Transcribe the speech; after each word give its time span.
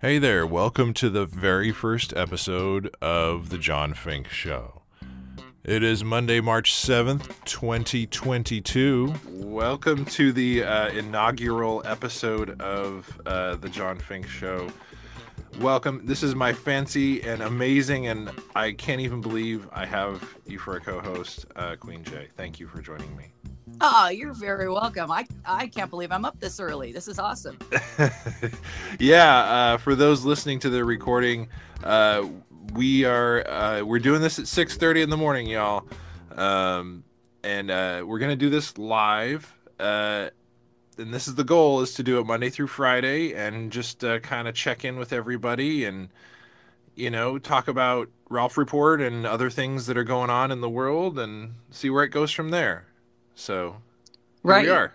Hey 0.00 0.18
there, 0.18 0.46
welcome 0.46 0.92
to 0.94 1.08
the 1.08 1.24
very 1.24 1.72
first 1.72 2.12
episode 2.14 2.94
of 3.00 3.48
The 3.48 3.56
John 3.58 3.94
Fink 3.94 4.28
Show. 4.28 4.82
It 5.62 5.82
is 5.82 6.04
Monday, 6.04 6.40
March 6.40 6.74
7th, 6.74 7.42
2022. 7.46 9.14
Welcome 9.30 10.04
to 10.06 10.32
the 10.32 10.62
uh, 10.64 10.88
inaugural 10.90 11.82
episode 11.86 12.60
of 12.60 13.18
uh, 13.24 13.56
The 13.56 13.70
John 13.70 13.98
Fink 13.98 14.28
Show. 14.28 14.68
Welcome. 15.60 16.04
This 16.04 16.22
is 16.22 16.34
my 16.34 16.52
fancy 16.52 17.22
and 17.22 17.40
amazing, 17.42 18.08
and 18.08 18.30
I 18.54 18.72
can't 18.72 19.00
even 19.00 19.20
believe 19.20 19.68
I 19.72 19.86
have 19.86 20.36
you 20.46 20.58
for 20.58 20.76
a 20.76 20.80
co 20.80 21.00
host, 21.00 21.46
uh, 21.56 21.76
Queen 21.76 22.02
J. 22.04 22.28
Thank 22.36 22.60
you 22.60 22.66
for 22.66 22.82
joining 22.82 23.16
me. 23.16 23.32
Oh, 23.80 24.08
you're 24.08 24.32
very 24.32 24.68
welcome. 24.68 25.10
I 25.10 25.26
I 25.44 25.66
can't 25.66 25.90
believe 25.90 26.12
I'm 26.12 26.24
up 26.24 26.38
this 26.40 26.60
early. 26.60 26.92
This 26.92 27.08
is 27.08 27.18
awesome. 27.18 27.58
yeah, 28.98 29.38
uh, 29.38 29.76
for 29.78 29.94
those 29.94 30.24
listening 30.24 30.58
to 30.60 30.70
the 30.70 30.84
recording, 30.84 31.48
uh, 31.82 32.26
we 32.74 33.04
are 33.04 33.46
uh, 33.48 33.82
we're 33.82 33.98
doing 33.98 34.20
this 34.20 34.38
at 34.38 34.46
6:30 34.46 35.02
in 35.02 35.10
the 35.10 35.16
morning, 35.16 35.46
y'all, 35.46 35.86
um, 36.36 37.04
and 37.42 37.70
uh, 37.70 38.04
we're 38.06 38.18
gonna 38.18 38.36
do 38.36 38.50
this 38.50 38.76
live. 38.78 39.52
Uh, 39.78 40.30
and 40.98 41.12
this 41.12 41.26
is 41.26 41.34
the 41.34 41.44
goal: 41.44 41.80
is 41.80 41.94
to 41.94 42.02
do 42.02 42.18
it 42.20 42.26
Monday 42.26 42.50
through 42.50 42.68
Friday, 42.68 43.32
and 43.34 43.72
just 43.72 44.04
uh, 44.04 44.18
kind 44.20 44.46
of 44.46 44.54
check 44.54 44.84
in 44.84 44.96
with 44.98 45.12
everybody, 45.12 45.84
and 45.84 46.08
you 46.94 47.10
know, 47.10 47.38
talk 47.38 47.66
about 47.66 48.08
Ralph 48.28 48.56
Report 48.56 49.00
and 49.00 49.26
other 49.26 49.50
things 49.50 49.86
that 49.86 49.96
are 49.96 50.04
going 50.04 50.30
on 50.30 50.52
in 50.52 50.60
the 50.60 50.70
world, 50.70 51.18
and 51.18 51.54
see 51.70 51.90
where 51.90 52.04
it 52.04 52.10
goes 52.10 52.30
from 52.30 52.50
there. 52.50 52.86
So 53.34 53.76
right. 54.42 54.64
we 54.64 54.70
are. 54.70 54.94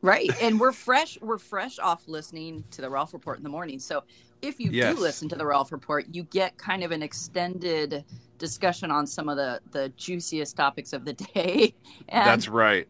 Right. 0.00 0.30
And 0.42 0.58
we're 0.58 0.72
fresh, 0.72 1.18
we're 1.20 1.38
fresh 1.38 1.78
off 1.78 2.08
listening 2.08 2.64
to 2.72 2.82
the 2.82 2.90
Ralph 2.90 3.12
Report 3.12 3.36
in 3.38 3.44
the 3.44 3.48
morning. 3.48 3.78
So 3.78 4.02
if 4.40 4.58
you 4.58 4.70
Yes. 4.72 4.96
do 4.96 5.00
listen 5.00 5.28
to 5.28 5.36
the 5.36 5.46
Ralph 5.46 5.70
Report, 5.70 6.06
you 6.10 6.24
get 6.24 6.56
kind 6.58 6.82
of 6.82 6.90
an 6.90 7.02
extended 7.02 8.04
discussion 8.38 8.90
on 8.90 9.06
some 9.06 9.28
of 9.28 9.36
the 9.36 9.60
the 9.70 9.90
juiciest 9.96 10.56
topics 10.56 10.92
of 10.92 11.04
the 11.04 11.12
day. 11.34 11.74
And 12.08 12.26
That's 12.26 12.48
right. 12.48 12.88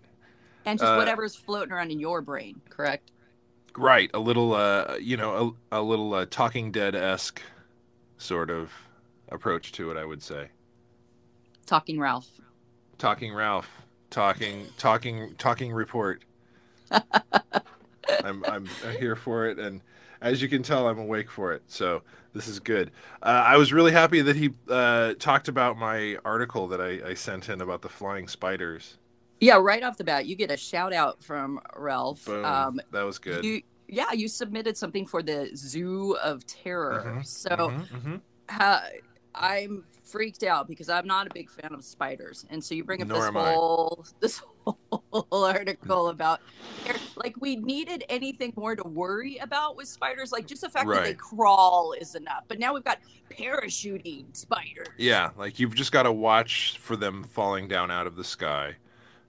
and 0.64 0.78
just 0.78 0.90
uh, 0.90 0.96
whatever's 0.96 1.34
floating 1.34 1.72
around 1.72 1.90
in 1.90 2.00
your 2.00 2.22
brain, 2.22 2.60
correct? 2.70 3.10
Right, 3.76 4.10
a 4.14 4.18
little, 4.18 4.54
uh, 4.54 4.96
you 5.00 5.16
know, 5.16 5.56
a, 5.70 5.80
a 5.80 5.82
little 5.82 6.12
uh, 6.14 6.26
Talking 6.30 6.70
Dead 6.72 6.94
esque 6.94 7.40
sort 8.18 8.50
of 8.50 8.70
approach 9.30 9.72
to 9.72 9.90
it, 9.90 9.96
I 9.96 10.04
would 10.04 10.22
say. 10.22 10.48
Talking 11.66 11.98
Ralph. 11.98 12.28
Talking 12.98 13.34
Ralph, 13.34 13.81
talking, 14.12 14.74
talking, 14.78 15.34
talking 15.38 15.72
report. 15.72 16.24
I'm, 18.22 18.44
I'm 18.44 18.76
here 18.98 19.16
for 19.16 19.46
it, 19.46 19.58
and 19.58 19.80
as 20.20 20.40
you 20.40 20.48
can 20.48 20.62
tell, 20.62 20.86
I'm 20.88 20.98
awake 20.98 21.30
for 21.30 21.52
it. 21.52 21.62
So 21.66 22.02
this 22.34 22.46
is 22.46 22.60
good. 22.60 22.90
Uh, 23.22 23.44
I 23.46 23.56
was 23.56 23.72
really 23.72 23.92
happy 23.92 24.20
that 24.22 24.36
he 24.36 24.50
uh, 24.68 25.14
talked 25.18 25.48
about 25.48 25.76
my 25.76 26.16
article 26.24 26.68
that 26.68 26.80
I, 26.80 27.10
I 27.10 27.14
sent 27.14 27.48
in 27.48 27.60
about 27.60 27.82
the 27.82 27.88
flying 27.88 28.28
spiders. 28.28 28.98
Yeah, 29.40 29.56
right 29.56 29.82
off 29.82 29.96
the 29.96 30.04
bat, 30.04 30.26
you 30.26 30.36
get 30.36 30.50
a 30.52 30.56
shout 30.56 30.92
out 30.92 31.22
from 31.22 31.60
Ralph. 31.76 32.24
Boom, 32.26 32.44
Um, 32.44 32.80
that 32.92 33.02
was 33.02 33.18
good. 33.18 33.44
You, 33.44 33.62
yeah, 33.88 34.12
you 34.12 34.28
submitted 34.28 34.76
something 34.76 35.04
for 35.06 35.22
the 35.22 35.50
Zoo 35.56 36.16
of 36.22 36.46
Terror. 36.46 37.02
Mhm, 37.04 37.24
So 37.24 37.50
Mhm, 37.50 37.88
mhm. 37.90 38.20
ha- 38.48 38.84
I'm 39.34 39.84
freaked 40.12 40.42
out 40.42 40.68
because 40.68 40.90
I'm 40.90 41.06
not 41.06 41.26
a 41.26 41.30
big 41.32 41.50
fan 41.50 41.72
of 41.72 41.82
spiders, 41.82 42.44
and 42.50 42.62
so 42.62 42.74
you 42.74 42.84
bring 42.84 43.00
up 43.00 43.08
Nor 43.08 43.18
this 43.18 43.26
am 43.28 43.36
I. 43.38 43.52
whole 43.54 44.06
this 44.20 44.42
whole 44.64 45.44
article 45.44 46.08
about 46.08 46.40
like 47.16 47.34
we 47.40 47.56
needed 47.56 48.04
anything 48.08 48.52
more 48.54 48.76
to 48.76 48.86
worry 48.86 49.38
about 49.38 49.76
with 49.76 49.88
spiders. 49.88 50.30
Like 50.30 50.46
just 50.46 50.60
the 50.60 50.68
fact 50.68 50.88
that 50.88 51.04
they 51.04 51.14
crawl 51.14 51.94
is 51.98 52.14
enough, 52.14 52.44
but 52.46 52.58
now 52.58 52.74
we've 52.74 52.84
got 52.84 52.98
parachuting 53.30 54.26
spiders. 54.36 54.88
Yeah, 54.98 55.30
like 55.36 55.58
you've 55.58 55.74
just 55.74 55.90
got 55.90 56.02
to 56.04 56.12
watch 56.12 56.78
for 56.78 56.94
them 56.94 57.24
falling 57.24 57.66
down 57.66 57.90
out 57.90 58.06
of 58.06 58.14
the 58.14 58.24
sky. 58.24 58.76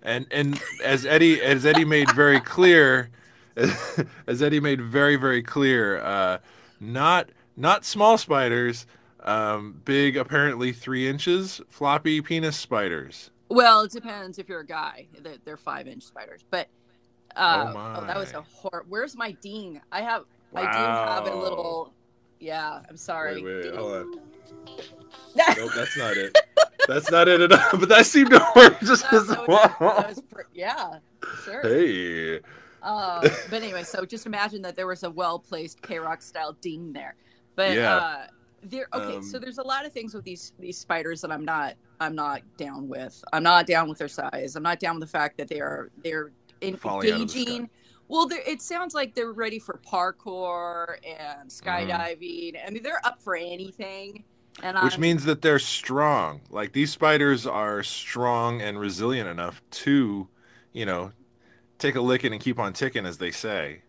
And 0.01 0.27
and 0.31 0.61
as 0.83 1.05
Eddie 1.05 1.41
as 1.41 1.65
Eddie 1.65 1.85
made 1.85 2.11
very 2.11 2.41
clear, 2.41 3.09
as 4.27 4.43
Eddie 4.43 4.59
made 4.59 4.81
very 4.81 5.15
very 5.15 5.41
clear, 5.41 6.01
uh, 6.01 6.39
not 6.81 7.29
not 7.55 7.85
small 7.85 8.17
spiders, 8.17 8.85
um, 9.23 9.81
big 9.85 10.17
apparently 10.17 10.71
three 10.73 11.07
inches 11.07 11.61
floppy 11.69 12.21
penis 12.21 12.57
spiders. 12.57 13.31
Well, 13.49 13.81
it 13.81 13.91
depends 13.91 14.39
if 14.39 14.49
you're 14.49 14.61
a 14.61 14.65
guy. 14.65 15.07
They're, 15.21 15.37
they're 15.45 15.57
five 15.57 15.87
inch 15.87 16.03
spiders, 16.03 16.41
but 16.49 16.67
uh, 17.35 17.73
Oh, 18.01 18.05
that 18.05 18.17
was 18.17 18.31
a 18.33 18.41
horror. 18.41 18.85
Where's 18.89 19.15
my 19.15 19.31
ding? 19.31 19.81
I 19.91 20.01
have. 20.01 20.23
I 20.55 20.61
do 20.61 20.77
have 20.77 21.27
a 21.27 21.35
little. 21.35 21.93
Yeah, 22.39 22.81
I'm 22.89 22.97
sorry. 22.97 23.41
Wait, 23.41 23.65
wait, 23.65 23.75
hold 23.75 23.93
on. 23.93 24.19
Nope, 25.35 25.71
that's 25.75 25.97
not 25.97 26.15
it. 26.17 26.37
That's 26.87 27.09
not 27.09 27.27
it 27.27 27.41
at 27.41 27.51
all. 27.51 27.79
But 27.79 27.89
that 27.89 28.05
seemed 28.05 28.31
to 28.31 28.45
work 28.55 28.79
just 28.81 29.03
That 29.03 29.13
as 29.13 29.27
was- 29.29 29.47
well. 29.47 29.75
that 29.79 30.09
was 30.09 30.21
pr- 30.21 30.41
yeah, 30.53 30.97
sure. 31.45 31.61
Hey. 31.61 32.39
Uh, 32.81 33.21
but 33.49 33.63
anyway, 33.63 33.83
so 33.83 34.05
just 34.05 34.25
imagine 34.25 34.61
that 34.63 34.75
there 34.75 34.85
was 34.87 35.03
a 35.03 35.09
well 35.09 35.39
placed 35.39 35.81
K 35.81 35.97
Rock 35.99 36.21
style 36.21 36.53
ding 36.61 36.91
there. 36.93 37.15
But 37.55 37.73
Yeah. 37.75 37.95
uh, 37.95 38.27
there, 38.69 38.87
okay, 38.93 39.21
so 39.21 39.37
Um, 39.37 39.41
there's 39.43 39.57
a 39.57 39.63
lot 39.63 39.85
of 39.85 39.93
things 39.93 40.13
with 40.13 40.23
these 40.23 40.53
these 40.59 40.77
spiders 40.77 41.21
that 41.21 41.31
I'm 41.31 41.45
not 41.45 41.75
I'm 41.99 42.15
not 42.15 42.41
down 42.57 42.87
with. 42.87 43.23
I'm 43.33 43.43
not 43.43 43.65
down 43.67 43.87
with 43.89 43.97
their 43.97 44.07
size. 44.07 44.55
I'm 44.55 44.63
not 44.63 44.79
down 44.79 44.95
with 44.99 45.09
the 45.09 45.11
fact 45.17 45.37
that 45.37 45.47
they 45.47 45.59
are 45.61 45.89
they're 46.03 46.31
en- 46.61 46.75
Falling 46.75 47.11
out 47.11 47.21
of 47.21 47.33
the 47.33 47.39
engaging. 47.39 47.69
Well, 48.09 48.29
it 48.31 48.61
sounds 48.61 48.93
like 48.93 49.15
they're 49.15 49.31
ready 49.31 49.59
for 49.59 49.79
parkour 49.87 50.97
and 51.07 51.49
Mm-hmm. 51.49 51.69
skydiving. 51.69 52.67
I 52.67 52.69
mean, 52.69 52.83
they're 52.83 53.05
up 53.05 53.19
for 53.19 53.35
anything. 53.35 54.23
And 54.61 54.77
Which 54.83 54.93
I'm- 54.93 55.01
means 55.01 55.23
that 55.25 55.41
they're 55.41 55.57
strong. 55.59 56.41
Like 56.49 56.73
these 56.73 56.91
spiders 56.91 57.47
are 57.47 57.81
strong 57.83 58.61
and 58.61 58.79
resilient 58.79 59.27
enough 59.29 59.61
to, 59.71 60.27
you 60.73 60.85
know, 60.85 61.11
take 61.79 61.95
a 61.95 62.01
licking 62.01 62.33
and 62.33 62.41
keep 62.41 62.59
on 62.59 62.73
ticking, 62.73 63.05
as 63.05 63.17
they 63.17 63.31
say. 63.31 63.81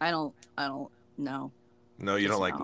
I 0.00 0.10
don't 0.10 0.34
I 0.58 0.66
don't 0.66 0.90
know. 1.18 1.52
No, 1.98 2.16
you 2.16 2.26
Just 2.26 2.32
don't 2.32 2.40
like 2.40 2.54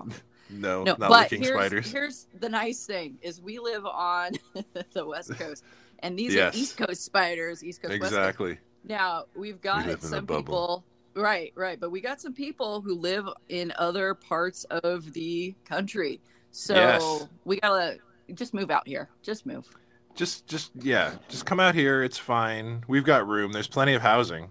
no. 0.49 0.83
no, 0.83 0.83
No, 0.83 0.91
not 0.91 0.99
but 0.99 1.11
licking 1.11 1.41
here's, 1.43 1.55
spiders. 1.55 1.91
here's 1.91 2.27
the 2.39 2.49
nice 2.49 2.85
thing 2.85 3.17
is 3.21 3.41
we 3.41 3.59
live 3.59 3.85
on 3.85 4.31
the 4.93 5.05
west 5.05 5.31
coast, 5.37 5.63
and 5.99 6.17
these 6.17 6.33
Yes. 6.33 6.53
are 6.53 6.57
East 6.57 6.77
Coast 6.77 7.03
spiders. 7.03 7.63
East 7.63 7.81
Coast, 7.81 7.91
West 7.91 8.01
Coast. 8.01 8.13
Exactly. 8.13 8.57
Now 8.85 9.25
we've 9.35 9.61
got 9.61 9.87
a 9.87 9.99
some 10.01 10.25
people, 10.25 10.83
right, 11.15 11.51
right, 11.55 11.79
but 11.79 11.91
we 11.91 11.99
got 12.01 12.21
some 12.21 12.33
people 12.33 12.81
who 12.81 12.95
live 12.95 13.25
in 13.49 13.73
other 13.77 14.13
parts 14.13 14.63
of 14.65 15.11
the 15.13 15.53
country. 15.65 16.21
So 16.51 16.73
Yes. 16.75 17.27
we 17.45 17.59
gotta 17.59 17.97
just 18.33 18.53
move 18.53 18.71
out 18.71 18.87
here. 18.87 19.09
Just 19.21 19.45
move. 19.45 19.67
Just 20.15 20.47
just 20.47 20.71
yeah, 20.75 21.13
just 21.27 21.45
come 21.45 21.59
out 21.59 21.75
here. 21.75 22.03
It's 22.03 22.17
fine. 22.17 22.83
We've 22.87 23.03
got 23.03 23.27
room. 23.27 23.51
There's 23.51 23.67
plenty 23.67 23.93
of 23.93 24.01
housing. 24.01 24.49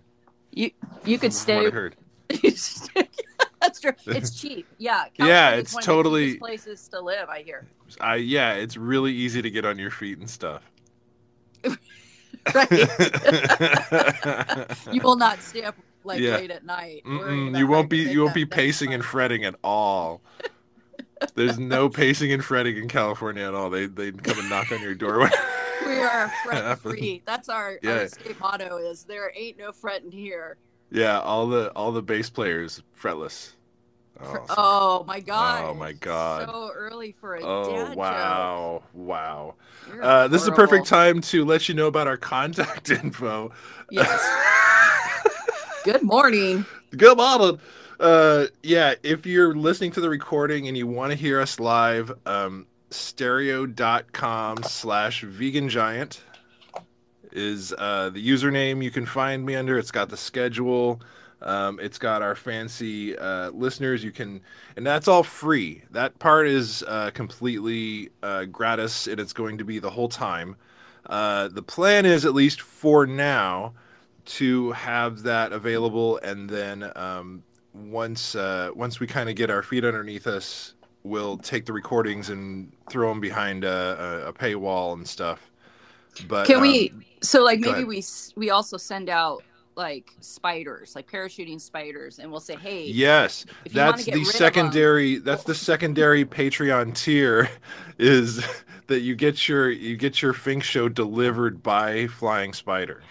You 0.52 0.70
you 1.04 1.18
could 1.18 1.32
what 1.32 1.36
I 1.36 1.42
stay. 1.42 1.70
heard. 1.70 1.96
That's 3.80 3.96
true. 4.04 4.14
It's 4.14 4.40
cheap. 4.40 4.66
Yeah. 4.78 5.04
Yeah, 5.18 5.50
it's 5.50 5.74
totally- 5.84 6.38
places 6.38 6.88
to 6.88 7.00
live. 7.00 7.28
I 7.28 7.42
hear. 7.42 7.66
I 8.00 8.16
yeah, 8.16 8.54
it's 8.54 8.76
really 8.76 9.12
easy 9.12 9.42
to 9.42 9.50
get 9.50 9.64
on 9.64 9.78
your 9.78 9.90
feet 9.90 10.18
and 10.18 10.28
stuff. 10.28 10.62
Right. 12.54 12.70
you 14.92 15.00
will 15.02 15.16
not 15.16 15.40
stay 15.42 15.64
up 15.64 15.74
like 16.04 16.20
Yeah. 16.20 16.36
late 16.36 16.50
at 16.50 16.64
night. 16.64 17.02
you 17.04 17.66
won't 17.66 17.90
be 17.90 17.98
you 17.98 18.22
won't 18.22 18.34
be 18.34 18.46
pacing 18.46 18.94
and 18.94 19.04
fretting 19.04 19.44
at 19.44 19.54
all. 19.62 20.22
There's 21.34 21.58
no 21.58 21.88
pacing 21.90 22.32
and 22.32 22.44
fretting 22.44 22.76
in 22.76 22.88
California 22.88 23.46
at 23.46 23.54
all. 23.54 23.70
They 23.70 23.86
they 23.86 24.12
come 24.12 24.38
and 24.38 24.48
knock 24.48 24.70
on 24.72 24.80
your 24.80 24.94
door. 24.94 25.28
We 25.86 26.00
are 26.00 26.30
fret 26.44 26.78
free. 26.78 27.22
That's 27.26 27.48
our, 27.48 27.72
our 27.72 27.78
Yeah. 27.82 28.06
state 28.06 28.38
motto 28.40 28.76
is 28.78 29.04
there 29.04 29.32
ain't 29.36 29.58
no 29.58 29.72
fretting 29.72 30.10
here. 30.10 30.56
yeah, 30.90 31.20
all 31.20 31.48
the 31.48 31.70
all 31.72 31.92
the 31.92 32.02
bass 32.02 32.30
players 32.30 32.82
fretless. 32.98 33.52
Oh, 34.20 34.44
Oh, 34.50 35.04
my 35.06 35.20
god. 35.20 35.64
Oh, 35.64 35.74
my 35.74 35.92
God. 35.92 36.48
So 36.48 36.70
early 36.74 37.12
for 37.12 37.36
a 37.36 37.42
oh, 37.42 37.86
dad 37.86 37.96
wow, 37.96 38.82
wow. 38.92 39.54
joke. 39.86 39.94
You're 39.94 40.04
Uh, 40.04 40.28
this 40.28 40.42
is 40.42 40.48
a 40.48 40.52
perfect 40.52 40.86
time 40.86 41.20
to 41.22 41.44
let 41.44 41.68
you 41.68 41.74
know 41.74 41.86
about 41.86 42.06
our 42.06 42.16
contact 42.16 42.90
info. 43.04 43.52
Yes. 43.90 44.20
Good 45.84 46.02
morning. 46.02 46.64
Good 46.96 47.16
morning. 47.16 47.60
Uh, 48.00 48.46
yeah, 48.62 48.94
if 49.02 49.26
you're 49.26 49.54
listening 49.54 49.90
to 49.92 50.00
the 50.00 50.08
recording 50.08 50.68
and 50.68 50.76
you 50.76 50.86
want 50.86 51.10
to 51.10 51.16
hear 51.16 51.40
us 51.40 51.58
live, 51.58 52.12
um, 52.26 52.66
stereo.com 52.90 54.62
slash 54.62 55.22
vegan 55.22 55.68
giant 55.68 56.22
is 57.32 57.72
uh, 57.76 58.10
the 58.10 58.26
username 58.26 58.82
you 58.82 58.90
can 58.90 59.04
find 59.06 59.44
me 59.44 59.54
under. 59.54 59.78
It's 59.78 59.90
got 59.90 60.08
the 60.08 60.16
schedule. 60.16 61.00
Um, 61.40 61.78
it's 61.80 61.98
got 61.98 62.22
our 62.22 62.34
fancy 62.34 63.16
uh, 63.16 63.50
listeners. 63.50 64.02
You 64.02 64.10
can, 64.10 64.40
and 64.76 64.86
that's 64.86 65.06
all 65.08 65.22
free. 65.22 65.82
That 65.92 66.18
part 66.18 66.48
is 66.48 66.82
uh, 66.86 67.10
completely 67.12 68.10
uh, 68.22 68.46
gratis, 68.46 69.06
and 69.06 69.20
it's 69.20 69.32
going 69.32 69.58
to 69.58 69.64
be 69.64 69.78
the 69.78 69.90
whole 69.90 70.08
time. 70.08 70.56
Uh, 71.06 71.48
the 71.48 71.62
plan 71.62 72.04
is, 72.04 72.24
at 72.24 72.34
least 72.34 72.60
for 72.60 73.06
now, 73.06 73.72
to 74.24 74.72
have 74.72 75.22
that 75.22 75.52
available, 75.52 76.18
and 76.18 76.50
then 76.50 76.90
um, 76.96 77.42
once 77.72 78.34
uh, 78.34 78.70
once 78.74 79.00
we 79.00 79.06
kind 79.06 79.28
of 79.28 79.36
get 79.36 79.50
our 79.50 79.62
feet 79.62 79.84
underneath 79.84 80.26
us, 80.26 80.74
we'll 81.02 81.38
take 81.38 81.64
the 81.64 81.72
recordings 81.72 82.30
and 82.30 82.72
throw 82.90 83.08
them 83.08 83.20
behind 83.20 83.64
a, 83.64 84.24
a, 84.26 84.32
paywall 84.32 84.94
and 84.94 85.06
stuff. 85.06 85.50
But 86.26 86.46
Can 86.46 86.60
we? 86.60 86.90
um, 86.90 87.04
So 87.22 87.44
like 87.44 87.60
maybe 87.60 87.72
ahead. 87.72 87.86
we 87.86 88.04
we 88.36 88.50
also 88.50 88.76
send 88.76 89.08
out 89.08 89.42
like 89.78 90.12
spiders, 90.20 90.94
like 90.94 91.08
parachuting 91.10 91.58
spiders, 91.60 92.18
and 92.18 92.30
we'll 92.30 92.40
say, 92.40 92.56
hey, 92.56 92.84
Yes, 92.86 93.46
if 93.64 93.72
you 93.74 93.80
wanna 93.80 93.92
that's 93.92 94.04
the 94.04 94.12
rid 94.12 94.20
of 94.22 94.26
'em- 94.26 94.32
secondary. 94.32 95.16
That's 95.18 95.44
the 95.44 95.54
secondary 95.54 96.24
Patreon 96.26 96.94
tier, 96.94 97.48
is 97.98 98.44
that 98.88 99.00
you 99.00 99.14
get 99.14 99.48
your 99.48 99.70
you 99.70 99.96
get 99.96 100.20
your 100.20 100.32
Fink 100.34 100.64
show 100.64 100.88
delivered 100.88 101.62
by 101.62 102.08
Flying 102.08 102.52
Spider. 102.52 103.02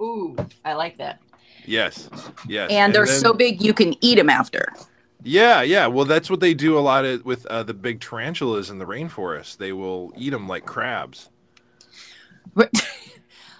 ooh, 0.00 0.36
I 0.64 0.74
like 0.74 0.98
that. 0.98 1.18
Yes, 1.64 2.08
yes, 2.46 2.70
And, 2.70 2.94
they're 2.94 3.06
then- 3.06 3.20
so 3.20 3.32
big 3.32 3.60
you 3.60 3.74
can 3.74 3.94
eat 4.04 4.14
them 4.16 4.30
after. 4.30 4.72
Yeah, 5.24 5.62
yeah. 5.62 5.88
Well, 5.88 6.04
that's 6.04 6.30
what 6.30 6.38
they 6.38 6.54
do 6.54 6.78
a 6.78 6.80
lot 6.80 7.04
of, 7.04 7.24
with 7.24 7.44
uh, 7.46 7.64
the 7.64 7.74
big 7.74 7.98
tarantulas 8.00 8.70
in 8.70 8.78
the 8.78 8.84
rainforest. 8.84 9.56
They 9.56 9.72
will 9.72 10.12
eat 10.16 10.30
them 10.30 10.46
like 10.46 10.64
crabs. 10.66 11.30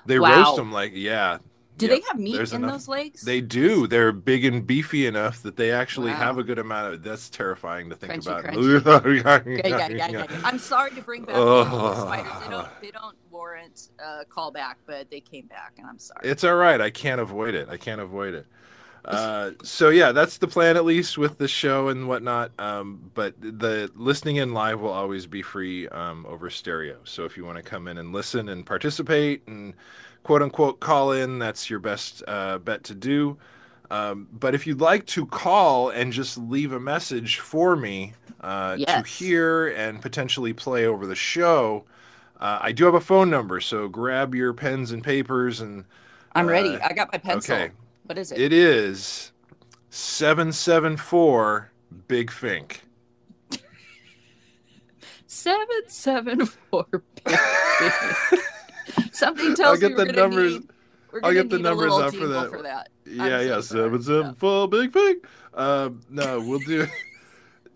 They 0.06 0.20
Wow. 0.20 0.36
roast 0.44 0.56
them 0.56 0.70
like 0.70 0.92
yeah. 0.94 1.38
Do 1.76 1.87
Yep, 1.87 1.94
they 1.94 2.02
have 2.08 2.19
meat 2.19 2.37
there's 2.37 2.52
in 2.55 2.62
enough- 2.64 2.73
those 2.73 2.88
lakes? 2.88 3.20
They 3.23 3.40
do. 3.43 3.87
They're 3.87 4.11
big 4.12 4.46
and 4.46 4.67
beefy 4.67 5.06
enough 5.06 5.43
that 5.43 5.56
they 5.56 5.70
actually 5.73 6.11
Wow. 6.11 6.17
have 6.17 6.38
a 6.38 6.43
good 6.43 6.58
amount 6.58 6.94
of. 6.94 7.02
That's 7.02 7.28
terrifying 7.28 7.90
to 7.90 7.96
think 7.96 8.12
Crunchy, 8.14 8.78
about. 8.81 9.05
Yeah, 9.46 9.62
yeah, 9.64 9.88
yeah, 9.88 10.08
yeah. 10.08 10.40
I'm 10.43 10.58
sorry 10.58 10.93
to 10.93 11.02
bring 11.02 11.25
back 11.25 11.34
the 11.34 11.40
Oh. 11.43 11.94
spiders. 12.02 12.43
They 12.44 12.50
don't 12.50 12.69
they 12.81 12.90
don't 12.93 13.17
warrant 13.31 13.88
a 13.99 14.25
callback, 14.25 14.76
but 14.87 15.11
they 15.11 15.20
came 15.20 15.46
back, 15.46 15.75
and 15.76 15.87
I'm 15.87 15.99
sorry. 15.99 16.20
It's 16.25 16.44
all 16.44 16.55
right. 16.56 16.81
I 16.81 16.88
can't 16.90 17.20
avoid 17.20 17.55
it. 17.55 17.69
I 17.69 17.76
can't 17.76 18.00
avoid 18.00 18.32
it. 18.34 18.46
Uh, 19.06 19.52
so 19.62 19.88
yeah, 19.88 20.10
that's 20.10 20.38
the 20.38 20.48
plan 20.48 20.76
at 20.76 20.84
least 20.84 21.16
with 21.16 21.38
the 21.38 21.46
show 21.46 21.88
and 21.88 22.08
whatnot. 22.08 22.50
Um, 22.58 23.10
but 23.14 23.34
the 23.40 23.90
listening 23.94 24.36
in 24.36 24.52
live 24.52 24.80
will 24.80 24.90
always 24.90 25.26
be 25.26 25.42
free 25.42 25.88
um, 25.88 26.26
over 26.28 26.50
stereo. 26.50 26.98
So 27.04 27.24
if 27.24 27.36
you 27.36 27.44
want 27.44 27.56
to 27.56 27.62
come 27.62 27.86
in 27.86 27.98
and 27.98 28.12
listen 28.12 28.48
and 28.48 28.66
participate 28.66 29.46
and 29.46 29.74
quote 30.24 30.42
unquote 30.42 30.80
call 30.80 31.12
in, 31.12 31.38
that's 31.38 31.70
your 31.70 31.78
best 31.78 32.24
uh, 32.26 32.58
bet 32.58 32.82
to 32.84 32.94
do. 32.96 33.38
Um, 33.92 34.26
but 34.32 34.56
if 34.56 34.66
you'd 34.66 34.80
like 34.80 35.06
to 35.06 35.24
call 35.26 35.90
and 35.90 36.12
just 36.12 36.36
leave 36.36 36.72
a 36.72 36.80
message 36.80 37.38
for 37.38 37.76
me 37.76 38.14
uh, 38.40 38.76
to 38.76 39.02
hear 39.04 39.68
and 39.68 40.02
potentially 40.02 40.52
play 40.52 40.86
over 40.86 41.06
the 41.06 41.14
show, 41.14 41.84
uh, 42.40 42.58
I 42.60 42.72
do 42.72 42.84
have 42.84 42.94
a 42.94 43.00
phone 43.00 43.30
number. 43.30 43.60
So 43.60 43.86
grab 43.86 44.34
your 44.34 44.52
pens 44.52 44.90
and 44.90 45.04
papers 45.04 45.60
and 45.60 45.84
I'm 46.34 46.48
ready. 46.48 46.70
uh, 46.70 46.88
I 46.88 46.92
got 46.92 47.12
my 47.12 47.18
pencil. 47.18 47.54
okay. 47.54 47.70
What 48.06 48.18
is 48.18 48.32
it? 48.32 48.40
it 48.40 48.52
is 48.52 49.32
774 49.90 51.70
Big 52.08 52.30
Fink. 52.30 52.82
Seven 55.26 55.66
seven 55.88 56.46
four. 56.46 56.86
Something 59.12 59.50
I'll 59.50 59.56
tells 59.56 59.80
get 59.80 59.90
me 59.96 60.04
the 60.04 60.12
numbers- 60.12 60.60
need. 60.60 60.70
I'll 61.22 61.32
get 61.32 61.48
the 61.50 61.58
numbers 61.58 61.92
up 61.92 62.14
for 62.14 62.26
that. 62.26 62.50
For 62.50 62.62
that. 62.62 62.88
Yeah, 63.06 63.24
so 63.24 63.40
yeah, 63.40 63.60
sorry. 63.60 64.02
774 64.02 64.68
Big 64.68 64.92
Fink. 64.92 65.26
Um, 65.54 66.00
no, 66.10 66.40
we'll 66.40 66.58
do 66.60 66.86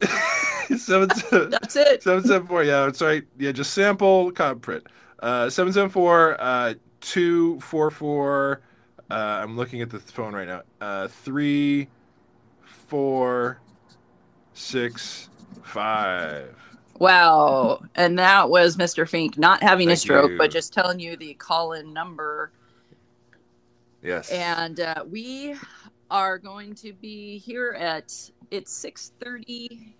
seven, 0.76 1.10
seven, 1.14 1.50
That's 1.50 1.76
it. 1.76 2.02
774. 2.02 2.64
Yeah, 2.64 2.84
that's 2.84 3.00
right. 3.02 3.24
Yeah, 3.38 3.52
just 3.52 3.72
sample, 3.72 4.30
cop 4.32 4.60
print. 4.60 4.86
Uh, 5.20 5.48
774 5.50 6.36
uh, 6.40 6.74
244. 7.00 8.60
Uh, 9.10 9.40
I'm 9.42 9.56
looking 9.56 9.82
at 9.82 9.90
the 9.90 9.98
phone 9.98 10.34
right 10.34 10.46
now. 10.46 10.62
Uh, 10.80 11.08
three, 11.08 11.88
four, 12.62 13.60
six, 14.54 15.28
five. 15.62 16.56
Wow. 16.98 17.82
And 17.94 18.18
that 18.18 18.50
was 18.50 18.76
Mr. 18.76 19.08
Fink 19.08 19.38
not 19.38 19.62
having 19.62 19.90
a 19.90 19.96
stroke, 19.96 20.32
you. 20.32 20.38
but 20.38 20.50
just 20.50 20.72
telling 20.72 21.00
you 21.00 21.16
the 21.16 21.34
call 21.34 21.72
in 21.72 21.92
number. 21.92 22.52
Yes. 24.02 24.30
And 24.30 24.80
uh, 24.80 25.04
we 25.08 25.56
are 26.10 26.38
going 26.38 26.74
to 26.74 26.92
be 26.92 27.38
here 27.38 27.72
at 27.78 28.12
it's 28.50 28.72
six 28.72 29.12
thirty 29.20 29.94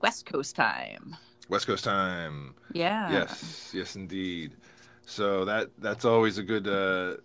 West 0.00 0.26
Coast 0.26 0.54
time. 0.56 1.16
West 1.48 1.66
Coast 1.66 1.84
time. 1.84 2.54
Yeah. 2.72 3.10
Yes, 3.10 3.72
yes, 3.74 3.96
indeed. 3.96 4.56
So 5.06 5.44
that 5.44 5.70
that's 5.78 6.04
always 6.04 6.38
a 6.38 6.42
good. 6.42 6.68
Uh... 6.68 7.16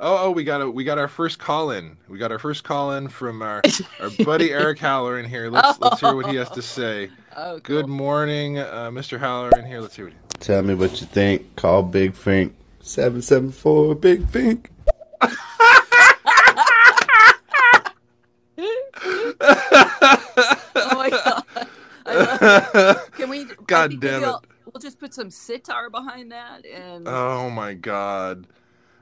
Oh, 0.00 0.26
oh, 0.26 0.30
we 0.30 0.42
got 0.42 0.60
a 0.60 0.70
we 0.70 0.84
got 0.84 0.98
our 0.98 1.08
first 1.08 1.38
call 1.38 1.70
in. 1.70 1.96
We 2.08 2.18
got 2.18 2.32
our 2.32 2.38
first 2.38 2.64
call 2.64 2.92
in 2.92 3.08
from 3.08 3.40
our 3.42 3.62
our 4.00 4.10
buddy 4.24 4.50
Eric 4.52 4.78
Halloran 4.78 5.28
here. 5.28 5.48
Let's 5.50 5.78
let's 5.80 6.00
hear 6.00 6.14
what 6.14 6.26
he 6.26 6.36
has 6.36 6.50
to 6.50 6.62
say. 6.62 7.10
Oh, 7.34 7.58
Good 7.60 7.86
morning, 7.86 8.58
uh, 8.58 8.90
Mr. 8.92 9.18
Halloran 9.18 9.64
here. 9.64 9.80
Let's 9.80 9.96
hear 9.96 10.04
what. 10.04 10.12
He... 10.12 10.18
Tell 10.40 10.60
me 10.60 10.74
what 10.74 11.00
you 11.00 11.06
think. 11.06 11.56
Call 11.56 11.82
Big 11.82 12.14
Fink. 12.14 12.54
774 12.82 13.94
Big 13.94 14.28
Fink. 14.28 14.70
Oh 20.74 20.94
my 20.96 21.10
god. 21.10 21.44
I 22.04 22.14
love 22.14 22.70
it. 22.74 23.12
Can 23.12 23.30
we? 23.30 23.46
God 23.66 23.98
damn 24.00 24.22
it. 24.24 24.26
I'll- 24.26 24.44
We'll 24.72 24.80
just 24.80 24.98
put 24.98 25.12
some 25.12 25.30
sitar 25.30 25.90
behind 25.90 26.32
that, 26.32 26.64
and 26.64 27.06
oh 27.06 27.50
my 27.50 27.74
God. 27.74 28.46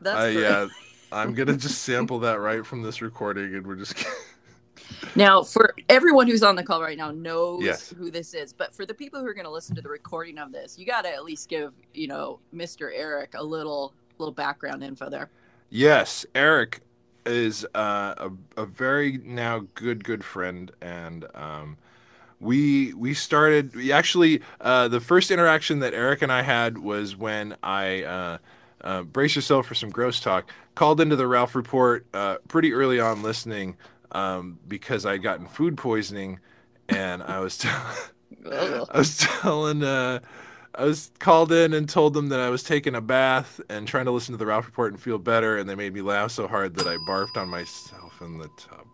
That's 0.01 0.37
Uh, 0.37 0.39
yeah, 0.39 0.67
I'm 1.13 1.35
gonna 1.35 1.57
just 1.57 1.83
sample 1.83 2.19
that 2.21 2.41
right 2.41 2.65
from 2.65 2.83
this 2.83 3.03
recording, 3.03 3.55
and 3.55 3.67
we're 3.67 3.77
just. 3.77 3.95
Now, 5.15 5.43
for 5.43 5.75
everyone 5.89 6.27
who's 6.27 6.43
on 6.43 6.57
the 6.57 6.63
call 6.63 6.83
right 6.83 6.99
now 6.99 7.11
knows 7.11 7.63
Yes. 7.63 7.91
who 7.97 8.11
this 8.11 8.35
is, 8.35 8.53
but 8.53 8.75
for 8.75 8.85
the 8.87 8.95
people 8.95 9.21
who 9.21 9.27
are 9.27 9.35
going 9.35 9.45
to 9.45 9.51
listen 9.51 9.75
to 9.77 9.83
the 9.83 9.89
recording 9.89 10.39
of 10.39 10.53
this, 10.53 10.79
you 10.79 10.85
got 10.87 11.03
to 11.03 11.13
at 11.13 11.25
least 11.25 11.49
give 11.49 11.73
you 11.95 12.07
know 12.09 12.39
Mr. 12.55 12.91
Eric 12.95 13.35
a 13.35 13.43
little 13.43 13.93
little 14.19 14.33
background 14.33 14.83
info 14.83 15.09
there. 15.09 15.29
Yes, 15.71 16.27
Eric 16.35 16.81
is 17.27 17.65
uh, 17.75 18.15
a 18.19 18.31
a 18.57 18.67
very 18.67 19.19
now 19.25 19.65
good 19.75 20.03
good 20.05 20.25
friend, 20.25 20.71
and 20.81 21.25
um, 21.35 21.77
we 22.41 22.93
we 22.95 23.15
started. 23.15 23.75
We 23.77 23.93
actually, 23.93 24.43
uh, 24.61 24.89
the 24.89 25.01
first 25.01 25.31
interaction 25.31 25.79
that 25.81 25.95
Eric 25.95 26.23
and 26.23 26.33
I 26.33 26.43
had 26.43 26.79
was 26.79 27.17
when 27.17 27.57
I. 27.63 28.03
Uh, 28.03 28.39
uh, 28.83 29.03
brace 29.03 29.37
yourself 29.37 29.67
for 29.67 29.75
some 29.75 29.91
gross 29.91 30.21
talk. 30.21 30.51
Called 30.75 31.01
into 31.01 31.17
the 31.17 31.27
Ralph 31.27 31.55
Report 31.55 32.07
uh, 32.15 32.37
pretty 32.49 32.73
early 32.73 33.01
on 33.01 33.23
listening 33.23 33.77
um, 34.13 34.59
because 34.67 35.05
I'd 35.05 35.23
gotten 35.23 35.47
food 35.47 35.77
poisoning, 35.77 36.41
and 36.89 37.23
I 37.23 37.41
was 37.41 37.65
Ugh. 37.65 38.09
I 38.91 38.99
was 38.99 39.19
telling 39.19 39.83
uh, 39.83 40.21
I 40.75 40.85
was 40.85 41.11
called 41.19 41.53
in 41.53 41.75
and 41.75 41.89
told 41.89 42.15
them 42.15 42.29
that 42.29 42.41
I 42.41 42.49
was 42.49 42.63
taking 42.63 42.95
a 42.95 43.01
bath 43.01 43.61
and 43.69 43.87
trying 43.89 44.05
to 44.05 44.13
listen 44.13 44.33
to 44.33 44.39
the 44.39 44.47
Ralph 44.47 44.67
Report 44.67 44.93
and 44.93 45.01
feel 45.03 45.19
better, 45.19 45.59
and 45.59 45.69
they 45.69 45.75
made 45.75 45.93
me 45.93 46.01
laugh 46.01 46.31
so 46.31 46.47
hard 46.47 46.75
that 46.77 46.87
I 46.87 46.97
barfed 46.97 47.37
on 47.37 47.49
myself 47.49 48.21
in 48.23 48.39
the 48.39 48.49
tub. 48.57 48.87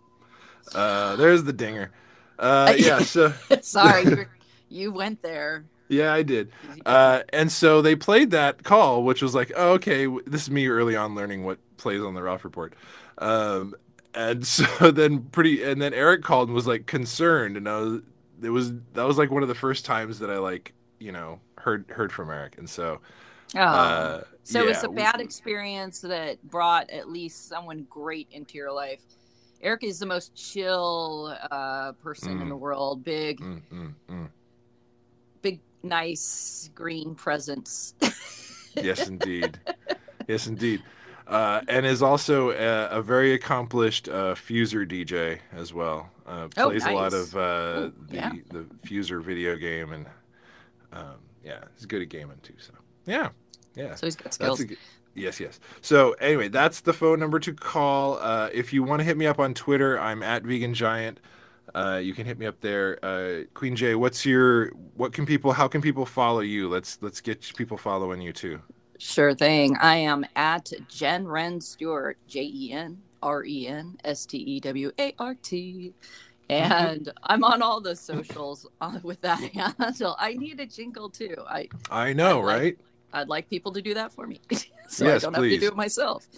Uh, 0.74 1.16
there's 1.16 1.44
the 1.44 1.52
dinger. 1.52 1.92
Uh, 2.38 2.74
yeah, 2.78 3.00
so 3.00 3.32
Sorry, 3.60 4.26
you 4.68 4.90
went 4.92 5.22
there. 5.22 5.64
Yeah, 5.88 6.12
I 6.12 6.22
did. 6.22 6.50
Uh, 6.84 7.22
and 7.32 7.50
so 7.50 7.82
they 7.82 7.96
played 7.96 8.30
that 8.32 8.62
call, 8.64 9.02
which 9.04 9.22
was 9.22 9.34
like, 9.34 9.52
oh, 9.56 9.72
okay, 9.74 10.06
this 10.26 10.42
is 10.42 10.50
me 10.50 10.66
early 10.68 10.96
on 10.96 11.14
learning 11.14 11.44
what 11.44 11.58
plays 11.76 12.02
on 12.02 12.14
the 12.14 12.22
Ralph 12.22 12.44
Report. 12.44 12.74
Um, 13.18 13.74
and 14.14 14.46
so 14.56 14.90
then 14.90 15.22
pretty, 15.24 15.62
and 15.62 15.80
then 15.80 15.94
Eric 15.94 16.22
called 16.22 16.48
and 16.48 16.54
was 16.54 16.66
like 16.66 16.86
concerned, 16.86 17.56
and 17.56 17.68
I 17.68 17.78
was, 17.80 18.00
it 18.42 18.50
was 18.50 18.72
that 18.94 19.04
was 19.06 19.18
like 19.18 19.30
one 19.30 19.42
of 19.42 19.48
the 19.48 19.54
first 19.54 19.84
times 19.84 20.18
that 20.18 20.30
I 20.30 20.38
like, 20.38 20.72
you 20.98 21.12
know, 21.12 21.40
heard 21.58 21.86
heard 21.88 22.12
from 22.12 22.30
Eric, 22.30 22.58
and 22.58 22.68
so. 22.68 23.00
Oh. 23.54 23.60
Uh, 23.60 24.24
so 24.42 24.66
it's 24.68 24.82
a 24.82 24.88
bad 24.88 25.20
experience 25.20 26.00
that 26.00 26.42
brought 26.42 26.90
at 26.90 27.08
least 27.08 27.48
someone 27.48 27.86
great 27.88 28.28
into 28.32 28.58
your 28.58 28.72
life. 28.72 29.00
Eric 29.62 29.84
is 29.84 29.98
the 29.98 30.06
most 30.06 30.34
chill 30.34 31.36
uh, 31.50 31.92
person 31.92 32.32
in 32.40 32.46
Mm. 32.46 32.48
the 32.48 32.56
world. 32.56 33.02
Big, 33.04 33.40
Mm, 33.40 33.62
mm, 33.72 33.94
mm. 34.10 34.28
big, 34.28 34.30
nice 35.88 36.70
green 36.74 37.14
presence. 37.14 37.94
Yes, 38.74 39.08
indeed. 39.08 39.58
yes, 40.28 40.46
indeed. 40.46 40.82
Uh, 41.26 41.60
and 41.68 41.84
is 41.84 42.02
also 42.02 42.50
a, 42.50 42.98
a 42.98 43.02
very 43.02 43.32
accomplished 43.34 44.08
uh, 44.08 44.34
fuser 44.34 44.88
DJ 44.88 45.38
as 45.52 45.74
well. 45.74 46.08
Uh, 46.24 46.48
Oh, 46.56 46.70
plays 46.70 46.84
a 46.84 46.92
lot 46.92 47.12
of 47.12 47.34
uh, 47.36 47.38
Ooh, 47.78 47.92
the 48.08 48.14
yeah. 48.16 48.32
the 48.50 48.64
fuser 48.86 49.22
video 49.22 49.56
game, 49.56 49.92
and 49.92 50.06
um, 50.92 51.16
yeah, 51.44 51.64
he's 51.74 51.86
good 51.86 52.02
at 52.02 52.08
gaming 52.10 52.38
too. 52.42 52.54
So 52.58 52.72
yeah, 53.06 53.30
yeah. 53.74 53.94
so 53.96 54.06
he's 54.06 54.14
got 54.16 54.34
skills. 54.34 54.62
good, 54.62 54.76
yes, 55.14 55.40
yes. 55.40 55.58
So 55.80 56.12
anyway, 56.14 56.48
that's 56.48 56.80
the 56.80 56.92
phone 56.92 57.18
number 57.18 57.40
to 57.40 57.52
call. 57.52 58.18
Uh, 58.20 58.48
if 58.52 58.72
you 58.72 58.82
want 58.84 59.00
to 59.00 59.04
hit 59.04 59.16
me 59.16 59.26
up 59.26 59.40
on 59.40 59.52
Twitter, 59.54 59.98
I'm 59.98 60.22
at 60.22 60.42
Vegan 60.44 60.74
Giant. 60.74 61.18
Uh, 61.76 61.98
you 61.98 62.14
can 62.14 62.24
hit 62.26 62.38
me 62.38 62.46
up 62.46 62.58
there. 62.60 62.98
Uh, 63.04 63.44
Queen 63.52 63.76
J, 63.76 63.94
what's 63.94 64.24
your 64.24 64.70
what 64.94 65.12
can 65.12 65.26
people 65.26 65.52
how 65.52 65.68
can 65.68 65.82
people 65.82 66.06
follow 66.06 66.40
you? 66.40 66.68
Let's 66.68 66.98
let's 67.02 67.20
get 67.20 67.52
people 67.56 67.76
following 67.76 68.20
you 68.22 68.32
too. 68.32 68.58
Sure 68.98 69.34
thing. 69.34 69.76
I 69.76 69.96
am 69.96 70.24
at 70.36 70.72
Jen 70.88 71.28
Ren 71.28 71.60
Stewart, 71.60 72.16
J 72.26 72.42
E 72.44 72.72
N 72.72 72.96
R 73.22 73.44
E 73.44 73.68
N 73.68 73.98
S 74.04 74.24
T 74.24 74.38
E 74.38 74.60
W 74.60 74.90
A 74.98 75.14
R 75.18 75.34
T. 75.34 75.92
And 76.48 77.12
I'm 77.24 77.42
on 77.44 77.60
all 77.60 77.80
the 77.80 77.94
socials 77.96 78.66
uh, 78.80 78.98
with 79.02 79.20
that 79.22 79.40
handle. 79.52 80.16
I 80.18 80.34
need 80.34 80.60
a 80.60 80.66
jingle 80.66 81.10
too. 81.10 81.34
I 81.46 81.68
I 81.90 82.12
know, 82.14 82.40
like- 82.40 82.56
right? 82.60 82.78
I'd 83.12 83.28
like 83.28 83.48
people 83.48 83.72
to 83.72 83.82
do 83.82 83.94
that 83.94 84.12
for 84.12 84.26
me, 84.26 84.40
so 84.88 85.04
Yes, 85.04 85.22
I 85.22 85.26
don't 85.26 85.34
have 85.34 85.42
to 85.42 85.58
do 85.58 85.68
it 85.68 85.76
myself. 85.76 86.28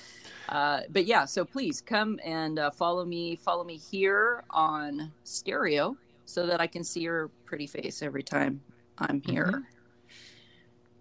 Uh, 0.48 0.80
but 0.90 1.04
yeah, 1.04 1.24
so 1.24 1.44
please 1.44 1.80
come 1.80 2.18
and 2.24 2.58
uh, 2.58 2.70
follow 2.70 3.04
me. 3.04 3.36
Follow 3.36 3.64
me 3.64 3.76
here 3.76 4.44
on 4.50 5.12
stereo, 5.24 5.96
so 6.24 6.46
that 6.46 6.60
I 6.60 6.66
can 6.66 6.82
see 6.84 7.00
your 7.00 7.28
pretty 7.44 7.66
face 7.66 8.02
every 8.02 8.22
time 8.22 8.60
I'm 8.98 9.20
Mm-hmm. 9.20 9.32
here. 9.32 9.62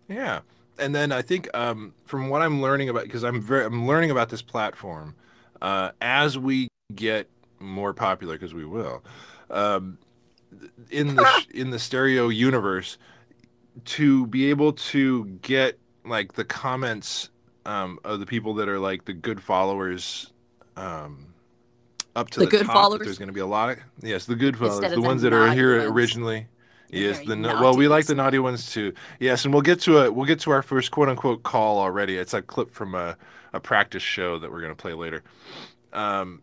Yeah. 0.09 0.39
And 0.79 0.93
then 0.93 1.11
I 1.11 1.21
think 1.21 1.49
um, 1.55 1.93
from 2.05 2.29
what 2.29 2.41
I'm 2.41 2.61
learning 2.61 2.89
about, 2.89 3.03
because 3.03 3.23
I'm 3.23 3.41
very, 3.41 3.65
I'm 3.65 3.87
learning 3.87 4.11
about 4.11 4.29
this 4.29 4.41
platform 4.41 5.15
uh, 5.61 5.91
as 6.01 6.37
we 6.37 6.67
get 6.93 7.27
more 7.59 7.93
popular, 7.93 8.35
because 8.35 8.53
we 8.53 8.63
will, 8.65 9.03
um, 9.49 9.97
in 10.91 11.15
the 11.15 11.45
in 11.53 11.71
the 11.71 11.79
stereo 11.79 12.29
universe, 12.29 12.97
to 13.85 14.27
be 14.27 14.49
able 14.49 14.73
to 14.73 15.25
get 15.41 15.77
like 16.05 16.33
the 16.33 16.45
comments 16.45 17.29
um, 17.65 17.99
of 18.03 18.19
the 18.19 18.25
people 18.25 18.53
that 18.55 18.69
are 18.69 18.79
like 18.79 19.05
the 19.05 19.13
good 19.13 19.41
followers. 19.41 20.31
Um, 20.75 21.33
up 22.15 22.29
to 22.31 22.39
The 22.39 22.45
the, 22.45 22.51
good 22.51 22.65
top, 22.65 22.75
followers? 22.75 23.05
There's 23.05 23.17
going 23.17 23.27
to 23.27 23.33
be 23.33 23.39
a 23.41 23.45
lot 23.47 23.69
of 23.71 23.79
yes, 24.01 24.25
the 24.25 24.35
good 24.35 24.57
followers, 24.57 24.75
Instead 24.77 24.91
the 24.91 24.95
of 24.97 25.01
the 25.03 25.07
ones 25.07 25.21
that 25.21 25.33
are 25.33 25.51
here 25.51 25.77
ones. 25.77 25.91
originally. 25.91 26.47
Yes, 26.89 27.19
the 27.25 27.35
no- 27.35 27.61
well, 27.61 27.75
we 27.75 27.87
like 27.87 28.05
the 28.05 28.15
naughty 28.15 28.39
ones 28.39 28.71
too. 28.71 28.93
Yes, 29.19 29.43
and 29.43 29.53
we'll 29.53 29.61
get 29.61 29.81
to 29.81 29.99
a 29.99 30.11
we'll 30.11 30.25
get 30.25 30.39
to 30.41 30.51
our 30.51 30.61
first 30.61 30.91
quote 30.91 31.09
unquote 31.09 31.43
call 31.43 31.79
already. 31.79 32.17
It's 32.17 32.33
a 32.33 32.41
clip 32.41 32.71
from 32.71 32.95
a, 32.95 33.17
a 33.53 33.59
practice 33.59 34.03
show 34.03 34.39
that 34.39 34.51
we're 34.51 34.61
gonna 34.61 34.75
play 34.75 34.93
later. 34.93 35.23
Um, 35.91 36.41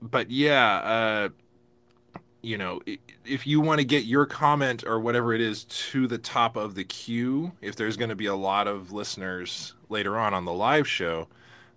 but 0.00 0.30
yeah, 0.30 0.76
uh, 0.76 1.28
you 2.42 2.56
know, 2.56 2.80
if 3.24 3.46
you 3.46 3.60
want 3.60 3.78
to 3.80 3.84
get 3.84 4.04
your 4.04 4.26
comment 4.26 4.84
or 4.86 4.98
whatever 4.98 5.34
it 5.34 5.40
is 5.40 5.64
to 5.64 6.06
the 6.06 6.18
top 6.18 6.56
of 6.56 6.74
the 6.74 6.84
queue, 6.84 7.52
if 7.60 7.76
there's 7.76 7.96
going 7.96 8.08
to 8.08 8.16
be 8.16 8.26
a 8.26 8.34
lot 8.34 8.66
of 8.66 8.92
listeners 8.92 9.74
later 9.88 10.18
on 10.18 10.32
on 10.32 10.44
the 10.44 10.52
live 10.52 10.88
show, 10.88 11.28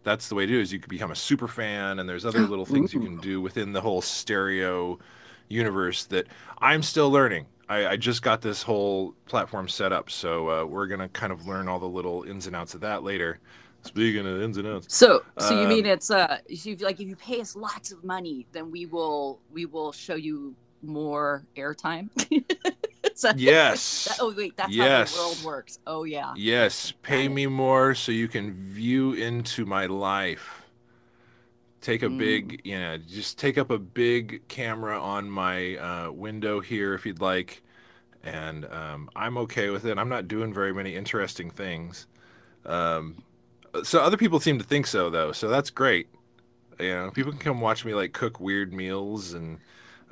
that's 0.04 0.30
the 0.30 0.36
way 0.36 0.46
to 0.46 0.52
do 0.52 0.60
it. 0.60 0.62
Is 0.62 0.74
you 0.74 0.80
could 0.80 0.90
become 0.90 1.12
a 1.12 1.16
super 1.16 1.48
fan, 1.48 2.00
and 2.00 2.08
there's 2.08 2.26
other 2.26 2.42
little 2.42 2.66
things 2.66 2.94
you 2.94 3.00
can 3.00 3.18
do 3.18 3.42
within 3.42 3.74
the 3.74 3.82
whole 3.82 4.02
stereo 4.02 5.00
universe 5.50 6.06
that 6.06 6.28
I'm 6.60 6.84
still 6.84 7.12
learning. 7.12 7.46
I, 7.70 7.88
I 7.88 7.98
just 7.98 8.22
got 8.22 8.42
this 8.42 8.62
whole 8.62 9.16
platform 9.26 9.68
set 9.68 9.94
up, 9.94 10.10
so 10.10 10.50
uh, 10.50 10.66
we're 10.66 10.88
gonna 10.88 11.10
kind 11.10 11.32
of 11.32 11.48
learn 11.48 11.68
all 11.68 11.80
the 11.80 11.88
little 11.88 12.24
ins 12.24 12.48
and 12.48 12.56
outs 12.56 12.74
of 12.74 12.82
that 12.82 13.04
later. 13.04 13.40
Speaking 13.84 14.26
of 14.26 14.42
ins 14.42 14.58
and 14.58 14.68
outs, 14.68 14.94
So, 14.96 15.24
so 15.38 15.54
you 15.54 15.64
Um, 15.64 15.70
mean 15.70 15.86
it's 15.86 16.10
uh, 16.10 16.40
if 16.48 16.66
you, 16.66 16.76
like 16.78 17.00
if 17.00 17.08
you 17.08 17.16
pay 17.16 17.42
us 17.42 17.56
lots 17.56 17.92
of 17.92 18.04
money, 18.04 18.48
then 18.52 18.72
we 18.72 18.86
will 18.86 19.40
we 19.52 19.66
will 19.66 19.92
show 19.92 20.16
you 20.16 20.56
more 20.82 21.46
airtime. 21.56 22.10
Yes, 23.36 24.06
that- 24.10 24.18
oh 24.22 24.34
wait, 24.36 24.58
that's 24.58 24.74
Yes. 24.74 25.12
how 25.12 25.16
the 25.16 25.22
world 25.28 25.44
works. 25.44 25.80
Oh 25.86 26.04
yeah. 26.04 26.34
Yes, 26.36 26.94
pay 27.04 27.28
me 27.30 27.46
more 27.48 27.94
so 27.96 28.12
you 28.12 28.28
can 28.28 28.52
view 28.54 29.14
into 29.14 29.66
my 29.66 29.86
life. 29.86 30.64
Take 31.82 32.02
a 32.02 32.08
Mm. 32.08 32.18
big, 32.18 32.62
yeah, 32.64 32.98
just 32.98 33.38
take 33.38 33.58
up 33.58 33.70
a 33.70 33.78
big 33.78 34.48
camera 34.48 35.00
on 35.00 35.30
my 35.30 35.76
uh, 35.78 36.12
window 36.12 36.60
here 36.62 36.94
if 36.96 37.06
you'd 37.06 37.22
like. 37.22 37.62
And 38.24 38.66
um, 38.66 39.10
I'm 39.16 39.38
okay 39.40 39.70
with 39.70 39.86
it. 39.86 39.98
I'm 39.98 40.08
not 40.10 40.30
doing 40.30 40.54
very 40.54 40.74
many 40.74 40.96
interesting 40.96 41.52
things. 41.52 42.08
Um, 42.66 43.22
so 43.84 44.00
other 44.02 44.18
people 44.18 44.40
seem 44.40 44.58
to 44.60 44.64
think 44.64 44.88
so, 44.88 45.10
though. 45.10 45.32
So 45.32 45.48
that's 45.48 45.70
great. 45.70 46.08
You 46.80 46.94
know, 46.94 47.12
people 47.12 47.32
can 47.32 47.42
come 47.42 47.62
watch 47.62 47.86
me 47.86 47.94
like 47.94 48.14
cook 48.14 48.40
weird 48.40 48.74
meals 48.74 49.34
and. 49.34 49.60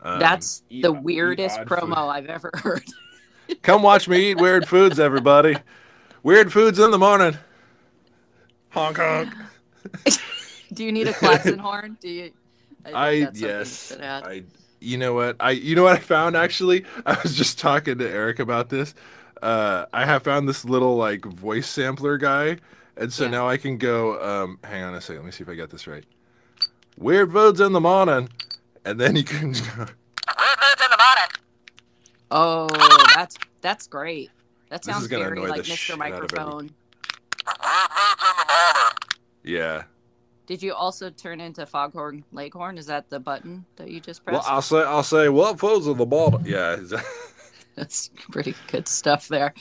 Um, 0.03 0.19
That's 0.19 0.63
the 0.69 0.77
eat 0.77 1.03
weirdest 1.03 1.59
odd 1.59 1.67
promo 1.67 1.89
food. 1.89 2.09
I've 2.09 2.25
ever 2.25 2.49
heard. 2.55 2.83
Come 3.61 3.83
watch 3.83 4.07
me 4.07 4.31
eat 4.31 4.39
weird 4.39 4.67
foods, 4.67 4.99
everybody. 4.99 5.55
Weird 6.23 6.51
foods 6.51 6.79
in 6.79 6.89
the 6.89 6.97
morning. 6.97 7.37
Honk 8.69 8.97
honk. 8.97 9.33
Do 10.73 10.83
you 10.85 10.91
need 10.91 11.07
a 11.07 11.13
klaxon 11.13 11.59
horn? 11.59 11.97
Do 11.99 12.09
you? 12.09 12.31
think 12.83 12.95
I 12.95 13.19
that's 13.19 13.39
something 13.39 13.49
you 13.49 13.49
yes. 13.49 13.97
I 14.01 14.43
you 14.79 14.97
know 14.97 15.13
what 15.13 15.35
I 15.39 15.51
you 15.51 15.75
know 15.75 15.83
what 15.83 15.93
I 15.93 15.99
found 15.99 16.35
actually. 16.35 16.85
I 17.05 17.17
was 17.21 17.35
just 17.35 17.59
talking 17.59 17.97
to 17.97 18.09
Eric 18.09 18.39
about 18.39 18.69
this. 18.69 18.93
Uh, 19.41 19.85
I 19.91 20.05
have 20.05 20.23
found 20.23 20.47
this 20.47 20.63
little 20.63 20.95
like 20.95 21.25
voice 21.25 21.67
sampler 21.67 22.17
guy, 22.17 22.57
and 22.97 23.11
so 23.11 23.25
Yeah. 23.25 23.29
now 23.31 23.47
I 23.49 23.57
can 23.57 23.77
go. 23.77 24.21
Um, 24.21 24.59
hang 24.63 24.83
on 24.83 24.93
a 24.95 25.01
second. 25.01 25.17
Let 25.23 25.25
me 25.25 25.31
see 25.31 25.43
if 25.43 25.49
I 25.49 25.55
got 25.55 25.69
this 25.69 25.87
right. 25.87 26.05
Weird 26.97 27.31
foods 27.31 27.59
in 27.61 27.71
the 27.73 27.79
morning, 27.79 28.29
and 28.85 28.99
then 28.99 29.15
you 29.15 29.23
can. 29.23 29.53
Go, 29.77 29.85
Oh, 32.33 32.67
that's 33.15 33.35
that's 33.61 33.87
great. 33.87 34.29
That 34.69 34.85
sounds 34.85 35.07
gonna 35.07 35.25
very 35.25 35.39
like 35.47 35.65
shit 35.65 35.97
Mr. 35.97 36.01
out 36.01 36.23
of 36.23 36.31
everyone. 36.31 36.69
Microphone. 37.45 39.29
yeah. 39.43 39.83
Did 40.45 40.61
you 40.63 40.73
also 40.73 41.09
turn 41.09 41.39
into 41.41 41.65
Foghorn 41.65 42.23
Leghorn? 42.31 42.77
Is 42.77 42.85
that 42.87 43.09
the 43.09 43.19
button 43.19 43.65
that 43.77 43.89
you 43.89 43.99
just 43.99 44.21
Well, 44.25 44.35
pressed? 44.35 44.49
I'll 44.49 44.61
say 44.61 44.81
I'll 44.83 45.03
say 45.03 45.29
what 45.29 45.59
foods 45.59 45.87
in 45.87 45.97
the 45.97 46.05
bottom. 46.05 46.45
Yeah. 46.45 46.77
That's 47.75 48.09
pretty 48.31 48.53
good 48.67 48.87
stuff 48.87 49.27
there. 49.27 49.53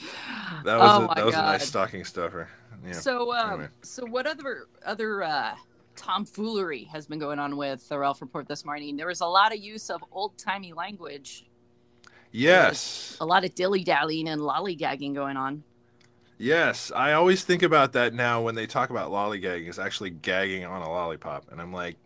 That 0.65 0.79
was 0.79 0.91
oh 0.91 1.03
a, 1.03 1.07
my 1.07 1.13
that 1.15 1.25
was 1.25 1.35
God. 1.35 1.43
a 1.43 1.51
nice 1.53 1.67
stocking 1.67 2.03
stuffer. 2.05 2.49
Yeah. 2.85 2.93
So, 2.93 3.33
um, 3.33 3.51
Anyway. 3.53 3.69
so 3.81 4.05
what 4.05 4.25
other 4.27 4.67
other 4.85 5.23
uh, 5.23 5.55
tomfoolery 5.95 6.85
has 6.85 7.05
been 7.05 7.19
going 7.19 7.39
on 7.39 7.57
with 7.57 7.87
the 7.89 7.97
Ralph 7.99 8.21
Report 8.21 8.47
this 8.47 8.65
morning? 8.65 8.95
There 8.97 9.07
was 9.07 9.21
a 9.21 9.25
lot 9.27 9.53
of 9.53 9.59
use 9.59 9.89
of 9.89 10.03
old 10.11 10.37
timey 10.37 10.73
language, 10.73 11.45
yes. 12.31 13.17
a 13.21 13.25
lot 13.25 13.43
of 13.45 13.53
dilly 13.55 13.83
dallying 13.83 14.27
and 14.29 14.41
lollygagging 14.41 15.13
going 15.13 15.37
on. 15.37 15.63
Yes, 16.37 16.91
I 16.95 17.13
always 17.13 17.43
think 17.43 17.61
about 17.61 17.93
that 17.93 18.15
now 18.15 18.41
when 18.41 18.55
they 18.55 18.65
talk 18.65 18.89
about 18.89 19.11
lollygagging 19.11 19.69
is 19.69 19.77
actually 19.77 20.09
gagging 20.09 20.65
on 20.65 20.81
a 20.81 20.89
lollipop, 20.89 21.51
and 21.51 21.61
I'm 21.61 21.71
like, 21.71 21.97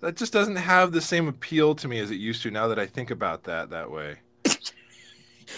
that 0.00 0.16
just 0.16 0.32
doesn't 0.32 0.56
have 0.56 0.92
the 0.92 1.00
same 1.02 1.28
appeal 1.28 1.74
to 1.74 1.88
me 1.88 1.98
as 1.98 2.10
it 2.10 2.14
used 2.16 2.42
to. 2.44 2.50
Now 2.50 2.68
that 2.68 2.78
I 2.78 2.86
think 2.86 3.10
about 3.10 3.44
that 3.44 3.70
that 3.70 3.90
way. 3.90 4.16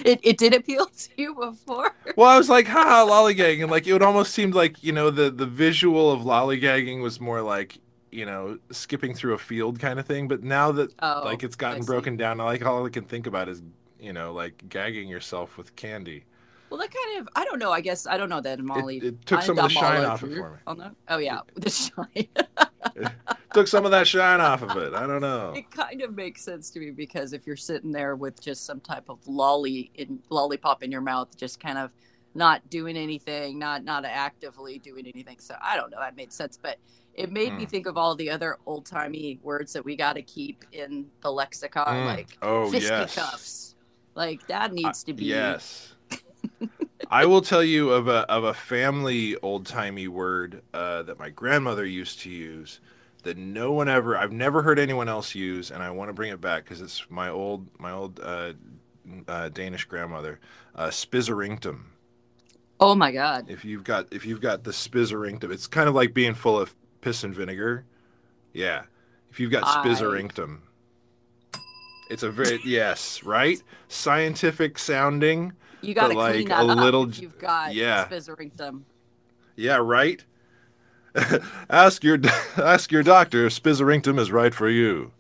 It, 0.05 0.21
it 0.23 0.39
did 0.39 0.55
appeal 0.55 0.87
to 0.97 1.09
you 1.17 1.35
before. 1.35 1.95
Well, 2.17 2.29
I 2.29 2.39
was 2.39 2.49
like, 2.49 2.67
haha, 2.67 3.05
lollygagging. 3.11 3.69
Like 3.71 3.87
it 3.87 3.93
would 3.93 4.03
almost 4.03 4.33
seemed 4.35 4.55
like 4.55 4.83
you 4.83 4.93
know 4.93 5.11
the 5.11 5.31
the 5.31 5.47
visual 5.47 6.11
of 6.13 6.21
lollygagging 6.23 7.03
was 7.03 7.21
more 7.21 7.43
like 7.43 7.79
you 8.11 8.27
know 8.27 8.59
skipping 8.71 9.15
through 9.15 9.35
a 9.35 9.39
field 9.39 9.79
kind 9.79 9.99
of 9.99 10.07
thing. 10.07 10.29
But 10.29 10.43
now 10.43 10.73
that 10.73 10.93
Oh, 11.01 11.23
like 11.25 11.43
it's 11.43 11.57
gotten 11.57 11.85
broken 11.85 12.17
down, 12.17 12.41
I 12.41 12.45
like 12.45 12.65
all 12.65 12.87
I 12.87 12.91
can 12.91 13.05
think 13.05 13.27
about 13.27 13.49
is 13.49 13.63
you 13.99 14.13
know 14.13 14.33
like 14.33 14.65
gagging 14.69 15.09
yourself 15.09 15.57
with 15.59 15.75
candy. 15.77 16.25
Well, 16.71 16.79
that 16.79 16.91
kind 16.93 17.21
of 17.21 17.29
I 17.35 17.45
don't 17.45 17.59
know. 17.59 17.73
I 17.73 17.81
guess 17.81 18.07
I 18.07 18.17
don't 18.17 18.29
know 18.29 18.41
that 18.41 18.61
Molly. 18.61 18.99
it 18.99 19.27
took 19.27 19.43
some 19.43 19.59
of 19.59 19.65
the 19.65 19.69
shine 19.69 20.05
off 20.05 20.23
it 20.23 20.33
for 20.35 20.51
me. 20.53 20.59
Oh, 20.67 20.73
no? 20.75 20.93
oh 21.09 21.19
yeah, 21.19 21.41
the 21.57 21.71
shine. 21.71 22.29
Took 23.55 23.67
some 23.67 23.85
of 23.85 23.91
that 23.91 24.07
shine 24.07 24.41
off 24.41 24.63
of 24.63 24.77
it. 24.77 24.95
I 24.95 25.07
don't 25.07 25.21
know. 25.21 25.53
it 25.57 25.71
kind 25.71 26.03
of 26.03 26.15
makes 26.15 26.43
sense 26.43 26.71
to 26.71 26.81
me 26.81 26.91
because 26.93 27.33
if 27.33 27.47
you're 27.47 27.57
sitting 27.57 27.91
there 27.91 28.15
with 28.17 28.41
just 28.41 28.65
some 28.65 28.81
type 28.81 29.09
of 29.09 29.19
lolly 29.27 29.91
in 29.97 30.21
lollipop 30.31 30.83
in 30.83 30.91
your 30.93 31.01
mouth, 31.01 31.37
just 31.37 31.59
kind 31.61 31.77
of 31.79 31.91
not 32.35 32.69
doing 32.71 32.97
anything, 32.97 33.59
not 33.59 33.83
not 33.85 34.05
actively 34.05 34.79
doing 34.79 35.07
anything. 35.07 35.39
So 35.41 35.57
I 35.61 35.77
don't 35.77 35.91
know. 35.91 35.99
That 35.99 36.15
made 36.17 36.33
sense, 36.33 36.57
but 36.61 36.79
it 37.15 37.33
made 37.33 37.53
me 37.55 37.65
Hmm. 37.65 37.71
think 37.71 37.87
of 37.87 37.97
all 37.97 38.15
the 38.15 38.31
other 38.31 38.57
old 38.67 38.87
timey 38.87 39.41
words 39.43 39.73
that 39.73 39.85
we 39.85 39.97
got 39.97 40.13
to 40.13 40.23
keep 40.23 40.65
in 40.71 41.07
the 41.23 41.33
lexicon, 41.33 41.87
Mm. 41.89 42.07
like 42.07 42.39
oh 42.43 42.71
yes. 42.73 42.83
fisticuffs. 42.85 43.75
Like 44.15 44.47
that 44.47 44.73
needs 44.73 45.03
to 45.05 45.13
be. 45.13 45.25
Yes. 45.25 45.95
I 47.09 47.25
will 47.27 47.41
tell 47.41 47.63
you 47.65 47.91
of 47.91 48.09
a 48.09 48.31
of 48.31 48.45
a 48.45 48.55
family 48.55 49.37
old 49.39 49.67
timey 49.67 50.09
word 50.09 50.63
uh, 50.75 51.03
that 51.05 51.19
my 51.19 51.31
grandmother 51.31 51.85
used 51.87 52.21
to 52.21 52.31
use 52.31 52.81
that 53.23 53.37
no 53.37 53.73
one 53.73 53.89
ever 53.89 54.17
I've 54.17 54.33
never 54.33 54.63
heard 54.63 54.79
anyone 54.79 55.09
else 55.09 55.35
use, 55.35 55.71
and 55.71 55.83
I 55.83 55.91
want 55.91 56.09
to 56.09 56.13
bring 56.13 56.33
it 56.33 56.41
back 56.41 56.65
because 56.65 56.81
it's 56.81 57.05
my 57.11 57.29
old 57.29 57.67
my 57.79 57.93
old 57.93 58.21
uh, 58.23 58.53
uh, 59.29 59.49
Danish 59.51 59.85
grandmother, 59.85 60.41
uh, 60.75 60.89
spizzerinctum. 60.89 61.81
Oh 62.79 62.95
my 62.95 63.13
god. 63.13 63.51
If 63.51 63.65
you've 63.65 63.85
got 63.85 64.13
if 64.13 64.25
you've 64.25 64.41
got 64.41 64.65
the 64.65 64.71
spizzerinctum, 64.71 65.53
it's 65.53 65.67
kind 65.67 65.89
of 65.89 65.95
like 65.95 66.15
being 66.15 66.35
full 66.35 66.59
of 66.59 66.75
piss 67.01 67.25
and 67.25 67.35
vinegar. 67.35 67.85
Yeah, 68.53 68.83
if 69.31 69.39
you've 69.39 69.53
got 69.53 69.65
I- 69.65 69.87
spizzerinctum, 69.87 70.59
it's 72.11 72.23
a 72.23 72.31
very 72.31 72.61
yes, 72.65 73.23
right? 73.23 73.63
Scientific 73.89 74.79
sounding. 74.79 75.53
You 75.83 75.95
got 75.95 76.09
to 76.09 76.15
but, 76.15 76.33
clean 76.33 76.49
that 76.49 76.65
a 76.65 76.69
up 76.69 76.79
little 76.79 77.11
you've 77.11 77.39
got 77.39 77.75
yeah. 77.75 78.07
spizzerinctum. 78.07 78.83
Yeah, 79.57 79.77
right. 79.77 80.25
ask 81.71 82.05
your 82.05 82.19
ask 82.57 82.93
your 82.93 83.03
doctor 83.03 83.47
if 83.47 83.63
spizzerinctum 83.63 84.19
is 84.19 84.31
right 84.31 84.55
for 84.55 84.69
you. 84.69 85.13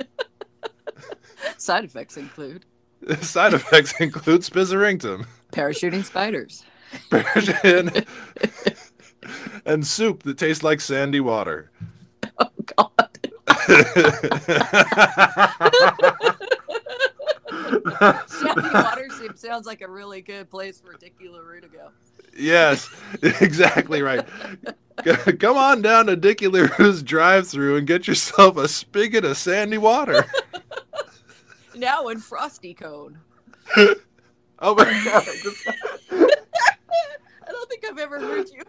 Side 1.56 1.84
effects 1.84 2.16
include 2.16 2.64
Side 3.20 3.54
effects 3.54 3.98
include 4.00 4.42
spizzerinctum, 4.42 5.26
parachuting 5.52 6.04
spiders. 6.04 6.64
and, 7.62 8.06
and 9.64 9.86
soup 9.86 10.22
that 10.24 10.38
tastes 10.38 10.62
like 10.62 10.80
sandy 10.80 11.20
water. 11.20 11.70
Oh 12.38 12.50
God. 12.76 13.08
Sandy 18.26 18.60
Watership 18.62 19.38
sounds 19.38 19.66
like 19.66 19.80
a 19.82 19.88
really 19.88 20.20
good 20.20 20.50
place 20.50 20.80
for 20.80 20.94
Dickie 20.96 21.28
LaRue 21.28 21.60
to 21.60 21.68
go. 21.68 21.90
yes, 22.36 22.88
exactly 23.22 24.02
right. 24.02 24.26
Come 25.38 25.56
on 25.56 25.82
down 25.82 26.06
to 26.06 26.16
Dickie 26.16 26.48
LaRue's 26.48 27.02
drive-through 27.02 27.76
and 27.76 27.86
get 27.86 28.08
yourself 28.08 28.56
a 28.56 28.66
spigot 28.68 29.24
of 29.24 29.36
sandy 29.36 29.78
water. 29.78 30.24
Now 31.74 32.08
in 32.08 32.18
Frosty 32.18 32.74
Cone. 32.74 33.18
Oh 34.58 34.74
my 34.74 34.82
god! 35.04 35.24
I 36.10 37.52
don't 37.52 37.68
think 37.70 37.84
I've 37.88 37.98
ever 37.98 38.18
heard 38.18 38.48
you 38.48 38.62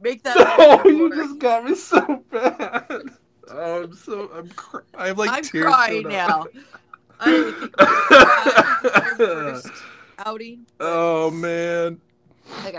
make 0.00 0.24
that. 0.24 0.34
Oh, 0.58 0.78
before. 0.78 0.90
you 0.90 1.14
just 1.14 1.38
got 1.38 1.64
me 1.64 1.76
so 1.76 2.24
bad. 2.32 3.02
Oh, 3.48 3.84
I'm 3.84 3.94
so 3.94 4.28
I'm 4.34 4.48
cr- 4.48 4.80
I 4.96 5.06
have 5.06 5.18
like 5.18 5.30
I'm 5.30 5.44
tears 5.44 5.66
crying 5.66 6.08
now. 6.08 6.46
I 7.20 7.30
didn't 7.30 7.54
think 7.60 7.74
it. 7.78 9.16
First 9.16 9.68
outing. 10.18 10.66
Oh 10.80 11.30
man. 11.30 12.00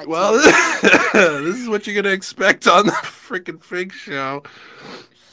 Well, 0.07 0.33
this 1.13 1.57
is 1.57 1.69
what 1.69 1.85
you're 1.85 2.01
gonna 2.01 2.13
expect 2.13 2.67
on 2.67 2.87
the 2.87 2.91
freaking 2.93 3.63
Fink 3.63 3.91
show. 3.93 4.41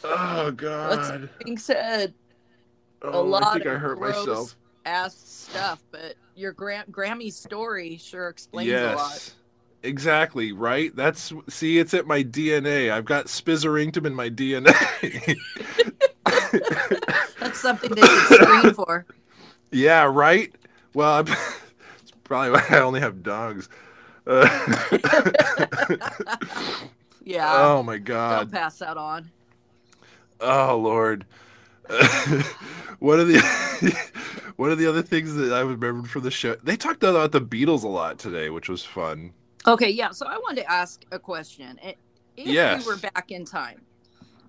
Oh 0.05 0.45
What's 0.45 0.57
god. 0.61 1.31
being 1.45 1.57
said? 1.59 2.13
a 3.03 3.07
Oh, 3.09 3.23
lot 3.23 3.43
I 3.45 3.53
think 3.55 3.65
of 3.67 3.73
I 3.75 3.77
hurt 3.77 3.99
gross 3.99 4.17
myself. 4.27 4.57
ass 4.85 5.17
stuff, 5.17 5.83
but 5.91 6.15
your 6.35 6.53
Gram- 6.53 6.87
Grammy 6.91 7.33
story 7.33 7.97
sure 7.97 8.29
explains 8.29 8.71
a 8.73 8.95
lot. 8.95 9.35
Exactly, 9.87 10.53
right? 10.53 10.95
That's 10.97 11.33
see, 11.49 11.79
it's 11.79 11.95
at 11.95 12.07
my 12.07 12.23
DNA. 12.25 12.91
I've 12.91 13.05
got 13.05 13.27
Spizzerinctum 13.27 14.05
in 14.05 14.15
my 14.15 14.29
DNA. 14.29 14.75
That's 17.39 17.61
something 17.61 17.91
they 17.95 18.03
should 18.03 18.43
screen 18.43 18.75
for. 18.75 19.07
yeah, 19.71 20.03
right? 20.05 20.53
Well, 20.95 21.21
I'm, 21.21 21.27
it's 21.29 22.13
probably 22.25 22.51
why 22.51 22.65
I 22.71 22.81
only 22.81 23.01
have 23.01 23.23
dogs. 23.23 23.69
Uh, 24.27 24.49
Yeah. 27.25 27.53
oh 27.57 27.83
my 27.83 27.95
Don't 27.97 28.05
god. 28.05 28.53
pass 28.53 28.79
that 28.79 28.97
on. 28.97 29.31
Oh 30.41 30.79
lord. 30.79 31.25
one 32.99 33.21
of 33.21 33.29
the 33.29 33.97
one 34.57 34.71
of 34.71 34.79
the 34.79 34.87
other 34.87 35.03
things 35.03 35.35
that 35.35 35.53
I 35.53 35.61
remembered 35.61 36.11
from 36.11 36.23
the 36.23 36.31
show, 36.31 36.57
they 36.63 36.77
talked 36.77 37.03
about 37.05 37.33
the 37.33 37.41
Beatles 37.41 37.85
a 37.85 37.89
lot 37.89 38.19
today, 38.19 38.51
which 38.51 38.69
was 38.69 38.85
fun. 38.85 39.33
Okay, 39.67 39.91
yeah. 39.91 40.11
So 40.11 40.27
I 40.27 40.39
wanted 40.39 40.63
to 40.63 40.71
ask 40.71 41.05
a 41.13 41.19
question. 41.19 41.79
If 41.83 41.97
Yes. 42.37 42.85
we 42.87 42.93
were 42.93 42.99
back 42.99 43.31
in 43.31 43.45
time 43.45 43.81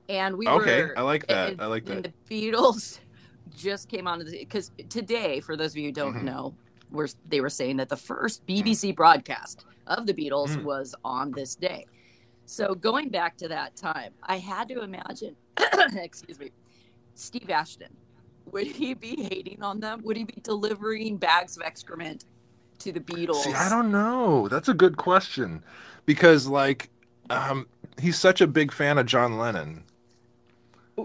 and 0.09 0.37
we 0.37 0.47
Okay, 0.47 0.83
were 0.83 0.93
I 0.97 1.01
like 1.01 1.25
that. 1.27 1.51
and- 1.53 1.61
I 1.61 1.65
like 1.65 1.85
that. 1.85 2.03
the 2.03 2.51
Beatles 2.51 2.99
just 3.55 3.89
came 3.89 4.07
on 4.07 4.23
because 4.29 4.71
today, 4.89 5.39
for 5.39 5.55
those 5.55 5.71
of 5.71 5.77
you 5.77 5.85
who 5.85 5.91
don't 5.91 6.15
Mhm. 6.15 6.23
know, 6.23 6.55
were 6.91 7.07
they 7.27 7.41
were 7.41 7.49
saying 7.49 7.77
that 7.77 7.89
the 7.89 7.97
first 7.97 8.45
BBC 8.45 8.91
broadcast 8.91 9.65
of 9.87 10.05
the 10.05 10.13
Beatles 10.13 10.49
Mm. 10.55 10.63
was 10.63 10.93
on 11.03 11.31
this 11.31 11.55
day. 11.55 11.85
So 12.45 12.75
going 12.75 13.09
back 13.09 13.35
to 13.37 13.47
that 13.49 13.75
time, 13.75 14.13
I 14.23 14.37
had 14.37 14.69
to 14.69 14.81
imagine, 14.81 15.35
excuse 15.95 16.39
me, 16.39 16.51
Steve 17.15 17.49
Ashton. 17.49 17.95
Would 18.51 18.67
he 18.67 18.93
be 18.93 19.23
hating 19.23 19.61
on 19.63 19.79
them? 19.81 20.01
Would 20.03 20.15
he 20.15 20.23
be 20.23 20.39
delivering 20.43 21.17
bags 21.17 21.57
of 21.57 21.63
excrement 21.63 22.23
to 22.79 22.91
the 22.91 22.99
Beatles? 22.99 23.43
See, 23.43 23.53
I 23.53 23.69
don't 23.69 23.91
know. 23.91 24.47
That's 24.47 24.69
a 24.69 24.73
good 24.73 24.97
question 24.97 25.63
because 26.05 26.47
like 26.47 26.89
um 27.29 27.67
he's 27.99 28.17
such 28.17 28.41
a 28.41 28.47
big 28.47 28.71
fan 28.71 28.97
of 28.97 29.05
John 29.05 29.37
Lennon. 29.37 29.83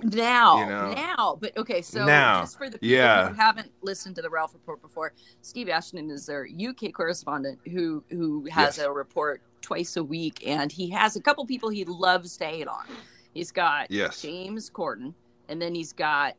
now 0.05 0.59
you 0.61 0.67
know. 0.67 0.93
now 0.95 1.38
but 1.41 1.55
okay 1.59 1.83
so 1.83 2.07
Now, 2.07 2.41
just 2.41 2.57
for 2.57 2.71
the 2.71 2.79
people 2.79 2.88
yeah. 2.97 3.29
who 3.29 3.35
haven't 3.35 3.71
listened 3.83 4.17
to 4.17 4.23
the 4.23 4.31
ralph 4.31 4.55
report 4.55 4.81
before 4.81 5.12
steve 5.43 5.69
ashton 5.69 6.11
is 6.11 6.25
their 6.25 6.49
uk 6.69 6.93
correspondent 6.95 7.59
who 7.71 8.02
who 8.09 8.47
has 8.47 8.78
Yes. 8.78 8.87
a 8.87 8.91
report 8.91 9.43
twice 9.61 9.99
a 9.99 10.02
week 10.04 10.47
and 10.47 10.73
he 10.73 10.89
has 10.91 11.17
a 11.17 11.21
couple 11.21 11.45
people 11.45 11.69
he 11.69 11.85
loves 11.85 12.39
to 12.39 12.47
hate 12.47 12.69
on 12.69 12.87
he's 13.35 13.50
got 13.52 13.91
Yes. 13.91 14.23
james 14.23 14.71
corden 14.71 15.13
and 15.50 15.61
then 15.61 15.75
he's 15.75 15.93
got 15.93 16.39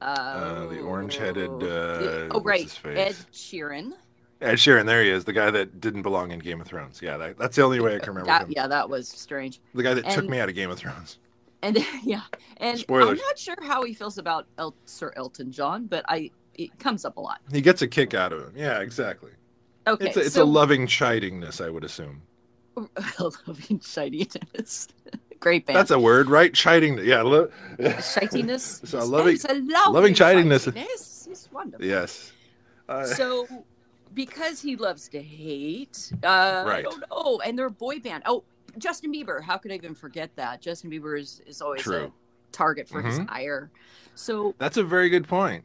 uh, 0.00 0.04
Uh, 0.04 0.66
the 0.68 0.78
orange-headed, 0.80 1.50
uh, 1.50 2.28
oh 2.30 2.40
right 2.44 2.78
ed 2.84 3.16
sheeran 3.32 3.92
Ed 4.40 4.54
Sheeran, 4.54 4.86
there 4.86 5.02
he 5.02 5.10
is, 5.10 5.24
the 5.24 5.32
guy 5.32 5.50
that 5.50 5.80
didn't 5.80 6.02
belong 6.02 6.30
in 6.30 6.38
Game 6.38 6.60
of 6.60 6.66
Thrones. 6.66 7.00
Yeah, 7.02 7.16
that, 7.18 7.36
that's 7.38 7.56
the 7.56 7.62
only 7.62 7.78
way 7.80 7.94
I 7.96 7.98
can 7.98 8.08
remember 8.10 8.26
that, 8.28 8.42
him. 8.42 8.52
yeah 8.56 8.66
that 8.66 8.88
was 8.88 9.06
strange 9.08 9.60
The 9.74 9.82
guy 9.82 9.94
that 9.94 10.08
took 10.10 10.28
me 10.28 10.40
out 10.40 10.48
of 10.48 10.54
Game 10.54 10.70
of 10.70 10.78
Thrones. 10.78 11.18
and 11.62 11.76
yeah 12.04 12.22
and 12.56 12.82
i'm 12.88 13.16
not 13.16 13.38
sure 13.38 13.54
how 13.62 13.82
he 13.84 13.92
feels 13.92 14.16
about 14.16 14.46
El- 14.56 14.74
sir 14.86 15.12
elton 15.14 15.52
john 15.52 15.84
but 15.84 16.04
i 16.08 16.30
it 16.54 16.78
comes 16.78 17.04
up 17.04 17.18
a 17.18 17.20
lot 17.20 17.40
He 17.52 17.60
gets 17.60 17.82
a 17.82 17.86
kick 17.88 18.14
out 18.14 18.32
of 18.32 18.40
him. 18.46 18.52
Yeah, 18.56 18.80
exactly. 18.80 19.32
okay 19.86 20.06
it's 20.06 20.16
a, 20.16 20.20
it's 20.20 20.34
so 20.36 20.42
a 20.42 20.44
loving 20.44 20.86
chidingness, 20.86 21.62
I 21.64 21.68
would 21.70 21.84
assume. 21.84 22.22
loving 23.46 23.80
shininess. 23.80 24.88
Great 25.40 25.64
band. 25.66 25.76
That's 25.76 25.90
a 25.90 25.98
word, 25.98 26.28
right? 26.28 26.52
Chiding. 26.52 26.98
Yeah. 26.98 27.22
Lo- 27.22 27.50
shininess. 27.78 28.82
So 28.84 29.02
loving- 29.04 29.34
It's 29.36 29.44
a 29.46 29.54
loving, 29.54 29.68
loving 29.94 30.14
shininess. 30.14 30.64
shininess. 30.64 31.28
It's 31.30 31.50
wonderful. 31.52 31.84
yes. 31.86 32.32
Uh, 32.88 33.04
So, 33.04 33.46
because 34.14 34.60
he 34.60 34.76
loves 34.76 35.08
to 35.10 35.22
hate, 35.22 36.12
uh, 36.24 36.26
I 36.26 36.64
Right. 36.64 36.84
don't 36.84 37.04
know. 37.10 37.40
And 37.44 37.58
they're 37.58 37.66
a 37.66 37.70
boy 37.70 37.98
band. 38.00 38.22
Oh, 38.26 38.44
Justin 38.78 39.12
Bieber. 39.12 39.42
How 39.42 39.56
could 39.58 39.72
I 39.72 39.74
even 39.74 39.94
forget 39.94 40.30
that? 40.36 40.60
Justin 40.60 40.90
Bieber 40.90 41.18
is, 41.18 41.42
is 41.46 41.60
always 41.62 41.86
a 41.86 42.10
target 42.52 42.88
for 42.88 43.02
his 43.02 43.18
Mhm. 43.18 43.26
ire. 43.30 43.70
So, 44.14 44.54
that's 44.58 44.76
a 44.76 44.84
very 44.84 45.08
good 45.08 45.26
point. 45.28 45.64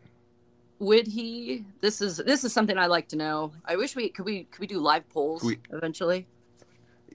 would 0.79 1.07
he? 1.07 1.63
This 1.79 2.01
is 2.01 2.17
this 2.17 2.43
is 2.43 2.51
something 2.51 2.77
I 2.77 2.87
like 2.87 3.07
to 3.09 3.15
know. 3.15 3.53
I 3.63 3.77
wish 3.77 3.95
we 3.95 4.09
could 4.09 4.25
we 4.25 4.43
could 4.43 4.59
we 4.59 4.67
do 4.67 4.79
live 4.79 5.07
polls 5.07 5.41
We- 5.41 5.57
eventually. 5.71 6.27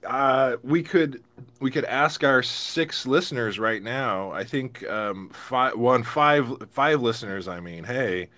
Uh, 0.03 0.55
we 0.63 0.81
could 0.81 1.21
we 1.59 1.69
could 1.69 1.85
ask 1.85 2.23
our 2.23 2.41
six 2.41 3.05
listeners 3.05 3.59
right 3.59 3.83
now. 3.83 4.31
I 4.31 4.43
think 4.45 4.83
um, 4.89 5.29
five, 5.29 5.77
one, 5.77 6.01
five, 6.01 6.47
five 6.71 7.01
listeners. 7.03 7.47
I 7.47 7.59
mean, 7.59 7.83
hey, 7.83 8.29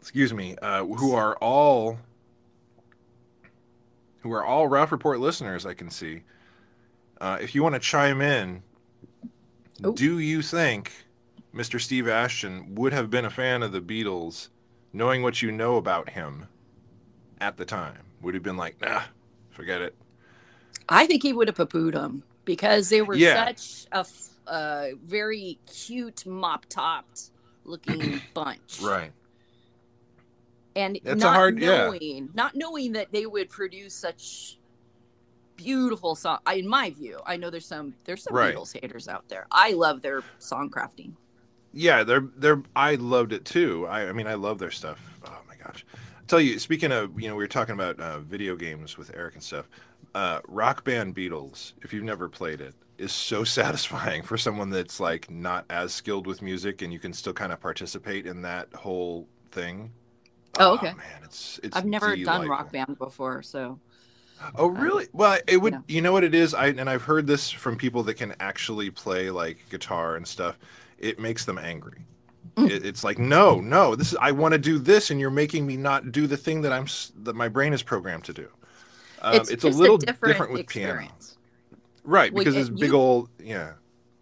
excuse 0.00 0.32
me, 0.32 0.56
uh, 0.62 0.84
who 0.84 1.14
are 1.14 1.36
all 1.36 1.98
who 4.20 4.32
are 4.32 4.44
all 4.44 4.66
Ralph 4.66 4.92
Report 4.92 5.20
listeners. 5.20 5.64
I 5.64 5.74
can 5.74 5.90
see. 5.90 6.22
Uh, 7.20 7.38
if 7.40 7.54
you 7.54 7.62
want 7.62 7.74
to 7.74 7.80
chime 7.80 8.20
in, 8.20 8.62
Oh. 9.84 9.92
do 9.92 10.18
you 10.18 10.42
think 10.42 10.92
Mr. 11.54 11.80
Steve 11.80 12.08
Ashton 12.08 12.74
would 12.74 12.92
have 12.92 13.10
been 13.10 13.24
a 13.24 13.30
fan 13.30 13.62
of 13.62 13.70
the 13.72 13.80
Beatles, 13.80 14.48
knowing 14.92 15.22
what 15.22 15.40
you 15.40 15.52
know 15.52 15.76
about 15.76 16.10
him 16.10 16.46
at 17.40 17.56
the 17.56 17.64
time? 17.64 18.02
Would 18.22 18.34
he 18.34 18.36
have 18.36 18.42
been 18.42 18.56
like, 18.56 18.80
nah, 18.80 19.02
forget 19.50 19.80
it? 19.80 19.94
I 20.88 21.06
think 21.06 21.22
he 21.22 21.32
would 21.32 21.46
have 21.48 21.56
poo-pooed 21.56 21.92
them 21.92 22.24
because 22.44 22.88
they 22.88 23.02
were 23.02 23.14
Yeah. 23.14 23.46
such 23.46 23.86
a 23.92 23.98
f- 23.98 24.28
uh, 24.48 24.86
very 25.04 25.58
cute, 25.72 26.26
mop-topped 26.26 27.30
looking 27.64 28.20
bunch. 28.34 28.80
Right. 28.82 29.12
And 30.78 30.96
It's 30.96 31.06
a 31.06 31.14
not 31.16 31.34
hard- 31.34 31.58
yeah. 31.60 31.86
knowing, 31.86 32.30
not 32.34 32.54
knowing 32.54 32.92
that 32.92 33.10
they 33.12 33.26
would 33.26 33.48
produce 33.50 33.94
such 33.94 34.58
beautiful 35.56 36.14
song. 36.14 36.38
I- 36.46 36.54
In 36.54 36.68
my 36.68 36.90
view, 36.90 37.20
I 37.26 37.36
know 37.36 37.50
there's 37.50 37.66
some 37.66 37.94
there's 38.04 38.22
some 38.22 38.34
Right. 38.34 38.54
Beatles 38.54 38.78
haters 38.80 39.08
out 39.08 39.28
there. 39.28 39.46
I 39.50 39.72
love 39.72 40.02
their 40.02 40.22
song 40.38 40.70
crafting. 40.70 41.12
Yeah, 41.72 42.04
they're 42.04 42.28
they're. 42.36 42.62
I 42.76 42.94
loved 42.94 43.32
it 43.32 43.44
too. 43.44 43.86
I, 43.88 44.08
I 44.08 44.12
mean, 44.12 44.26
I 44.26 44.34
love 44.34 44.58
their 44.58 44.70
stuff. 44.70 45.00
Oh 45.26 45.38
my 45.48 45.54
gosh! 45.62 45.84
I 45.94 46.22
tell 46.26 46.40
you, 46.40 46.58
speaking 46.58 46.92
of, 46.92 47.20
you 47.20 47.28
know, 47.28 47.34
we 47.36 47.42
were 47.44 47.48
talking 47.48 47.74
about 47.74 47.98
uh, 48.00 48.20
video 48.20 48.56
games 48.56 48.96
with 48.96 49.10
Eric 49.14 49.34
and 49.34 49.42
stuff. 49.42 49.68
Uh, 50.14 50.40
Rock 50.48 50.84
Band 50.84 51.14
Beatles, 51.14 51.72
if 51.82 51.92
you've 51.92 52.04
never 52.04 52.28
played 52.28 52.60
it, 52.62 52.74
is 52.96 53.12
so 53.12 53.44
satisfying 53.60 54.22
for 54.22 54.38
someone 54.38 54.70
that's 54.70 54.98
like 55.00 55.28
not 55.30 55.66
as 55.70 55.92
skilled 55.92 56.26
with 56.26 56.40
music, 56.40 56.80
and 56.82 56.92
you 56.92 56.98
can 56.98 57.12
still 57.12 57.34
kind 57.34 57.52
of 57.52 57.60
participate 57.60 58.26
in 58.26 58.42
that 58.42 58.72
whole 58.74 59.26
thing. 59.50 59.90
Oh, 60.58 60.74
okay. 60.74 60.92
man, 60.94 61.20
it's 61.24 61.60
it's. 61.62 61.76
I've 61.76 61.84
never 61.84 62.16
done 62.16 62.48
rock 62.48 62.72
band 62.72 62.98
before, 62.98 63.42
so 63.42 63.78
Oh, 64.54 64.68
really? 64.68 65.06
Well, 65.12 65.38
it 65.46 65.56
would. 65.56 65.72
yeah. 65.74 65.80
You 65.88 66.02
know 66.02 66.12
what 66.12 66.24
it 66.24 66.34
is? 66.34 66.54
I 66.54 66.68
and 66.68 66.88
I've 66.88 67.02
heard 67.02 67.26
this 67.26 67.50
from 67.50 67.76
people 67.76 68.02
that 68.04 68.14
can 68.14 68.34
actually 68.40 68.90
play 68.90 69.30
like 69.30 69.68
guitar 69.70 70.16
and 70.16 70.26
stuff. 70.26 70.58
It 70.98 71.18
makes 71.18 71.44
them 71.44 71.58
angry. 71.58 72.04
Mm. 72.56 72.70
It, 72.70 72.84
it's 72.84 73.04
like, 73.04 73.18
no, 73.18 73.60
no, 73.60 73.94
this 73.94 74.12
is. 74.12 74.18
I 74.20 74.32
want 74.32 74.52
to 74.52 74.58
do 74.58 74.78
this, 74.78 75.10
and 75.10 75.20
you're 75.20 75.30
making 75.30 75.66
me 75.66 75.76
not 75.76 76.12
do 76.12 76.26
the 76.26 76.36
thing 76.36 76.62
that 76.62 76.72
I'm 76.72 76.86
that 77.24 77.34
my 77.34 77.48
brain 77.48 77.72
is 77.72 77.82
programmed 77.82 78.24
to 78.24 78.32
do. 78.32 78.48
Um, 79.22 79.34
it's, 79.34 79.50
a 79.50 79.56
just 79.56 79.78
little 79.78 79.98
different, 79.98 80.34
different, 80.34 80.52
with 80.52 80.66
piano, 80.68 81.08
right? 82.04 82.32
Well, 82.32 82.44
Because 82.44 82.56
it's 82.56 82.68
big 82.70 82.90
you- 82.90 82.96
old, 82.96 83.28
yeah. 83.42 83.72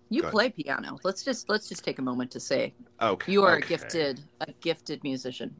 You 0.08 0.22
Go 0.22 0.28
ahead. 0.28 0.32
play 0.32 0.50
piano. 0.50 0.98
Let's 1.02 1.24
just 1.24 1.48
let's 1.48 1.68
just 1.68 1.84
take 1.84 1.98
a 1.98 2.02
moment 2.02 2.30
to 2.30 2.40
say 2.40 2.72
Okay, 3.02 3.32
you 3.32 3.42
are 3.42 3.56
okay. 3.56 3.64
a 3.64 3.68
gifted 3.68 4.20
a 4.40 4.52
gifted 4.60 5.02
musician. 5.02 5.54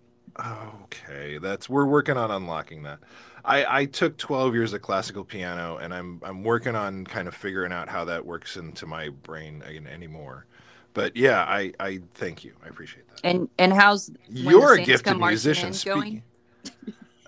Okay, 0.84 1.38
that's 1.38 1.68
we're 1.68 1.86
working 1.86 2.16
on 2.16 2.30
unlocking 2.30 2.82
that. 2.82 2.98
I, 3.44 3.80
I 3.80 3.84
took 3.86 4.16
12 4.18 4.54
years 4.54 4.72
of 4.72 4.82
classical 4.82 5.24
piano, 5.24 5.78
and 5.78 5.94
I'm 5.94 6.20
I'm 6.24 6.42
working 6.44 6.74
on 6.74 7.04
kind 7.04 7.28
of 7.28 7.34
figuring 7.34 7.72
out 7.72 7.88
how 7.88 8.04
that 8.06 8.24
works 8.24 8.56
into 8.56 8.86
my 8.86 9.08
brain 9.08 9.62
again 9.64 9.86
anymore. 9.86 10.46
But 10.94 11.16
yeah, 11.16 11.42
I, 11.44 11.72
I 11.78 12.00
thank 12.14 12.42
you. 12.44 12.52
I 12.64 12.68
appreciate 12.68 13.06
that. 13.08 13.20
And 13.24 13.48
and 13.58 13.72
how's 13.72 14.10
You're 14.28 14.74
a 14.74 14.82
gifted 14.82 15.16
musician. 15.18 15.68
in 15.68 15.72
Speaking, 15.74 16.22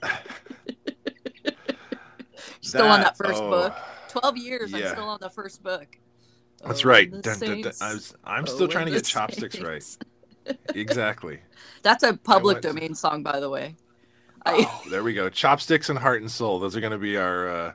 Still 2.60 2.86
on 2.86 3.00
that 3.00 3.16
That- 3.16 3.26
first 3.26 3.40
oh, 3.42 3.50
book. 3.50 3.76
Twelve 4.08 4.36
years. 4.36 4.74
I'm 4.74 4.86
still 4.88 5.08
on 5.08 5.18
the 5.20 5.30
first 5.30 5.62
book. 5.62 5.86
That's 6.66 6.84
Oh, 6.84 6.88
right. 6.88 7.10
Dun, 7.10 7.38
dun, 7.38 7.60
dun. 7.62 7.72
I 7.80 7.92
was, 7.94 8.14
I'm 8.24 8.42
Oh, 8.42 8.46
still 8.46 8.62
and 8.64 8.72
trying 8.72 8.86
to 8.86 8.92
get 8.92 9.04
chopsticks 9.04 9.60
right. 9.60 9.84
Exactly. 10.74 11.40
That's 11.82 12.02
a 12.02 12.16
public 12.16 12.60
domain 12.60 12.94
song, 12.94 13.22
by 13.22 13.40
the 13.40 13.48
way. 13.50 13.76
Oh, 14.46 14.82
there 14.90 15.02
we 15.02 15.14
go. 15.14 15.28
Chopsticks 15.28 15.88
and 15.90 15.98
heart 15.98 16.20
and 16.22 16.30
soul. 16.30 16.58
Those 16.58 16.76
are 16.76 16.80
going 16.80 16.92
to 16.92 16.98
be 16.98 17.16
our. 17.16 17.48
Uh, 17.48 17.72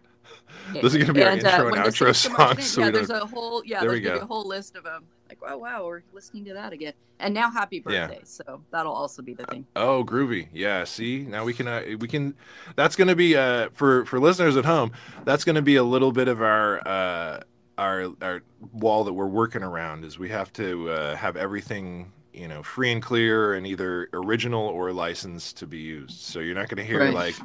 Those 0.81 0.95
are 0.95 0.99
gonna 0.99 1.13
be 1.13 1.23
our 1.23 1.31
intro 1.31 1.67
and 1.67 1.77
outro 1.77 2.13
Saints 2.15 2.27
come 2.27 2.33
marching 2.37 2.63
songs, 2.63 2.71
so 2.71 2.81
yeah, 2.81 2.91
there's 2.91 3.09
a 3.09 3.25
whole 3.25 3.63
yeah, 3.65 3.81
There 3.81 3.89
there's 3.89 4.01
gonna 4.01 4.13
be 4.15 4.19
go. 4.19 4.25
a 4.25 4.27
whole 4.27 4.47
list 4.47 4.75
of 4.75 4.83
them. 4.83 5.03
Like 5.27 5.41
wow, 5.41 5.57
wow, 5.57 5.85
we're 5.85 6.03
listening 6.13 6.45
to 6.45 6.53
that 6.53 6.71
again. 6.73 6.93
And 7.19 7.33
now 7.33 7.51
happy 7.51 7.83
Yeah. 7.87 8.07
birthday, 8.07 8.21
so 8.23 8.61
that'll 8.71 8.93
also 8.93 9.21
be 9.21 9.33
the 9.33 9.45
thing. 9.45 9.65
Oh, 9.75 10.03
groovy. 10.03 10.47
Yeah. 10.53 10.83
See, 10.85 11.25
now 11.27 11.43
we 11.43 11.53
can 11.53 11.67
uh, 11.67 11.83
we 11.99 12.07
can. 12.07 12.33
That's 12.75 12.95
going 12.95 13.07
to 13.09 13.15
be 13.15 13.35
uh 13.35 13.69
for 13.73 14.05
for 14.05 14.19
listeners 14.19 14.55
at 14.55 14.63
home. 14.65 14.91
That's 15.25 15.43
going 15.43 15.55
to 15.55 15.61
be 15.61 15.75
a 15.75 15.83
little 15.83 16.11
bit 16.11 16.27
of 16.27 16.41
our 16.41 16.87
uh 16.87 17.41
our 17.77 18.07
our 18.21 18.41
wall 18.71 19.03
that 19.03 19.13
we're 19.13 19.27
working 19.27 19.63
around. 19.63 20.05
Is 20.05 20.17
we 20.17 20.29
have 20.29 20.53
to 20.53 20.89
uh, 20.89 21.15
have 21.15 21.35
everything 21.35 22.11
you 22.33 22.47
know 22.47 22.63
free 22.63 22.91
and 22.91 23.01
clear 23.01 23.53
and 23.53 23.65
either 23.67 24.09
original 24.13 24.65
or 24.67 24.91
licensed 24.91 25.57
to 25.57 25.67
be 25.67 25.77
used. 25.79 26.19
So 26.21 26.39
you're 26.39 26.55
not 26.55 26.69
going 26.69 26.77
to 26.77 26.83
hear 26.83 26.99
Right. 26.99 27.13
like 27.13 27.35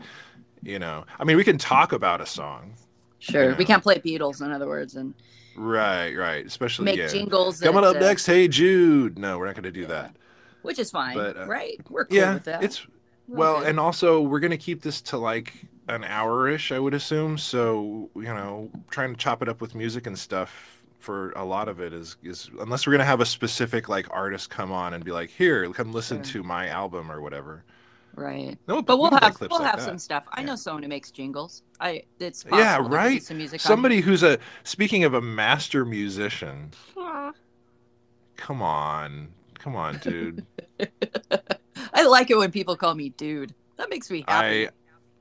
you 0.62 0.78
know. 0.78 1.04
I 1.20 1.24
mean, 1.24 1.36
we 1.36 1.44
can 1.44 1.58
talk 1.58 1.92
about 1.92 2.20
a 2.20 2.26
song. 2.26 2.74
Sure, 3.20 3.50
Yeah. 3.50 3.56
we 3.56 3.64
can't 3.64 3.82
play 3.82 3.98
Beatles, 3.98 4.44
in 4.44 4.50
other 4.52 4.66
words, 4.66 4.96
and 4.96 5.14
Right. 5.56 6.14
Right. 6.14 6.46
Especially 6.46 6.84
make 6.86 6.96
yeah. 6.98 7.08
jingles. 7.08 7.60
Coming 7.60 7.84
up 7.84 7.96
uh, 7.96 7.98
next, 8.00 8.26
hey 8.26 8.46
Jude. 8.48 9.18
No, 9.18 9.38
we're 9.38 9.46
not 9.46 9.54
going 9.54 9.64
to 9.64 9.72
do 9.72 9.80
Yeah. 9.82 9.86
that. 9.88 10.16
which 10.62 10.78
is 10.80 10.90
fine, 10.90 11.14
But, 11.16 11.36
uh, 11.36 11.46
right? 11.46 11.78
We're 11.88 12.04
cool 12.04 12.16
Yeah, 12.16 12.34
with 12.34 12.44
that. 12.44 12.62
it's 12.64 12.86
We're 13.28 13.36
Well, 13.38 13.58
good. 13.60 13.68
and 13.68 13.80
also 13.80 14.20
we're 14.20 14.40
gonna 14.40 14.56
keep 14.56 14.82
this 14.82 15.00
to 15.02 15.16
like 15.16 15.52
an 15.88 16.02
hour-ish, 16.04 16.72
I 16.72 16.78
would 16.78 16.94
assume. 16.94 17.38
So 17.38 18.10
you 18.16 18.22
know, 18.24 18.70
trying 18.90 19.12
to 19.14 19.16
chop 19.18 19.40
it 19.42 19.48
up 19.48 19.60
with 19.60 19.74
music 19.74 20.06
and 20.06 20.18
stuff 20.18 20.77
for 20.98 21.30
a 21.32 21.44
lot 21.44 21.68
of 21.68 21.80
it 21.80 21.92
is 21.92 22.16
is 22.22 22.50
unless 22.60 22.86
we're 22.86 22.92
gonna 22.92 23.04
have 23.04 23.20
a 23.20 23.26
specific 23.26 23.88
like 23.88 24.06
artist 24.10 24.50
come 24.50 24.72
on 24.72 24.94
and 24.94 25.04
be 25.04 25.12
like, 25.12 25.30
here, 25.30 25.70
come 25.72 25.92
listen 25.92 26.22
Sure. 26.24 26.42
to 26.42 26.42
my 26.42 26.68
album 26.68 27.10
or 27.10 27.20
whatever. 27.20 27.64
right. 28.14 28.58
No, 28.66 28.82
But 28.82 28.96
we 28.96 29.02
we'll 29.02 29.10
have 29.20 29.40
we'll 29.40 29.50
like 29.60 29.70
have 29.70 29.78
that. 29.78 29.84
some 29.84 29.98
stuff. 29.98 30.26
I 30.32 30.40
Yeah. 30.40 30.46
know 30.46 30.56
someone 30.56 30.82
who 30.82 30.88
makes 30.88 31.10
jingles. 31.12 31.62
I 31.80 32.02
it's 32.18 32.44
Yeah, 32.44 32.76
possible 32.78 32.90
to 32.90 32.96
right? 32.96 33.22
some 33.22 33.36
music. 33.36 33.60
on 33.60 33.68
Somebody 33.68 34.00
who's 34.00 34.22
a 34.24 34.38
speaking 34.64 35.04
of 35.04 35.14
a 35.14 35.20
master 35.20 35.84
musician. 35.84 36.72
here. 36.96 37.32
Come 38.36 38.62
on, 38.62 39.28
come 39.54 39.76
on, 39.76 39.98
dude. 39.98 40.44
I 41.94 42.04
like 42.06 42.30
it 42.30 42.36
when 42.38 42.50
people 42.50 42.76
call 42.76 42.94
me 42.94 43.10
dude. 43.10 43.54
That 43.76 43.90
makes 43.90 44.10
me 44.10 44.24
happy. 44.26 44.66
I. 44.68 44.70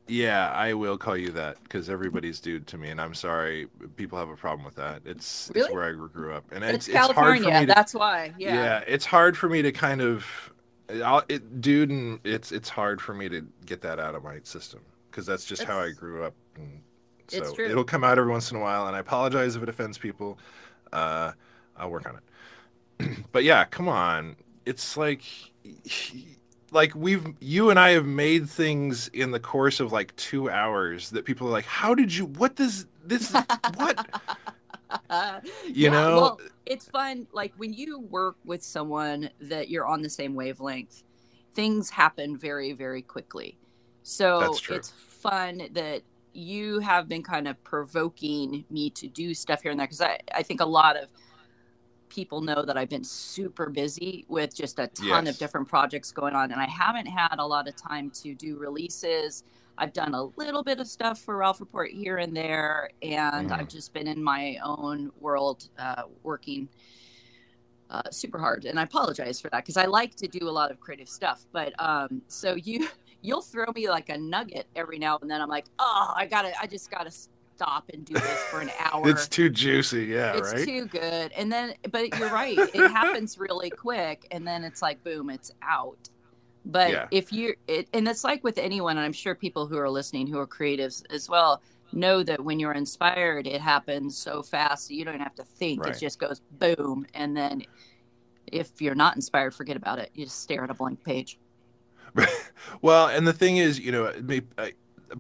Yeah, 0.07 0.51
I 0.51 0.73
will 0.73 0.97
call 0.97 1.17
you 1.17 1.31
that 1.31 1.61
because 1.63 1.89
everybody's 1.89 2.39
dude 2.39 2.65
to 2.67 2.77
me, 2.77 2.89
and 2.89 3.01
I'm 3.01 3.13
sorry 3.13 3.67
people 3.95 4.17
have 4.17 4.29
a 4.29 4.35
problem 4.35 4.65
with 4.65 4.75
that. 4.75 5.01
It's 5.05 5.51
it's 5.53 5.69
where 5.69 5.83
I 5.83 5.91
grew 5.91 6.33
up, 6.33 6.45
and 6.51 6.63
it's, 6.63 6.87
it's, 6.87 6.89
it's 6.89 6.97
hard 6.97 7.09
for 7.09 7.13
California. 7.15 7.59
me 7.61 7.65
to 7.65 7.73
That's 7.73 7.93
why. 7.93 8.33
Yeah. 8.37 8.53
yeah. 8.55 8.83
it's 8.87 9.05
hard 9.05 9.37
for 9.37 9.49
me 9.49 9.61
to 9.61 9.71
kind 9.71 10.01
of 10.01 10.25
it, 10.89 11.61
dude 11.61 11.89
and 11.89 12.19
it's 12.23 12.51
it's 12.51 12.69
hard 12.69 13.01
for 13.01 13.13
me 13.13 13.27
to 13.29 13.45
get 13.65 13.81
that 13.81 13.99
out 13.99 14.15
of 14.15 14.23
my 14.23 14.39
system 14.43 14.79
because 15.09 15.25
that's 15.25 15.45
just 15.45 15.63
how 15.63 15.79
i 15.79 15.91
grew 15.91 16.23
up 16.23 16.33
and 16.55 16.81
so 17.27 17.37
it's 17.39 17.53
true. 17.53 17.69
it'll 17.69 17.83
come 17.83 18.03
out 18.03 18.17
every 18.17 18.31
once 18.31 18.51
in 18.51 18.57
a 18.57 18.59
while 18.59 18.87
and 18.87 18.95
i 18.95 18.99
apologize 18.99 19.55
if 19.55 19.63
it 19.63 19.69
offends 19.69 19.97
people 19.97 20.39
uh 20.93 21.31
i'll 21.77 21.89
work 21.89 22.07
on 22.07 22.17
it 22.17 23.25
but 23.31 23.43
yeah 23.43 23.65
come 23.65 23.89
on 23.89 24.35
it's 24.65 24.95
like 24.95 25.23
like 26.71 26.93
we've 26.95 27.25
you 27.39 27.69
and 27.69 27.79
i 27.79 27.91
have 27.91 28.05
made 28.05 28.49
things 28.49 29.07
in 29.09 29.31
the 29.31 29.39
course 29.39 29.79
of 29.79 29.91
like 29.91 30.15
two 30.15 30.49
hours 30.49 31.09
that 31.11 31.25
people 31.25 31.47
are 31.47 31.51
like 31.51 31.65
how 31.65 31.95
did 31.95 32.13
you 32.13 32.25
what 32.25 32.55
does 32.55 32.87
this 33.05 33.39
what 33.63 33.99
you 35.73 35.89
Yeah, 35.89 35.91
know 35.91 36.09
well, 36.09 36.41
it's 36.65 36.87
fun. 36.89 37.27
Like 37.33 37.53
when 37.57 37.73
you 37.73 37.99
work 37.99 38.37
with 38.43 38.63
someone 38.63 39.29
that 39.41 39.69
you're 39.69 39.85
on 39.85 40.01
the 40.01 40.09
same 40.09 40.35
wavelength, 40.35 41.03
things 41.53 41.89
happen 41.89 42.37
very, 42.37 42.73
very 42.73 43.01
quickly. 43.01 43.57
So 44.03 44.61
it's 44.67 44.89
fun 44.89 45.69
that 45.73 46.03
you 46.33 46.79
have 46.79 47.07
been 47.09 47.23
kind 47.23 47.47
of 47.47 47.61
provoking 47.63 48.65
me 48.69 48.89
to 48.91 49.07
do 49.07 49.33
stuff 49.33 49.61
here 49.61 49.71
and 49.71 49.79
there 49.79 49.87
because 49.87 50.01
I, 50.01 50.19
I 50.33 50.43
think 50.43 50.61
a 50.61 50.65
lot 50.65 50.95
of 50.97 51.09
people 52.09 52.41
know 52.41 52.63
that 52.63 52.77
I've 52.77 52.89
been 52.89 53.03
super 53.03 53.69
busy 53.69 54.25
with 54.27 54.55
just 54.55 54.79
a 54.79 54.87
ton 54.87 55.25
Yes. 55.25 55.35
of 55.35 55.39
different 55.39 55.67
projects 55.67 56.11
going 56.11 56.33
on, 56.35 56.51
and 56.51 56.61
I 56.61 56.65
haven't 56.67 57.05
had 57.07 57.35
a 57.39 57.45
lot 57.45 57.67
of 57.67 57.75
time 57.75 58.09
to 58.21 58.33
do 58.35 58.57
releases. 58.57 59.43
I've 59.77 59.93
done 59.93 60.15
a 60.15 60.23
little 60.37 60.63
bit 60.63 60.79
of 60.79 60.87
stuff 60.87 61.19
for 61.21 61.37
Ralph 61.37 61.59
Report 61.59 61.91
here 61.91 62.17
and 62.17 62.35
there, 62.35 62.89
and 63.01 63.49
Mhm. 63.49 63.59
I've 63.59 63.67
just 63.67 63.93
been 63.93 64.07
in 64.07 64.23
my 64.23 64.57
own 64.63 65.11
world 65.19 65.69
uh, 65.77 66.03
working 66.23 66.69
uh, 67.89 68.01
super 68.11 68.37
hard. 68.37 68.65
And 68.65 68.77
I 68.77 68.83
apologize 68.83 69.39
for 69.39 69.49
that 69.51 69.63
because 69.63 69.77
I 69.77 69.85
like 69.85 70.13
to 70.15 70.27
do 70.27 70.49
a 70.49 70.51
lot 70.51 70.71
of 70.71 70.79
creative 70.81 71.07
stuff. 71.07 71.45
But 71.53 71.73
um, 71.79 72.21
so 72.27 72.55
you 72.55 72.89
you'll 73.21 73.41
throw 73.41 73.65
me 73.73 73.89
like 73.89 74.09
a 74.09 74.17
nugget 74.17 74.67
every 74.75 74.99
now 74.99 75.17
and 75.21 75.31
then. 75.31 75.41
I'm 75.41 75.47
like, 75.49 75.67
oh, 75.79 76.13
I 76.15 76.25
gotta, 76.25 76.51
I 76.61 76.67
just 76.67 76.91
gotta 76.91 77.11
stop 77.57 77.89
and 77.91 78.05
do 78.05 78.13
this 78.13 78.43
for 78.51 78.59
an 78.61 78.69
hour. 78.79 79.09
It's 79.09 79.27
too 79.27 79.49
juicy 79.49 80.05
yeah 80.05 80.37
it's 80.37 80.53
right? 80.53 80.65
too 80.65 80.85
good. 80.85 81.31
And 81.31 81.51
then 81.51 81.73
but 81.91 82.17
you're 82.19 82.29
right 82.29 82.57
it 82.73 82.91
happens 82.91 83.37
really 83.39 83.71
quick 83.71 84.27
and 84.31 84.47
then 84.47 84.63
it's 84.63 84.81
like 84.81 85.03
boom 85.03 85.29
it's 85.31 85.51
out. 85.63 86.09
But 86.65 86.91
Yeah. 86.91 87.07
if 87.11 87.33
you're 87.33 87.55
it, 87.67 87.87
and 87.93 88.07
it's 88.07 88.23
like 88.23 88.43
with 88.43 88.57
anyone 88.59 88.97
and 88.97 89.05
i'm 89.05 89.13
sure 89.13 89.33
people 89.35 89.65
who 89.67 89.77
are 89.77 89.89
listening 89.89 90.27
who 90.27 90.37
are 90.37 90.47
creatives 90.47 91.01
as 91.09 91.27
well 91.29 91.61
know 91.93 92.21
that 92.21 92.43
when 92.43 92.59
you're 92.59 92.73
inspired 92.73 93.47
it 93.47 93.59
happens 93.61 94.15
so 94.17 94.43
fast 94.43 94.87
that 94.89 94.93
you 94.95 95.03
don't 95.05 95.19
have 95.19 95.33
to 95.35 95.43
think. 95.43 95.83
Right. 95.83 95.95
it 95.95 95.99
just 95.99 96.19
goes 96.19 96.41
boom 96.59 97.05
and 97.15 97.35
then 97.35 97.63
if 98.45 98.81
you're 98.81 98.95
not 98.95 99.15
inspired 99.15 99.53
forget 99.55 99.75
about 99.77 99.97
it. 99.99 100.11
You 100.13 100.25
just 100.25 100.41
stare 100.41 100.63
at 100.63 100.69
a 100.69 100.73
blank 100.75 101.03
page. 101.03 101.39
Well, 102.81 103.07
and 103.07 103.25
the 103.27 103.33
thing 103.33 103.57
is, 103.57 103.79
you 103.79 103.91
know, 103.91 104.11
I, 104.57 104.73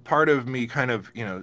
part 0.03 0.29
of 0.29 0.47
me 0.47 0.67
kind 0.67 0.91
of, 0.91 1.11
you 1.13 1.25
know, 1.25 1.41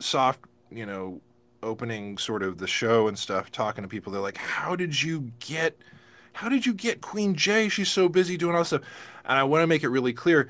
soft, 0.00 0.40
you 0.70 0.86
know, 0.86 1.20
opening 1.62 2.18
sort 2.18 2.42
of 2.42 2.58
the 2.58 2.66
show 2.66 3.08
and 3.08 3.18
stuff, 3.18 3.50
talking 3.50 3.82
to 3.82 3.88
people. 3.88 4.12
They're 4.12 4.22
like, 4.22 4.36
"How 4.38 4.76
did 4.76 5.02
you 5.02 5.32
get? 5.40 5.78
How 6.34 6.48
did 6.48 6.66
you 6.66 6.74
get 6.74 7.00
Queen 7.00 7.34
J? 7.34 7.68
She's 7.68 7.90
so 7.90 8.08
busy 8.08 8.36
doing 8.36 8.54
all 8.54 8.60
this 8.62 8.68
stuff." 8.68 8.82
And 9.24 9.38
I 9.38 9.42
want 9.44 9.62
to 9.62 9.66
make 9.66 9.82
it 9.82 9.88
really 9.88 10.12
clear, 10.12 10.48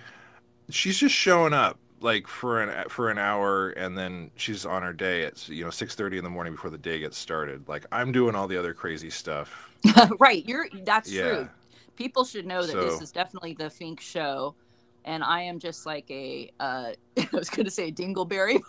she's 0.70 0.98
just 0.98 1.14
showing 1.14 1.52
up 1.54 1.78
like 2.00 2.26
for 2.28 2.62
an 2.62 2.88
for 2.88 3.10
an 3.10 3.18
hour, 3.18 3.70
and 3.70 3.98
then 3.98 4.30
she's 4.36 4.66
on 4.66 4.82
her 4.82 4.92
day 4.92 5.24
at 5.24 5.48
you 5.48 5.64
know 5.64 5.70
six 5.70 5.94
thirty 5.94 6.18
in 6.18 6.24
the 6.24 6.30
morning 6.30 6.54
before 6.54 6.70
the 6.70 6.78
day 6.78 7.00
gets 7.00 7.18
started. 7.18 7.68
Like 7.68 7.86
I'm 7.92 8.12
doing 8.12 8.34
all 8.34 8.48
the 8.48 8.58
other 8.58 8.74
crazy 8.74 9.10
stuff. 9.10 9.72
right 10.18 10.44
you're 10.46 10.66
that's 10.84 11.12
Yeah. 11.12 11.14
true 11.14 11.50
people 11.96 12.24
should 12.24 12.46
know 12.46 12.66
that 12.66 12.80
this 12.80 13.00
is 13.00 13.12
definitely 13.12 13.54
the 13.54 13.70
fink 13.70 14.00
show 14.00 14.56
and 15.04 15.22
i 15.24 15.42
am 15.42 15.58
just 15.58 15.86
like 15.86 16.10
a 16.10 16.50
uh 16.60 16.92
i 17.18 17.28
was 17.32 17.50
gonna 17.50 17.70
say 17.70 17.88
a 17.88 17.92
dingleberry 17.92 18.60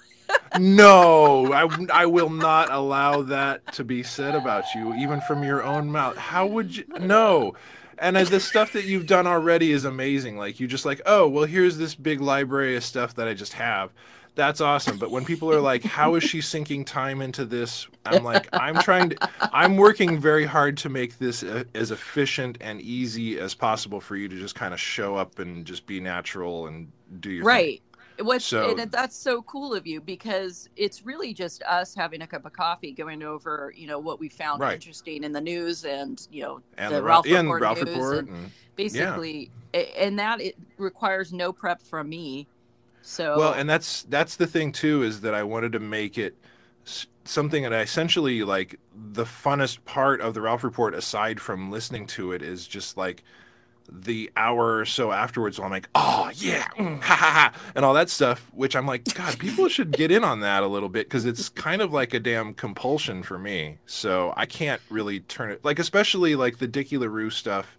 no, 0.59 1.53
I, 1.53 1.67
I 1.91 2.05
will 2.05 2.29
not 2.29 2.71
allow 2.71 3.21
that 3.23 3.73
to 3.73 3.83
be 3.83 4.03
said 4.03 4.35
about 4.35 4.65
you, 4.75 4.93
even 4.95 5.21
from 5.21 5.43
your 5.43 5.63
own 5.63 5.91
mouth. 5.91 6.17
How 6.17 6.45
would 6.47 6.75
you? 6.75 6.85
No. 6.99 7.55
And 7.97 8.17
as 8.17 8.29
the 8.29 8.39
stuff 8.39 8.73
that 8.73 8.85
you've 8.85 9.07
done 9.07 9.27
already 9.27 9.71
is 9.71 9.85
amazing. 9.85 10.37
Like, 10.37 10.59
you 10.59 10.67
just 10.67 10.85
like, 10.85 11.01
oh, 11.05 11.27
well, 11.27 11.43
here's 11.43 11.77
this 11.77 11.95
big 11.95 12.21
library 12.21 12.75
of 12.75 12.83
stuff 12.83 13.15
that 13.15 13.27
I 13.27 13.33
just 13.33 13.53
have. 13.53 13.91
That's 14.39 14.61
awesome. 14.61 14.97
But 14.97 15.11
when 15.11 15.25
people 15.25 15.51
are 15.51 15.59
like, 15.59 15.83
how 15.83 16.15
is 16.15 16.23
she 16.23 16.39
sinking 16.39 16.85
time 16.85 17.21
into 17.21 17.43
this? 17.43 17.87
I'm 18.05 18.23
like, 18.23 18.47
I'm 18.53 18.75
trying 18.79 19.09
to, 19.09 19.29
I'm 19.51 19.75
working 19.75 20.17
very 20.17 20.45
hard 20.45 20.77
to 20.77 20.87
make 20.89 21.19
this 21.19 21.43
uh, 21.43 21.65
as 21.75 21.91
efficient 21.91 22.57
and 22.61 22.79
easy 22.79 23.37
as 23.37 23.53
possible 23.53 23.99
for 23.99 24.15
you 24.15 24.29
to 24.29 24.39
just 24.39 24.55
kind 24.55 24.73
of 24.73 24.79
show 24.79 25.17
up 25.17 25.39
and 25.39 25.65
just 25.65 25.85
be 25.85 25.99
natural 25.99 26.67
and 26.67 26.89
do 27.19 27.31
your 27.31 27.41
thing. 27.43 27.47
right 27.47 27.81
What's 28.21 28.45
So- 28.45 28.77
and 28.77 28.89
that's 28.89 29.15
so 29.17 29.41
cool 29.41 29.73
of 29.73 29.85
you 29.85 29.99
because 29.99 30.69
it's 30.77 31.05
really 31.05 31.33
just 31.33 31.61
us 31.63 31.93
having 31.93 32.21
a 32.21 32.27
cup 32.27 32.45
of 32.45 32.53
coffee, 32.53 32.93
going 32.93 33.21
over 33.23 33.73
you 33.75 33.87
know 33.87 33.99
what 33.99 34.21
we 34.21 34.29
found 34.29 34.61
Right. 34.61 34.75
interesting 34.75 35.25
in 35.25 35.33
the 35.33 35.41
news 35.41 35.83
and 35.83 36.25
you 36.31 36.43
know 36.43 36.61
And 36.77 36.93
the, 36.93 36.97
the, 36.97 37.03
Ralph 37.03 37.25
Ralph, 37.25 37.43
Report 37.43 37.61
Ralph 37.61 37.77
news 37.83 37.87
Report. 37.95 38.17
and 38.27 38.29
And, 38.37 38.51
basically, 38.77 39.51
a- 39.73 40.01
and 40.01 40.17
that 40.19 40.39
it 40.39 40.55
requires 40.77 41.33
no 41.33 41.51
prep 41.51 41.81
from 41.81 42.07
me. 42.07 42.47
So 43.01 43.37
Well, 43.37 43.53
and 43.53 43.69
that's 43.69 44.03
that's 44.03 44.35
the 44.35 44.47
thing 44.47 44.71
too 44.71 45.03
is 45.03 45.21
that 45.21 45.33
I 45.33 45.43
wanted 45.43 45.71
to 45.73 45.79
make 45.79 46.17
it 46.17 46.35
something 47.25 47.63
that 47.63 47.73
I 47.73 47.81
essentially 47.81 48.43
like 48.43 48.79
the 48.93 49.25
funnest 49.25 49.85
part 49.85 50.21
of 50.21 50.33
the 50.33 50.41
Ralph 50.41 50.63
Report 50.63 50.93
aside 50.93 51.39
from 51.39 51.71
listening 51.71 52.07
to 52.07 52.31
it 52.31 52.41
is 52.41 52.67
just 52.67 52.97
like 52.97 53.23
the 53.91 54.31
hour 54.35 54.77
or 54.77 54.85
so 54.85 55.11
afterwards, 55.11 55.59
I'm 55.59 55.71
like, 55.71 55.89
oh 55.95 56.31
yeah, 56.35 56.67
mm, 56.77 57.01
ha 57.01 57.15
ha 57.15 57.31
ha, 57.31 57.53
and 57.75 57.83
all 57.85 57.93
that 57.93 58.09
stuff. 58.09 58.49
Which 58.53 58.75
I'm 58.75 58.85
like, 58.85 59.03
God, 59.13 59.37
people 59.39 59.67
should 59.67 59.91
get 59.91 60.11
in 60.11 60.23
on 60.23 60.41
that 60.41 60.63
a 60.63 60.67
little 60.67 60.89
bit 60.89 61.07
because 61.07 61.25
it's 61.25 61.49
kind 61.49 61.81
of 61.81 61.93
like 61.93 62.13
a 62.13 62.19
damn 62.19 62.53
compulsion 62.53 63.23
for 63.23 63.37
me. 63.37 63.77
So 63.85 64.33
I 64.35 64.45
can't 64.45 64.81
really 64.89 65.21
turn 65.21 65.51
it 65.51 65.63
like, 65.63 65.79
especially 65.79 66.35
like 66.35 66.57
the 66.59 66.67
Dickie 66.67 66.97
LaRue 66.97 67.29
stuff 67.29 67.77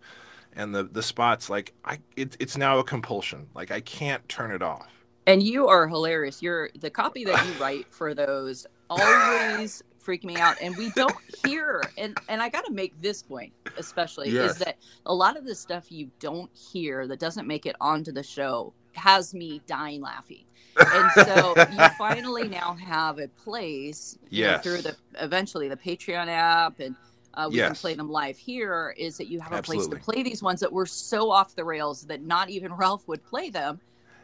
and 0.52 0.74
the 0.74 0.84
the 0.84 1.02
spots. 1.02 1.50
Like 1.50 1.72
I, 1.84 1.98
it, 2.16 2.36
it's 2.40 2.56
now 2.56 2.78
a 2.78 2.84
compulsion. 2.84 3.48
Like 3.54 3.70
I 3.70 3.80
can't 3.80 4.26
turn 4.28 4.52
it 4.52 4.62
off. 4.62 4.99
And 5.26 5.42
you 5.42 5.68
are 5.68 5.86
hilarious. 5.86 6.42
You're 6.42 6.70
the 6.78 6.90
copy 6.90 7.24
that 7.24 7.46
you 7.46 7.52
write 7.60 7.86
for 7.92 8.14
those 8.14 8.66
always 8.88 9.82
freak 9.98 10.24
me 10.24 10.36
out 10.36 10.56
and 10.60 10.76
we 10.76 10.90
don't 10.90 11.14
hear 11.46 11.82
and 11.98 12.18
and 12.28 12.42
I 12.42 12.48
got 12.48 12.64
to 12.64 12.72
make 12.72 12.98
this 13.00 13.22
point 13.22 13.52
especially 13.76 14.30
Yes. 14.30 14.52
is 14.52 14.58
that 14.58 14.78
a 15.06 15.14
lot 15.14 15.36
of 15.36 15.44
the 15.44 15.54
stuff 15.54 15.92
you 15.92 16.10
don't 16.18 16.50
hear 16.56 17.06
that 17.06 17.20
doesn't 17.20 17.46
make 17.46 17.66
it 17.66 17.76
onto 17.80 18.10
the 18.10 18.22
show 18.22 18.72
has 18.94 19.34
me 19.34 19.60
dying 19.66 20.00
laughing. 20.00 20.44
And 20.76 21.12
so 21.12 21.54
you 21.56 21.88
finally 21.98 22.48
now 22.48 22.74
have 22.74 23.18
a 23.18 23.28
place 23.28 24.18
you 24.30 24.44
know, 24.46 24.58
through 24.58 24.82
the 24.82 24.96
eventually 25.20 25.68
the 25.68 25.76
Patreon 25.76 26.28
app 26.28 26.80
and 26.80 26.96
uh, 27.34 27.48
we 27.48 27.58
can 27.58 27.74
play 27.74 27.94
them 27.94 28.10
live 28.10 28.36
here 28.36 28.92
is 28.96 29.16
that 29.18 29.28
you 29.28 29.38
have 29.40 29.52
a 29.52 29.62
place 29.62 29.86
to 29.86 29.96
play 29.96 30.22
these 30.22 30.42
ones 30.42 30.58
that 30.60 30.72
were 30.72 30.86
so 30.86 31.30
off 31.30 31.54
the 31.54 31.64
rails 31.64 32.02
that 32.06 32.22
not 32.22 32.50
even 32.50 32.72
Ralph 32.72 33.06
would 33.06 33.22
play 33.24 33.50
them. 33.50 33.80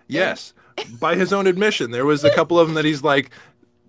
Yes, 0.09 0.53
by 1.01 1.15
his 1.17 1.33
own 1.33 1.47
admission, 1.47 1.91
there 1.91 2.07
was 2.07 2.25
a 2.25 2.31
couple 2.35 2.59
of 2.59 2.69
them 2.69 2.75
that 2.75 2.85
he's 2.85 3.03
like, 3.03 3.31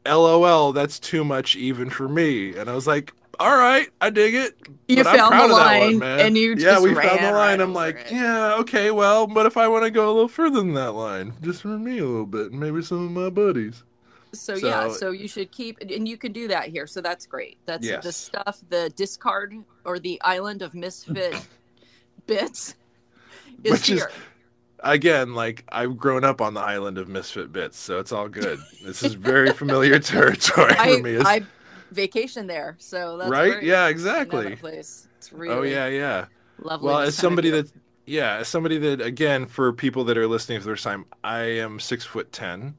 "LOL, 0.05 0.73
that's 0.73 0.99
too 0.99 1.23
much 1.23 1.55
even 1.55 1.89
for 1.89 2.07
me," 2.07 2.55
and 2.55 2.69
I 2.69 2.73
was 2.73 2.87
like, 2.87 3.13
"All 3.39 3.57
right, 3.57 3.87
I 4.01 4.09
dig 4.09 4.33
it." 4.35 4.55
You 4.87 4.97
but 4.97 5.07
I'm 5.07 5.17
found 5.17 5.31
proud 5.31 5.47
the 5.49 5.53
line 5.53 5.81
one, 5.81 5.99
man. 5.99 6.19
and 6.21 6.37
you 6.37 6.49
yeah, 6.51 6.55
just 6.55 6.83
we 6.83 6.95
found 6.95 7.19
the 7.19 7.23
line. 7.25 7.33
right 7.33 7.61
I'm 7.61 7.73
like, 7.73 7.97
it. 7.97 8.11
yeah, 8.13 8.55
okay, 8.59 8.91
well, 8.91 9.27
but 9.27 9.45
if 9.45 9.57
I 9.57 9.67
want 9.67 9.83
to 9.85 9.91
go 9.91 10.07
a 10.07 10.13
little 10.13 10.27
further 10.27 10.57
than 10.57 10.73
that 10.75 10.93
line, 10.93 11.33
just 11.41 11.61
for 11.61 11.67
me 11.69 11.99
a 11.99 12.05
little 12.05 12.25
bit, 12.25 12.51
and 12.51 12.59
maybe 12.59 12.81
some 12.81 13.03
of 13.05 13.11
my 13.11 13.29
buddies. 13.29 13.83
So, 14.33 14.55
yeah, 14.55 14.87
So- 14.89 14.93
so 14.93 15.11
you 15.11 15.27
should 15.27 15.51
keep, 15.51 15.79
and 15.79 16.07
you 16.07 16.17
can 16.17 16.31
do 16.33 16.47
that 16.49 16.67
here. 16.67 16.85
So 16.85 16.99
that's 17.01 17.25
great. 17.25 17.57
That's 17.65 17.87
the 17.87 18.11
stuff, 18.11 18.61
the 18.69 18.91
discard 18.95 19.55
or 19.85 19.99
the 19.99 20.21
island 20.21 20.61
of 20.61 20.73
misfit 20.75 21.35
bits 22.27 22.75
is 23.63 23.71
Which 23.71 23.89
is- 23.89 23.99
here. 23.99 24.11
Again, 24.81 25.33
like 25.33 25.63
I've 25.69 25.97
grown 25.97 26.23
up 26.23 26.41
on 26.41 26.53
the 26.53 26.61
island 26.61 26.97
of 26.97 27.07
misfit 27.07 27.51
bits, 27.51 27.77
so 27.77 27.99
it's 27.99 28.11
all 28.11 28.27
good. 28.29 28.59
this 28.83 29.03
is 29.03 29.13
very 29.15 29.51
familiar 29.51 29.99
territory 29.99 30.73
for 30.75 30.81
I, 30.81 31.01
me. 31.01 31.15
It's- 31.15 31.25
I 31.25 31.41
vacation 31.91 32.47
there, 32.47 32.75
so 32.79 33.17
that's 33.17 33.29
right? 33.29 33.61
Yeah, 33.63 33.75
I 33.75 33.77
know 33.77 33.85
that 33.85 33.89
exactly. 33.91 34.55
place. 34.55 35.07
It's 35.17 35.31
oh, 35.33 35.37
really 35.37 35.55
Oh 35.55 35.61
yeah, 35.63 35.87
yeah. 35.87 36.25
lovely. 36.59 36.87
Well, 36.87 36.99
as 36.99 37.15
somebody 37.15 37.49
that, 37.51 37.71
yeah, 38.05 38.35
as 38.35 38.47
somebody 38.47 38.77
that, 38.77 39.01
again, 39.01 39.45
for 39.45 39.73
people 39.73 40.03
that 40.05 40.17
are 40.17 40.27
listening 40.27 40.59
for 40.59 40.65
the 40.65 40.71
first 40.71 40.83
time, 40.83 41.05
I 41.23 41.39
am 41.39 41.79
six 41.79 42.05
foot 42.05 42.31
ten. 42.31 42.75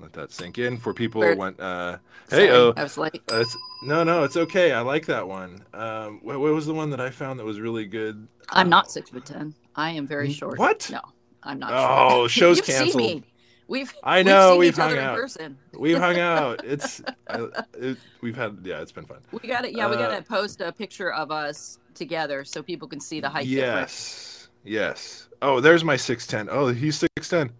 Let 0.00 0.12
that 0.12 0.30
sink 0.32 0.58
in. 0.58 0.76
For 0.76 0.94
people 0.94 1.20
Bird. 1.20 1.38
when, 1.38 1.54
uh, 1.60 1.98
hey, 2.30 2.50
oh, 2.50 2.72
I 2.76 2.82
was 2.84 2.96
like, 2.96 3.20
uh, 3.32 3.44
no, 3.82 4.04
no, 4.04 4.22
it's 4.24 4.36
okay. 4.36 4.72
I 4.72 4.80
like 4.80 5.06
that 5.06 5.26
one. 5.26 5.64
Um, 5.74 6.20
what, 6.22 6.38
what 6.38 6.52
was 6.52 6.66
the 6.66 6.74
one 6.74 6.90
that 6.90 7.00
I 7.00 7.10
found 7.10 7.38
that 7.40 7.44
was 7.44 7.58
really 7.58 7.84
good? 7.84 8.28
I'm 8.50 8.68
not 8.68 8.90
six 8.90 9.10
foot 9.10 9.26
ten. 9.26 9.54
I 9.74 9.90
am 9.90 10.06
very 10.06 10.32
short. 10.32 10.58
what? 10.58 10.88
No, 10.90 11.00
I'm 11.42 11.58
not. 11.58 11.72
Oh, 11.74 12.28
short. 12.28 12.58
show's 12.58 12.68
You've 12.68 12.90
seen 12.92 12.96
me. 12.96 13.24
We've 13.66 13.92
I 14.02 14.22
know, 14.22 14.56
we've 14.56 14.78
other 14.78 14.96
hung 14.96 15.04
out. 15.04 15.16
person. 15.16 15.58
We've 15.78 15.98
hung 15.98 16.18
out. 16.20 16.64
It's, 16.64 17.02
I, 17.28 17.48
it, 17.74 17.98
we've 18.22 18.36
had, 18.36 18.60
yeah, 18.64 18.80
it's 18.80 18.92
been 18.92 19.04
fun. 19.04 19.18
We 19.30 19.46
got 19.48 19.62
to 19.62 19.74
Yeah, 19.74 19.88
we 19.90 19.96
Uh, 19.96 19.98
got 19.98 20.16
to 20.16 20.22
post 20.22 20.60
a 20.62 20.72
picture 20.72 21.12
of 21.12 21.30
us 21.30 21.78
together 21.94 22.44
so 22.44 22.62
people 22.62 22.88
can 22.88 22.98
see 23.00 23.20
the 23.20 23.28
height 23.28 23.46
difference. 23.46 23.90
Yes. 23.92 24.48
Yes. 24.64 25.28
Oh, 25.42 25.60
there's 25.60 25.84
my 25.84 25.96
6'10. 25.96 26.48
Oh, 26.50 26.68
he's 26.68 27.04
6'10. 27.18 27.50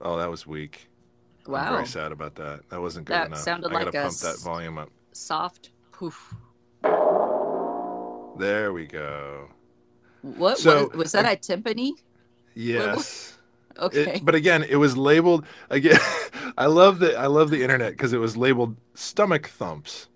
Oh, 0.00 0.16
that 0.18 0.30
was 0.30 0.46
weak. 0.46 0.88
Wow. 1.46 1.60
I'm 1.60 1.72
very 1.74 1.86
sad 1.86 2.12
about 2.12 2.34
that. 2.36 2.68
That 2.70 2.80
wasn't 2.80 3.06
good 3.06 3.14
That 3.14 3.26
enough. 3.28 3.40
sounded 3.40 3.68
I 3.68 3.72
gotta 3.72 3.84
like 3.86 3.94
a 3.94 4.02
pump 4.02 4.18
that 4.18 4.38
volume 4.40 4.78
up. 4.78 4.90
Soft 5.12 5.70
poof. 5.92 6.34
There 8.36 8.72
we 8.72 8.86
go. 8.86 9.48
What 10.22 10.58
So, 10.58 10.88
was, 10.88 10.96
was 10.96 11.12
that 11.12 11.24
a 11.24 11.36
timpani? 11.38 11.92
Yes. 12.54 13.30
Okay. 13.76 14.18
It, 14.18 14.24
but 14.24 14.36
again, 14.36 14.62
it 14.62 14.76
was 14.76 14.96
labeled 14.96 15.44
again. 15.68 15.98
I 16.56 16.66
love 16.66 17.00
the 17.00 17.16
I 17.18 17.26
love 17.26 17.50
the 17.50 17.60
internet 17.60 17.90
because 17.90 18.12
it 18.12 18.18
was 18.18 18.36
labeled 18.36 18.76
stomach 18.94 19.48
thumps. 19.48 20.06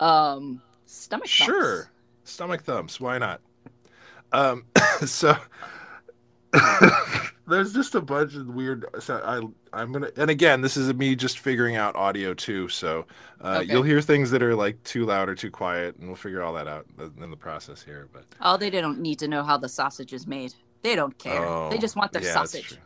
um, 0.00 0.62
stomach. 0.86 1.28
thumps. 1.28 1.30
Sure, 1.30 1.90
stomach 2.24 2.62
thumps. 2.62 2.98
Why 2.98 3.18
not? 3.18 3.42
Um, 4.32 4.64
so 5.04 5.36
there's 7.52 7.72
just 7.72 7.94
a 7.94 8.00
bunch 8.00 8.34
of 8.34 8.48
weird. 8.48 8.86
So 9.00 9.16
I 9.24 9.78
I'm 9.80 9.92
gonna 9.92 10.10
and 10.16 10.30
again, 10.30 10.60
this 10.62 10.76
is 10.76 10.92
me 10.94 11.14
just 11.16 11.38
figuring 11.38 11.76
out 11.76 11.96
audio 11.96 12.34
too. 12.34 12.68
So 12.68 13.06
uh, 13.40 13.62
Okay. 13.62 13.66
you'll 13.66 13.84
hear 13.84 14.00
things 14.00 14.30
that 14.32 14.42
are 14.42 14.54
like 14.56 14.82
too 14.84 15.06
loud 15.06 15.28
or 15.28 15.34
too 15.36 15.50
quiet, 15.50 15.96
and 15.98 16.08
we'll 16.08 16.16
figure 16.16 16.42
all 16.42 16.54
that 16.54 16.68
out 16.68 16.86
in 16.98 17.30
the 17.30 17.36
process 17.36 17.82
here. 17.82 18.08
But 18.12 18.24
Oh, 18.40 18.56
they 18.56 18.70
don't 18.70 19.00
need 19.00 19.18
to 19.20 19.28
know 19.28 19.42
how 19.42 19.56
the 19.58 19.68
sausage 19.68 20.12
is 20.12 20.26
made. 20.26 20.54
They 20.82 20.96
don't 20.96 21.16
care. 21.18 21.56
they 21.68 21.78
Oh, 21.78 21.78
just 21.78 21.96
want 21.96 22.12
their 22.12 22.22
yeah, 22.22 22.32
sausage. 22.32 22.78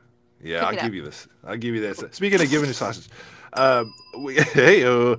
Yeah, 0.42 0.58
Pick 0.60 0.68
I'll 0.68 0.76
give 0.76 0.82
up. 0.86 0.94
you 0.94 1.02
this. 1.02 1.28
I'll 1.44 1.56
give 1.56 1.74
you 1.74 1.80
this. 1.80 2.04
Speaking 2.12 2.40
of 2.40 2.50
giving 2.50 2.68
you 2.68 2.74
sausage, 2.74 3.08
um, 3.54 3.92
we, 4.18 4.34
hey, 4.54 4.84
oh, 4.86 5.18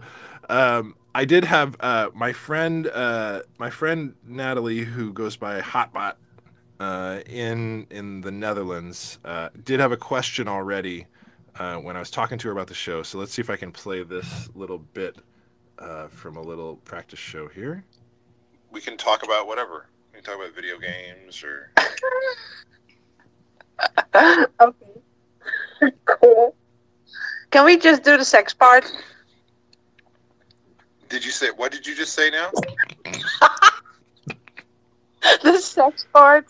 um, 0.49 0.95
I 1.15 1.25
did 1.25 1.43
have 1.43 1.75
uh, 1.79 2.09
my 2.13 2.33
friend, 2.33 2.87
uh, 2.87 3.41
my 3.57 3.69
friend 3.69 4.15
Natalie, 4.25 4.79
who 4.83 5.11
goes 5.13 5.35
by 5.35 5.61
Hotbot 5.61 6.13
uh, 6.79 7.19
in 7.25 7.87
in 7.89 8.21
the 8.21 8.31
Netherlands, 8.31 9.19
uh, 9.25 9.49
did 9.63 9.79
have 9.79 9.91
a 9.91 9.97
question 9.97 10.47
already 10.47 11.07
uh, 11.59 11.75
when 11.75 11.95
I 11.95 11.99
was 11.99 12.11
talking 12.11 12.37
to 12.37 12.47
her 12.47 12.51
about 12.51 12.67
the 12.67 12.73
show. 12.73 13.03
So 13.03 13.17
let's 13.17 13.33
see 13.33 13.41
if 13.41 13.49
I 13.49 13.55
can 13.55 13.71
play 13.71 14.03
this 14.03 14.49
little 14.55 14.79
bit 14.79 15.17
uh, 15.79 16.07
from 16.07 16.37
a 16.37 16.41
little 16.41 16.77
practice 16.77 17.19
show 17.19 17.47
here. 17.47 17.83
We 18.71 18.81
can 18.81 18.97
talk 18.97 19.23
about 19.23 19.47
whatever. 19.47 19.87
We 20.11 20.21
can 20.21 20.25
talk 20.25 20.35
about 20.35 20.53
video 20.55 20.77
games 20.77 21.43
or. 21.43 21.71
okay. 24.61 24.87
cool. 26.05 26.55
Can 27.51 27.65
we 27.65 27.77
just 27.77 28.03
do 28.03 28.17
the 28.17 28.25
sex 28.25 28.53
part? 28.53 28.91
Did 31.09 31.23
you 31.23 31.31
say 31.31 31.47
what? 31.55 31.71
Did 31.71 31.87
you 31.87 31.95
just 31.95 32.13
say 32.13 32.29
now? 32.29 32.51
the 35.43 35.57
sex 35.59 36.05
part? 36.11 36.47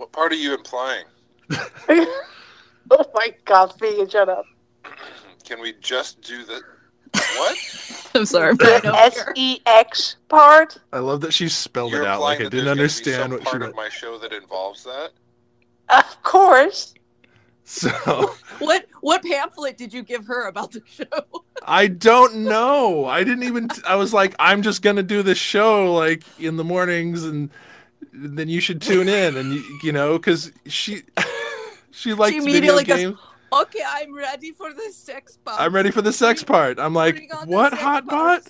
What 0.00 0.12
part 0.12 0.32
are 0.32 0.36
you 0.36 0.54
implying? 0.54 1.04
oh 1.90 3.04
my 3.12 3.34
god, 3.44 3.78
Vegan, 3.78 4.08
shut 4.08 4.30
up. 4.30 4.46
Can 5.44 5.60
we 5.60 5.74
just 5.74 6.22
do 6.22 6.42
the 6.42 6.62
what? 7.12 8.10
I'm 8.14 8.24
sorry. 8.24 8.54
The 8.54 8.56
but 8.56 8.68
I 8.70 8.80
don't 8.80 8.94
S 8.94 9.22
care. 9.22 9.34
E 9.36 9.58
X 9.66 10.16
part? 10.30 10.78
I 10.90 11.00
love 11.00 11.20
that 11.20 11.34
she 11.34 11.50
spelled 11.50 11.92
You're 11.92 12.04
it 12.04 12.08
out 12.08 12.22
like 12.22 12.40
I 12.40 12.44
didn't 12.44 12.64
there's 12.64 12.64
be 12.64 12.70
understand 12.70 13.24
some 13.24 13.30
what 13.32 13.40
she 13.40 13.44
part 13.44 13.60
meant. 13.60 13.72
of 13.72 13.76
my 13.76 13.90
show 13.90 14.16
that 14.16 14.32
involves 14.32 14.84
that. 14.84 15.10
Of 15.90 16.22
course. 16.22 16.94
So 17.64 17.90
What 18.58 18.86
what 19.02 19.22
pamphlet 19.22 19.76
did 19.76 19.92
you 19.92 20.02
give 20.02 20.24
her 20.24 20.48
about 20.48 20.72
the 20.72 20.82
show? 20.86 21.44
I 21.62 21.88
don't 21.88 22.36
know. 22.36 23.04
I 23.04 23.22
didn't 23.22 23.42
even. 23.42 23.68
T- 23.68 23.82
I 23.86 23.96
was 23.96 24.14
like, 24.14 24.34
I'm 24.38 24.62
just 24.62 24.80
gonna 24.80 25.02
do 25.02 25.22
this 25.22 25.36
show 25.36 25.92
like 25.92 26.24
in 26.38 26.56
the 26.56 26.64
mornings, 26.64 27.24
and 27.24 27.50
then 28.12 28.48
you 28.48 28.60
should 28.60 28.82
tune 28.82 29.08
in, 29.08 29.36
and 29.36 29.54
you, 29.54 29.78
you 29.82 29.92
know, 29.92 30.18
because 30.18 30.52
she 30.66 31.02
she 31.90 32.14
likes 32.14 32.36
video 32.36 32.50
immediately 32.50 32.84
goes, 32.84 32.98
games. 32.98 33.18
Okay, 33.52 33.82
I'm 33.86 34.14
ready 34.14 34.52
for 34.52 34.72
the 34.72 34.90
sex 34.92 35.36
part. 35.36 35.60
I'm 35.60 35.74
ready 35.74 35.90
for 35.90 36.02
the 36.02 36.12
sex 36.12 36.44
part. 36.44 36.78
I'm 36.78 36.94
like, 36.94 37.16
Bring 37.16 37.32
on 37.32 37.48
the 37.48 37.54
what 37.54 37.72
hot 37.72 38.06
bot? 38.06 38.42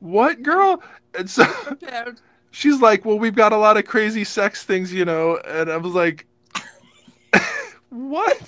What 0.00 0.42
girl? 0.42 0.82
And 1.16 1.28
so 1.28 1.44
she's 2.50 2.80
like, 2.80 3.04
well, 3.04 3.18
we've 3.18 3.34
got 3.34 3.52
a 3.52 3.56
lot 3.56 3.76
of 3.76 3.84
crazy 3.84 4.24
sex 4.24 4.64
things, 4.64 4.92
you 4.92 5.04
know, 5.04 5.38
and 5.46 5.70
I 5.70 5.76
was 5.76 5.92
like, 5.92 6.26
what? 7.90 8.40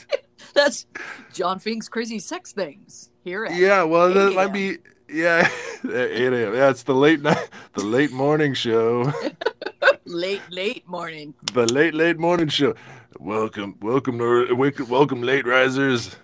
That's 0.55 0.87
John 1.33 1.59
Fink's 1.59 1.89
crazy 1.89 2.19
sex 2.19 2.53
things. 2.53 3.11
Here 3.25 3.45
at 3.45 3.55
Yeah, 3.55 3.83
well, 3.83 4.11
8 4.11 4.15
that 4.15 4.35
might 4.35 4.53
be. 4.53 4.79
Yeah, 5.09 5.49
8 5.85 5.93
a.m. 6.33 6.55
Yeah, 6.55 6.71
it's 6.71 6.83
the 6.83 6.95
late 6.95 7.21
night, 7.21 7.49
the 7.75 7.85
late 7.85 8.11
morning 8.13 8.55
show, 8.55 9.13
late, 10.05 10.41
late 10.51 10.87
morning. 10.89 11.35
the 11.53 11.67
late 11.73 11.95
late 11.95 12.19
morning 12.19 12.49
show. 12.49 12.75
Welcome, 13.19 13.77
welcome 13.81 14.19
to 14.19 14.55
welcome 14.89 15.23
late 15.23 15.47
risers. 15.47 16.17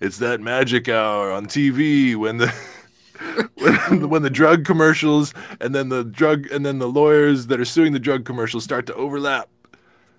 It's 0.00 0.18
that 0.18 0.40
magic 0.40 0.88
hour 0.88 1.30
on 1.30 1.46
TV 1.46 2.16
when 2.16 2.38
the 2.38 2.48
when, 3.54 4.00
the 4.00 4.08
when 4.08 4.22
the 4.22 4.30
drug 4.30 4.64
commercials 4.64 5.32
and 5.60 5.74
then 5.74 5.88
the 5.88 6.04
drug 6.04 6.46
and 6.50 6.66
then 6.66 6.78
the 6.80 6.88
lawyers 6.88 7.46
that 7.46 7.60
are 7.60 7.64
suing 7.64 7.92
the 7.92 8.00
drug 8.00 8.24
commercials 8.24 8.64
start 8.64 8.86
to 8.86 8.94
overlap. 8.94 9.48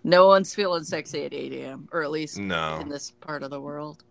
No 0.03 0.27
one's 0.27 0.53
feeling 0.53 0.83
sexy 0.83 1.25
at 1.25 1.33
8 1.33 1.51
a.m. 1.53 1.89
or 1.91 2.03
at 2.03 2.11
least 2.11 2.37
No, 2.37 2.77
in 2.79 2.89
this 2.89 3.11
part 3.11 3.43
of 3.43 3.49
the 3.49 3.59
world. 3.59 4.03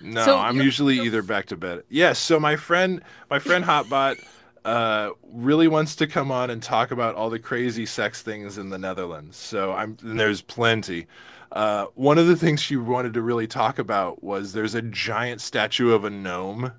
No, 0.00 0.24
So 0.24 0.38
I'm 0.38 0.60
usually 0.60 1.00
either 1.00 1.22
back 1.22 1.46
to 1.46 1.56
bed. 1.56 1.82
Yes, 1.88 2.18
so 2.18 2.38
my 2.38 2.56
friend, 2.56 3.02
my 3.30 3.38
friend 3.38 3.64
Hotbot, 3.64 4.22
uh, 4.64 5.10
really 5.32 5.68
wants 5.68 5.94
to 5.96 6.06
come 6.06 6.30
on 6.30 6.50
and 6.50 6.62
talk 6.62 6.90
about 6.90 7.14
all 7.14 7.30
the 7.30 7.38
crazy 7.38 7.86
sex 7.86 8.22
things 8.22 8.58
in 8.58 8.70
the 8.70 8.78
Netherlands. 8.78 9.36
So 9.36 9.72
I'm 9.72 9.96
and 10.02 10.18
there's 10.18 10.40
plenty. 10.40 11.06
Uh, 11.52 11.86
one 11.94 12.18
of 12.18 12.26
the 12.26 12.36
things 12.36 12.60
she 12.60 12.76
wanted 12.76 13.14
to 13.14 13.22
really 13.22 13.46
talk 13.46 13.78
about 13.78 14.24
was 14.24 14.52
there's 14.52 14.74
a 14.74 14.82
giant 14.82 15.40
statue 15.40 15.92
of 15.92 16.04
a 16.04 16.10
gnome 16.10 16.72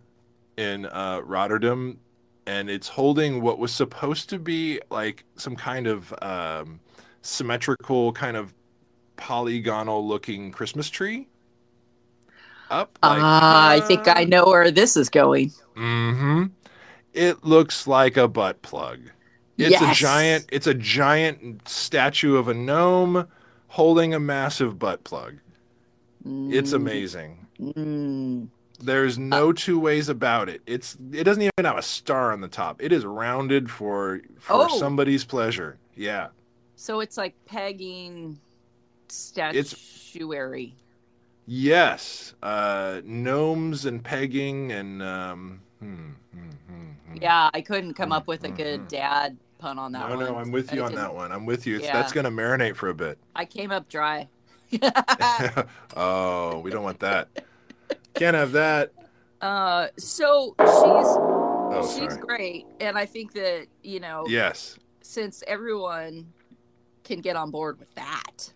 in 0.58 0.86
uh, 0.88 1.22
Rotterdam, 1.24 2.00
and 2.46 2.70
it's 2.70 2.88
holding 2.88 3.42
what 3.42 3.60
was 3.60 3.72
supposed 3.72 4.30
to 4.30 4.40
be 4.40 4.82
like 4.90 5.24
some 5.36 5.56
kind 5.56 5.88
of 5.88 6.14
um, 6.22 6.80
symmetrical, 7.22 8.12
kind 8.14 8.36
of 8.36 8.54
polygonal 9.16 10.06
looking 10.06 10.52
Christmas 10.52 10.90
tree. 10.90 11.28
Up. 12.70 12.98
Like, 13.04 13.20
Ah, 13.22 13.70
I 13.70 13.80
think 13.82 14.08
I 14.08 14.24
know 14.24 14.46
where 14.46 14.72
this 14.72 14.98
is 14.98 15.10
going. 15.10 15.52
Mm-hmm. 15.76 16.46
It 17.14 17.44
looks 17.44 17.88
like 17.88 18.18
a 18.18 18.28
butt 18.28 18.62
plug. 18.62 19.00
It's 19.58 19.70
Yes. 19.72 19.98
a 19.98 20.02
giant. 20.02 20.46
It's 20.52 20.68
a 20.68 20.74
giant 20.74 21.68
statue 21.68 22.36
of 22.36 22.48
a 22.48 22.54
gnome 22.54 23.28
holding 23.68 24.14
a 24.14 24.20
massive 24.20 24.78
butt 24.80 25.04
plug. 25.04 25.36
It's 26.26 26.72
Mm, 26.72 26.76
amazing. 26.76 27.48
mm. 27.62 28.48
There's 28.82 29.18
no 29.18 29.54
two 29.54 29.80
ways 29.80 30.10
about 30.10 30.50
it. 30.50 30.62
It's 30.66 30.98
it 31.14 31.24
doesn't 31.24 31.42
even 31.44 31.52
have 31.64 31.78
a 31.78 31.82
star 31.82 32.34
on 32.34 32.42
the 32.42 32.48
top. 32.50 32.82
It 32.84 32.92
is 32.92 33.06
rounded 33.06 33.70
for 33.72 34.20
for 34.40 34.66
Oh. 34.70 34.78
somebody's 34.80 35.24
pleasure. 35.24 35.78
Yeah. 35.96 36.28
So 36.76 37.00
it's 37.00 37.16
like 37.16 37.36
pegging 37.46 38.38
statuary. 39.08 40.76
Yes. 41.48 42.34
Uh 42.42 43.02
gnomes 43.04 43.86
and 43.86 44.04
pegging 44.04 44.72
and 44.72 45.02
um 45.04 45.62
hmm, 45.80 46.12
hmm, 46.34 46.50
hmm, 46.68 46.92
hmm. 47.08 47.18
Yeah, 47.22 47.50
I 47.54 47.62
couldn't 47.62 47.94
come 47.94 48.12
up 48.12 48.28
with 48.28 48.44
a 48.44 48.50
Mhm. 48.50 48.56
good 48.56 48.88
dad 48.88 49.38
pun 49.60 49.78
on 49.80 49.92
that 49.94 50.10
No, 50.10 50.16
one. 50.16 50.26
no, 50.26 50.36
I'm 50.38 50.52
with 50.52 50.74
you 50.74 50.84
on 50.84 50.94
that 50.96 51.14
one. 51.14 51.32
I'm 51.32 51.46
with 51.46 51.68
you. 51.68 51.80
Yeah. 51.80 51.94
That's 51.94 52.12
gonna 52.12 52.32
marinate 52.32 52.76
for 52.76 52.90
a 52.90 52.94
bit. 52.96 53.18
I 53.36 53.46
came 53.46 53.72
up 53.72 53.88
dry. 53.90 54.28
oh, 55.96 56.60
we 56.60 56.72
don't 56.72 56.84
want 56.84 57.00
that. 57.00 57.30
Can't 58.16 58.36
have 58.36 58.52
that. 58.54 58.92
uh, 59.42 59.88
so 59.98 60.56
Oh, 60.60 61.82
she's 61.82 61.88
she's 61.92 62.08
sorry. 62.08 62.20
great, 62.20 62.66
and 62.80 62.98
I 62.98 63.06
think 63.06 63.34
that 63.34 63.68
you 63.84 64.00
know, 64.00 64.26
Yes, 64.28 64.78
since 65.02 65.44
everyone 65.48 66.34
can 67.04 67.22
get 67.22 67.36
on 67.36 67.52
board 67.52 67.80
with 67.80 67.94
that, 67.96 68.54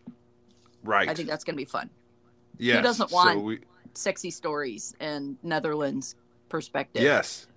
right. 0.83 1.09
I 1.09 1.13
think 1.13 1.29
that's 1.29 1.43
gonna 1.43 1.55
be 1.57 1.65
fun. 1.65 1.89
Yes. 2.59 2.83
doesn't 2.83 3.09
So 3.09 3.15
want- 3.15 3.43
we, 3.43 3.59
Sexy 3.95 4.29
stories 4.29 4.93
and 4.99 5.35
Netherlands 5.43 6.15
perspective. 6.47 7.01
yes. 7.01 7.47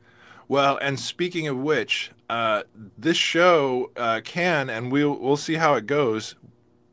Well, 0.49 0.79
and 0.83 0.99
speaking 0.99 1.47
of 1.47 1.57
which, 1.59 2.11
uh, 2.29 2.62
this 2.99 3.17
show 3.17 3.91
uh, 3.97 4.21
can, 4.25 4.69
and 4.71 4.91
we'll 4.91 5.19
we'll 5.19 5.37
see 5.37 5.55
how 5.55 5.75
it 5.75 5.87
goes. 5.87 6.35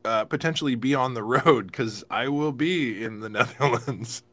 Uh, 0.05 0.23
potentially 0.25 0.75
be 0.75 0.95
on 0.95 1.13
the 1.13 1.23
road 1.23 1.67
because 1.67 2.03
I 2.09 2.27
will 2.29 2.51
be 2.53 3.03
in 3.03 3.19
the 3.21 3.29
Netherlands. 3.37 4.23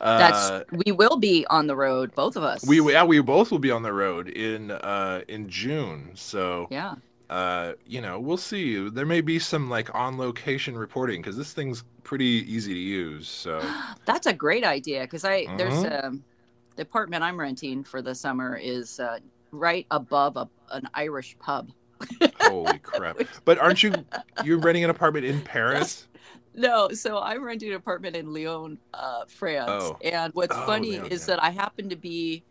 Uh, 0.00 0.18
That's 0.18 0.70
we 0.86 0.92
will 0.92 1.16
be 1.16 1.46
on 1.48 1.66
the 1.68 1.76
road, 1.76 2.14
both 2.14 2.36
of 2.36 2.42
us. 2.42 2.66
we 2.66 2.80
yeah 2.92 3.04
we 3.04 3.20
both 3.20 3.50
will 3.50 3.58
be 3.58 3.70
on 3.70 3.82
the 3.82 3.92
road 3.92 4.28
in 4.28 4.70
uh 4.72 5.22
in 5.28 5.48
June. 5.48 6.10
So 6.14 6.66
yeah. 6.70 6.96
Uh, 7.30 7.72
you 7.86 8.00
know, 8.00 8.20
we'll 8.20 8.36
see. 8.36 8.88
There 8.88 9.06
may 9.06 9.20
be 9.20 9.38
some 9.38 9.68
like 9.70 9.94
on 9.94 10.16
location 10.18 10.76
reporting 10.76 11.20
because 11.22 11.36
this 11.36 11.52
thing's 11.52 11.84
pretty 12.04 12.44
easy 12.52 12.72
to 12.74 12.78
use. 12.80 13.28
So 13.28 13.60
That's 14.04 14.26
a 14.26 14.32
great 14.32 14.64
idea 14.64 15.02
because 15.02 15.24
I 15.24 15.48
there's 15.56 15.84
Mhm. 15.84 16.04
um 16.04 16.24
the 16.76 16.82
apartment 16.82 17.22
I'm 17.24 17.38
renting 17.40 17.82
for 17.84 18.02
the 18.02 18.14
summer 18.14 18.56
is 18.56 19.00
uh, 19.00 19.18
right 19.50 19.86
above 19.90 20.36
a, 20.36 20.48
an 20.72 20.88
Irish 20.94 21.36
pub. 21.38 21.70
holy 22.40 22.78
crap! 22.80 23.16
But 23.46 23.58
aren't 23.58 23.82
you 23.82 24.04
you're 24.44 24.58
renting 24.58 24.84
an 24.84 24.90
apartment 24.90 25.24
in 25.26 25.40
Paris? 25.42 26.06
No, 26.58 26.88
so 26.88 27.18
I'm 27.20 27.44
renting 27.44 27.68
an 27.68 27.74
apartment 27.76 28.16
in 28.16 28.32
Lyon, 28.32 28.78
uh, 28.94 29.26
France. 29.28 29.68
Oh. 29.70 29.98
And 30.02 30.32
what's 30.32 30.56
Oh, 30.56 30.64
funny 30.64 30.92
Lyon, 30.92 31.12
is 31.12 31.28
yeah. 31.28 31.36
that 31.36 31.42
I 31.42 31.50
happen 31.50 31.90
to 31.90 31.96
be 31.96 32.44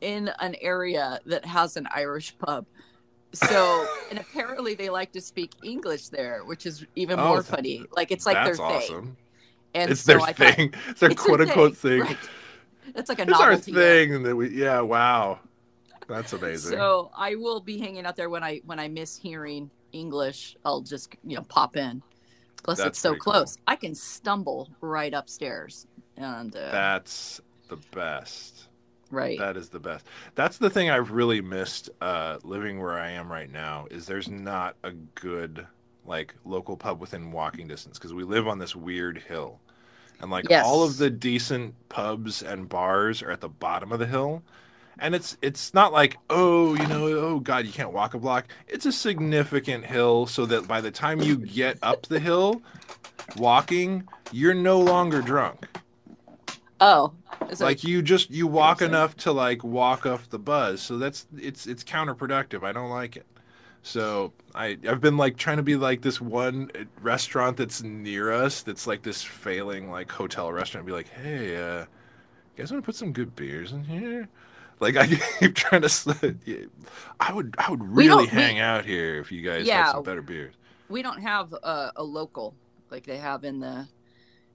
in 0.00 0.30
an 0.38 0.54
area 0.60 1.18
that 1.26 1.44
has 1.44 1.76
an 1.76 1.88
Irish 1.92 2.38
pub. 2.38 2.64
So, 3.32 3.86
and 4.10 4.18
apparently 4.18 4.74
they 4.74 4.90
like 4.90 5.12
to 5.12 5.20
speak 5.20 5.52
English 5.62 6.08
there, 6.08 6.44
which 6.44 6.66
is 6.66 6.84
even 6.96 7.18
Oh, 7.18 7.28
more 7.28 7.42
funny. 7.42 7.86
Like 7.96 8.10
it's 8.10 8.26
like 8.26 8.40
That's 8.42 8.56
their 8.56 8.56
thing. 8.56 8.64
awesome. 8.64 9.16
And 9.74 9.90
it's 9.90 10.02
so 10.02 10.12
their 10.14 10.20
I 10.20 10.32
thought, 10.32 10.56
thing. 10.56 10.74
It's 10.88 11.00
their 11.00 11.10
it's 11.10 11.22
quote 11.22 11.40
unquote 11.40 11.76
thing. 11.76 12.00
right. 12.02 12.18
It's 12.94 13.08
like 13.08 13.20
a 13.20 13.22
It's 13.22 13.40
our 13.40 13.56
thing 13.56 14.22
that 14.24 14.34
we. 14.36 14.48
Yeah. 14.50 14.80
Wow. 14.80 15.40
That's 16.08 16.32
amazing. 16.32 16.72
So 16.78 17.10
I 17.16 17.36
will 17.36 17.60
be 17.60 17.78
hanging 17.78 18.04
out 18.06 18.16
there 18.16 18.30
when 18.30 18.42
I 18.42 18.60
when 18.66 18.80
I 18.80 18.88
miss 18.88 19.16
hearing 19.16 19.70
English. 19.92 20.56
I'll 20.64 20.80
just 20.80 21.14
you 21.24 21.36
know 21.36 21.42
pop 21.44 21.76
in. 21.76 22.02
Plus, 22.64 22.78
That's 22.78 22.88
it's 22.88 22.98
so 22.98 23.10
pretty 23.10 23.20
cool. 23.20 23.32
close. 23.34 23.56
I 23.66 23.76
can 23.76 23.94
stumble 23.94 24.70
right 24.80 25.14
upstairs, 25.14 25.86
and 26.16 26.54
uh, 26.56 26.70
That's 26.72 27.40
the 27.68 27.76
best. 27.92 28.69
Right. 29.10 29.38
That 29.38 29.56
is 29.56 29.68
the 29.68 29.80
best. 29.80 30.06
That's 30.34 30.58
the 30.58 30.70
thing 30.70 30.90
I've 30.90 31.10
really 31.10 31.40
missed 31.40 31.90
uh, 32.00 32.38
living 32.42 32.80
where 32.80 32.98
I 32.98 33.10
am 33.10 33.30
right 33.30 33.50
now 33.50 33.86
is 33.90 34.06
there's 34.06 34.28
not 34.28 34.76
a 34.82 34.92
good 34.92 35.66
like 36.06 36.34
local 36.44 36.76
pub 36.76 37.00
within 37.00 37.30
walking 37.32 37.68
distance 37.68 37.98
because 37.98 38.14
we 38.14 38.24
live 38.24 38.48
on 38.48 38.58
this 38.58 38.74
weird 38.74 39.18
hill. 39.18 39.60
And 40.20 40.30
like 40.30 40.46
Yes. 40.50 40.66
all 40.66 40.82
of 40.84 40.98
the 40.98 41.10
decent 41.10 41.74
pubs 41.88 42.42
and 42.42 42.68
bars 42.68 43.22
are 43.22 43.30
at 43.30 43.40
the 43.40 43.48
bottom 43.48 43.92
of 43.92 43.98
the 43.98 44.06
hill. 44.06 44.42
And 44.98 45.14
it's 45.14 45.36
it's 45.40 45.72
not 45.72 45.92
like, 45.92 46.18
oh, 46.28 46.74
you 46.74 46.86
know, 46.86 47.06
oh 47.06 47.40
god, 47.40 47.64
you 47.64 47.72
can't 47.72 47.92
walk 47.92 48.12
a 48.14 48.18
block. 48.18 48.48
It's 48.68 48.84
a 48.86 48.92
significant 48.92 49.86
hill 49.86 50.26
so 50.26 50.44
that 50.46 50.68
by 50.68 50.80
the 50.82 50.90
time 50.90 51.20
you 51.22 51.36
get 51.36 51.78
up 51.82 52.02
the 52.06 52.20
hill 52.20 52.60
walking, 53.36 54.06
you're 54.30 54.54
no 54.54 54.78
longer 54.80 55.22
drunk 55.22 55.66
oh, 56.80 57.12
like 57.60 57.84
you 57.84 58.02
just 58.02 58.30
you 58.30 58.46
walk 58.46 58.82
enough 58.82 59.16
to 59.18 59.32
like 59.32 59.62
walk 59.64 60.06
off 60.06 60.28
the 60.30 60.38
buzz. 60.38 60.80
So 60.80 60.98
that's 60.98 61.26
it's 61.38 61.66
it's 61.66 61.84
counterproductive. 61.84 62.62
I 62.64 62.72
don't 62.72 62.90
like 62.90 63.16
it. 63.16 63.26
So 63.82 64.32
i 64.54 64.76
i've 64.88 65.00
been 65.00 65.16
like 65.16 65.36
trying 65.38 65.56
to 65.56 65.62
be 65.62 65.74
like 65.76 66.02
this 66.02 66.20
one 66.20 66.70
uh, 66.78 66.84
restaurant 67.00 67.56
that's 67.56 67.82
near 67.82 68.30
us 68.30 68.60
that's 68.62 68.86
like 68.86 69.02
this 69.02 69.22
failing 69.22 69.90
like 69.90 70.10
hotel 70.10 70.52
restaurant. 70.52 70.86
Be 70.86 70.92
like 70.92 71.08
hey 71.08 71.56
uh 71.56 71.78
you 71.80 71.86
guys 72.56 72.70
want 72.72 72.82
to 72.82 72.86
put 72.86 72.94
some 72.94 73.12
good 73.12 73.34
beers 73.36 73.72
in 73.72 73.82
here? 73.84 74.28
Like 74.80 74.96
i 74.96 75.06
keep 75.38 75.54
trying 75.54 75.80
to 75.82 76.36
i 77.20 77.32
would 77.32 77.54
i 77.58 77.70
would 77.70 77.82
really 77.82 78.08
don't- 78.08 78.20
we- 78.22 78.26
hang 78.42 78.58
out 78.60 78.84
here 78.84 79.18
if 79.18 79.32
you 79.32 79.40
guys 79.42 79.66
Yeah. 79.66 79.84
had 79.86 79.92
some 79.92 80.02
better 80.02 80.22
beers. 80.22 80.54
We 80.90 81.00
don't 81.02 81.20
have 81.22 81.52
a, 81.54 81.92
a 81.96 82.02
local 82.02 82.54
like 82.90 83.04
they 83.06 83.16
have 83.18 83.44
in 83.44 83.60
the 83.60 83.86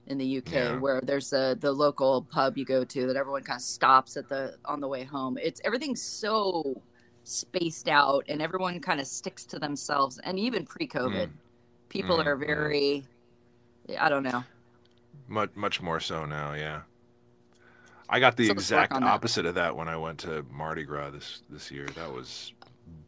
in 0.06 0.18
the 0.18 0.38
UK 0.38 0.52
Yeah. 0.52 0.78
where 0.78 1.00
there's 1.00 1.32
a 1.32 1.56
the 1.60 1.72
local 1.72 2.22
pub 2.22 2.56
you 2.58 2.64
go 2.64 2.84
to 2.84 3.06
that 3.06 3.16
everyone 3.16 3.42
kind 3.42 3.58
of 3.58 3.62
stops 3.62 4.16
at 4.16 4.28
the 4.28 4.56
on 4.64 4.80
the 4.80 4.88
way 4.88 5.04
home. 5.04 5.38
It's 5.42 5.60
everything's 5.64 6.02
so 6.02 6.82
spaced 7.24 7.88
out 7.88 8.24
and 8.28 8.40
everyone 8.40 8.80
kind 8.80 9.00
of 9.00 9.06
sticks 9.06 9.44
to 9.46 9.58
themselves 9.58 10.18
and 10.24 10.38
even 10.38 10.64
pre-COVID 10.64 11.26
Mm. 11.28 11.32
people 11.88 12.18
Mm, 12.18 12.26
are 12.26 12.36
mm. 12.36 12.46
very 12.46 13.04
I 13.98 14.08
don't 14.08 14.22
know. 14.22 14.44
much 15.28 15.50
much 15.56 15.80
more 15.82 16.00
so 16.00 16.24
now 16.26 16.52
yeah 16.54 16.82
i 18.08 18.20
got 18.20 18.36
the 18.36 18.46
So 18.46 18.52
exact 18.52 18.92
on 18.92 19.02
that. 19.02 19.10
opposite 19.10 19.46
of 19.46 19.54
that 19.56 19.76
when 19.76 19.88
i 19.88 19.96
went 19.96 20.18
to 20.20 20.44
mardi 20.50 20.84
gras 20.84 21.10
this 21.10 21.42
this 21.50 21.70
year 21.70 21.86
that 21.96 22.12
was 22.12 22.52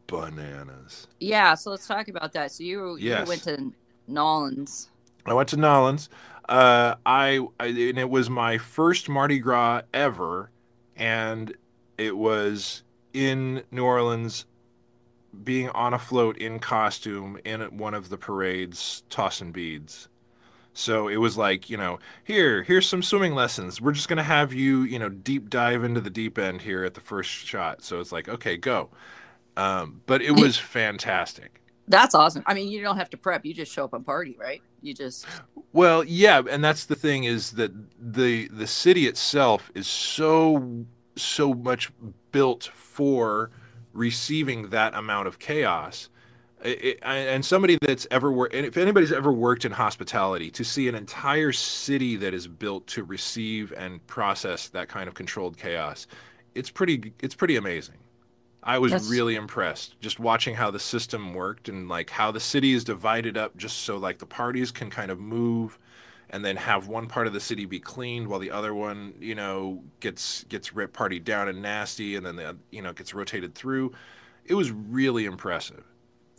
bananas 0.07 1.07
Yeah, 1.19 1.53
so 1.55 1.69
let's 1.71 1.87
talk 1.87 2.07
about 2.07 2.33
that. 2.33 2.51
So 2.51 2.63
you 2.63 2.97
Yes. 2.97 3.21
you 3.21 3.29
went 3.29 3.43
to 3.43 3.73
Nolans. 4.07 4.89
i 5.25 5.33
went 5.33 5.49
to 5.49 5.57
nolans 5.57 6.09
uh 6.49 6.95
I, 7.05 7.39
I 7.59 7.67
and 7.67 7.99
it 7.99 8.11
was 8.11 8.29
my 8.29 8.59
first 8.59 9.09
mardi 9.09 9.39
gras 9.39 9.83
ever 9.93 10.51
and 10.97 11.55
it 11.97 12.17
was 12.17 12.83
in 13.13 13.63
new 13.71 13.85
orleans 13.85 14.45
being 15.43 15.69
on 15.69 15.93
a 15.93 15.99
float 15.99 16.37
in 16.37 16.59
costume 16.59 17.37
in 17.45 17.61
one 17.77 17.93
of 17.93 18.09
the 18.09 18.17
parades 18.17 19.03
tossing 19.09 19.51
beads 19.51 20.09
So 20.73 21.07
it 21.09 21.17
was 21.17 21.37
like, 21.37 21.69
you 21.69 21.77
know, 21.77 21.99
here, 22.23 22.63
here's 22.63 22.87
some 22.89 23.03
swimming 23.03 23.35
lessons. 23.35 23.81
We're 23.81 23.93
just 23.93 24.09
going 24.09 24.17
to 24.17 24.23
have 24.23 24.53
you, 24.53 24.83
you 24.83 24.99
know, 24.99 25.09
deep 25.09 25.49
dive 25.49 25.83
into 25.83 26.01
the 26.01 26.09
deep 26.11 26.37
end 26.39 26.61
here 26.63 26.85
at 26.85 26.95
the 26.95 27.01
first 27.01 27.31
shot. 27.31 27.83
So 27.83 27.99
it's 28.01 28.11
like, 28.11 28.29
okay, 28.29 28.57
go. 28.57 28.89
Um, 29.57 30.01
but 30.07 30.21
it 30.21 30.31
was 30.37 30.57
fantastic. 30.57 31.58
That's 31.89 32.15
awesome. 32.15 32.43
I 32.45 32.53
mean, 32.53 32.69
you 32.69 32.81
don't 32.81 32.97
have 32.97 33.09
to 33.11 33.17
prep. 33.17 33.45
You 33.45 33.53
just 33.53 33.71
show 33.73 33.83
up 33.85 33.93
and 33.93 34.05
party, 34.05 34.37
right? 34.39 34.61
You 34.81 34.93
just 34.93 35.25
Well, 35.73 36.03
yeah, 36.03 36.41
and 36.49 36.63
that's 36.63 36.85
the 36.85 36.95
thing 36.95 37.25
is 37.25 37.51
that 37.53 37.71
the 37.99 38.47
the 38.49 38.67
city 38.67 39.07
itself 39.07 39.71
is 39.75 39.87
so 39.87 40.85
so 41.17 41.53
much 41.53 41.91
built 42.31 42.65
for 42.73 43.51
receiving 43.93 44.69
that 44.69 44.93
amount 44.95 45.27
of 45.27 45.39
chaos. 45.39 46.09
It, 46.63 46.83
it- 46.85 46.99
and 47.03 47.43
somebody 47.45 47.77
that's 47.81 48.07
ever 48.11 48.31
worked, 48.31 48.53
and 48.55 48.65
if 48.65 48.77
anybody's 48.77 49.11
ever 49.11 49.31
worked 49.33 49.65
in 49.65 49.71
hospitality, 49.71 50.51
to 50.51 50.63
see 50.63 50.87
an 50.87 50.95
entire 50.95 51.51
city 51.51 52.15
that 52.17 52.33
is 52.35 52.47
built 52.47 52.85
to 52.87 53.03
receive 53.03 53.73
and 53.77 54.05
process 54.07 54.69
that 54.69 54.89
kind 54.89 55.07
of 55.07 55.15
controlled 55.15 55.57
chaos, 55.57 56.07
it's 56.55 56.69
pretty 56.69 57.13
it's 57.21 57.35
pretty 57.35 57.55
amazing. 57.57 57.97
I 58.63 58.77
was 58.77 58.91
That's- 58.91 59.09
really 59.09 59.35
impressed 59.35 59.99
just 60.01 60.19
watching 60.19 60.55
how 60.55 60.69
the 60.71 60.79
system 60.79 61.33
worked 61.33 61.69
and 61.69 61.87
like 61.87 62.09
how 62.09 62.31
the 62.31 62.39
city 62.39 62.73
is 62.73 62.83
divided 62.83 63.37
up 63.37 63.55
just 63.57 63.79
so 63.79 63.97
like 63.97 64.19
the 64.19 64.25
parties 64.25 64.71
can 64.71 64.89
kind 64.89 65.11
of 65.11 65.19
move 65.19 65.79
and 66.31 66.45
then 66.45 66.55
have 66.57 66.87
one 66.87 67.07
part 67.07 67.25
of 67.25 67.33
the 67.33 67.39
city 67.39 67.65
be 67.65 67.79
cleaned 67.79 68.27
while 68.27 68.39
the 68.39 68.51
other 68.51 68.73
one, 68.73 69.13
you 69.19 69.33
know, 69.33 69.81
gets 69.99 70.43
gets 70.45 70.73
rip 70.73 70.93
partied 70.93 71.23
down 71.23 71.47
and 71.47 71.61
nasty 71.61 72.15
and 72.15 72.25
then 72.25 72.35
the 72.35 72.55
you 72.71 72.81
know 72.81 72.93
gets 72.93 73.13
rotated 73.13 73.55
through. 73.55 73.91
It 74.45 74.53
was 74.53 74.71
really 74.71 75.25
impressive. 75.25 75.83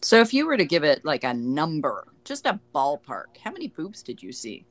So 0.02 0.20
if 0.20 0.32
you 0.32 0.46
were 0.46 0.56
to 0.56 0.64
give 0.64 0.84
it 0.84 1.04
like 1.04 1.24
a 1.24 1.34
number, 1.34 2.08
just 2.24 2.46
a 2.46 2.58
ballpark, 2.74 3.36
how 3.42 3.50
many 3.50 3.68
boobs 3.68 4.02
did 4.02 4.22
you 4.22 4.32
see? 4.32 4.64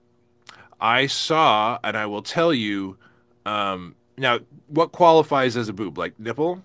I 0.82 1.08
saw 1.08 1.80
and 1.84 1.98
I 1.98 2.06
will 2.06 2.22
tell 2.22 2.54
you 2.54 2.98
um 3.46 3.96
now 4.18 4.40
what 4.68 4.92
qualifies 4.92 5.58
as 5.58 5.68
a 5.68 5.74
boob 5.74 5.98
like 5.98 6.18
nipple 6.20 6.62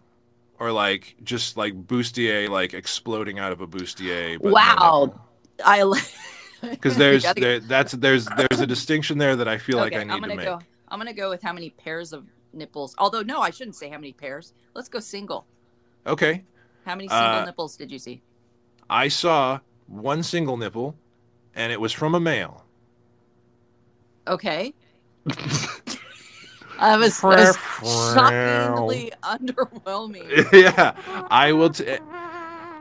or 0.59 0.73
like 0.73 1.17
just 1.25 1.57
like 1.57 1.75
bustier 1.87 2.49
like 2.49 2.75
exploding 2.75 3.39
out 3.39 3.53
of 3.53 3.61
a 3.61 3.67
bustier 3.67 4.41
but 4.43 4.59
no 4.59 4.75
Wow. 4.75 4.77
nipple? 4.77 5.21
I 5.65 5.83
because 6.81 6.97
there's 6.97 7.35
there, 7.35 7.61
that's 7.61 7.93
there's 7.93 8.31
there's 8.31 8.61
a 8.61 8.67
distinction 8.67 9.19
there 9.19 9.37
that 9.37 9.49
I 9.49 9.59
feel 9.59 9.79
like 9.79 9.97
I 9.97 10.05
need 10.05 10.11
I'm 10.13 10.21
gonna 10.21 10.35
to 10.35 10.37
make. 10.37 10.45
go. 10.47 10.65
I'm 10.89 10.99
gonna 10.99 11.13
go 11.13 11.31
with 11.31 11.43
how 11.43 11.53
many 11.53 11.71
pairs 11.71 12.13
of 12.13 12.27
nipples. 12.53 12.95
Although 12.99 13.23
no, 13.23 13.41
I 13.41 13.51
shouldn't 13.51 13.77
say 13.77 13.89
how 13.89 13.99
many 13.99 14.13
pairs. 14.13 14.53
Let's 14.75 14.89
go 14.89 15.01
single. 15.01 15.47
Okay, 16.07 16.45
How 16.85 16.95
many 16.95 17.09
single 17.09 17.41
Uh, 17.41 17.47
nipples 17.47 17.77
did 17.77 17.91
you 17.91 17.99
see? 17.99 18.23
I 18.89 19.09
saw 19.09 19.61
one 19.87 20.23
single 20.23 20.57
nipple, 20.57 20.97
and 21.55 21.73
it 21.73 21.81
was 21.81 21.93
from 21.93 22.15
a 22.15 22.21
male. 22.21 22.67
Okay. 24.27 24.75
I 26.93 26.97
was, 26.97 27.21
that 27.21 27.57
was 27.81 28.13
shockingly 28.15 29.13
underwhelming. 29.23 30.29
yeah, 30.53 30.93
I 31.31 31.53
will. 31.53 31.71
T- 31.71 31.99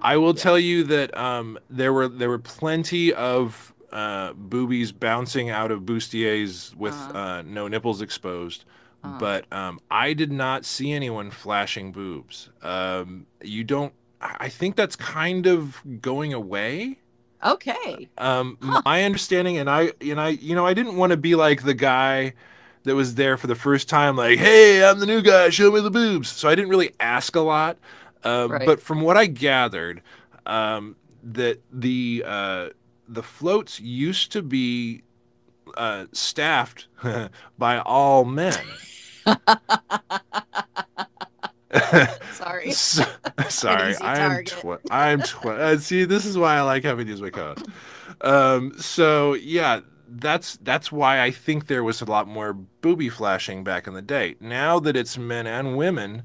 I 0.02 0.18
will 0.18 0.34
tell 0.34 0.60
you 0.60 0.84
that 0.86 1.16
um, 1.18 1.58
there 1.70 1.94
were 1.94 2.08
there 2.08 2.30
were 2.30 2.40
plenty 2.40 3.14
of 3.14 3.74
uh, 3.92 4.34
boobies 4.34 4.92
bouncing 4.92 5.50
out 5.50 5.72
of 5.72 5.82
bustiers 5.82 6.76
with 6.76 6.94
Uh-huh. 6.94 7.18
uh, 7.18 7.42
no 7.44 7.68
nipples 7.68 8.02
exposed. 8.02 8.66
Uh-huh. 9.04 9.18
But 9.20 9.52
um, 9.52 9.80
I 9.92 10.14
did 10.14 10.32
not 10.32 10.66
see 10.66 10.92
anyone 10.92 11.32
flashing 11.32 11.92
boobs. 11.92 12.50
Um, 12.62 13.26
you 13.42 13.64
don't. 13.64 13.94
I 14.22 14.36
I 14.42 14.50
think 14.50 14.76
that's 14.76 14.96
kind 14.96 15.48
of 15.48 15.82
going 16.02 16.34
away. 16.34 17.00
Okay. 17.46 18.08
Um, 18.18 18.58
Huh. 18.62 18.82
my 18.86 19.04
understanding, 19.04 19.58
and 19.58 19.70
I, 19.70 19.92
and 20.02 20.20
I, 20.20 20.30
you 20.30 20.56
know, 20.56 20.66
I 20.66 20.74
didn't 20.74 20.96
want 20.96 21.12
to 21.12 21.18
be 21.18 21.36
like 21.36 21.64
the 21.64 21.74
guy 21.74 22.34
that 22.84 22.96
was 22.96 23.16
there 23.16 23.38
for 23.38 23.48
the 23.48 23.56
first 23.56 23.88
time, 23.90 24.16
like, 24.16 24.40
"Hey, 24.40 24.84
I'm 24.84 25.00
the 25.00 25.06
new 25.06 25.22
guy. 25.22 25.50
Show 25.50 25.72
me 25.72 25.80
the 25.82 25.92
boobs." 25.92 26.30
So 26.30 26.50
I 26.50 26.56
didn't 26.56 26.70
really 26.70 26.92
ask 27.00 27.36
a 27.36 27.42
lot. 27.42 27.78
Um, 28.24 28.52
Right. 28.52 28.66
But 28.66 28.82
from 28.82 29.02
what 29.02 29.18
I 29.18 29.26
gathered, 29.26 30.02
um, 30.46 30.96
that 31.24 31.62
the 31.72 32.24
uh, 32.26 32.70
the 33.08 33.24
floats 33.24 33.80
used 33.80 34.32
to 34.34 34.42
be 34.42 35.04
uh, 35.78 36.06
staffed 36.14 36.88
by 37.58 37.80
all 37.80 38.26
men. 38.26 38.54
Sorry. 42.34 42.72
So- 42.72 43.04
sorry, 43.50 43.96
I'm 44.02 44.18
target. 44.46 44.48
tw- 44.62 44.92
I'm 44.92 45.22
tw- 45.22 45.46
uh, 45.46 45.78
see. 45.80 46.06
This 46.06 46.26
is 46.26 46.38
why 46.38 46.56
I 46.58 46.62
like 46.62 46.84
having 46.84 47.08
these 47.08 47.22
my 47.22 47.30
co 47.30 47.56
Um, 48.22 48.74
so 48.80 49.34
yeah, 49.34 49.80
that's 50.08 50.58
that's 50.58 50.92
why 50.92 51.22
I 51.22 51.32
think 51.32 51.68
there 51.68 51.84
was 51.84 52.02
a 52.02 52.06
lot 52.06 52.28
more 52.28 52.54
booby 52.54 53.10
flashing 53.10 53.64
back 53.64 53.88
in 53.88 53.94
the 53.94 54.02
day. 54.02 54.36
Now 54.40 54.80
that 54.80 54.96
it's 54.96 55.18
men 55.18 55.48
and 55.48 55.78
women, 55.78 56.24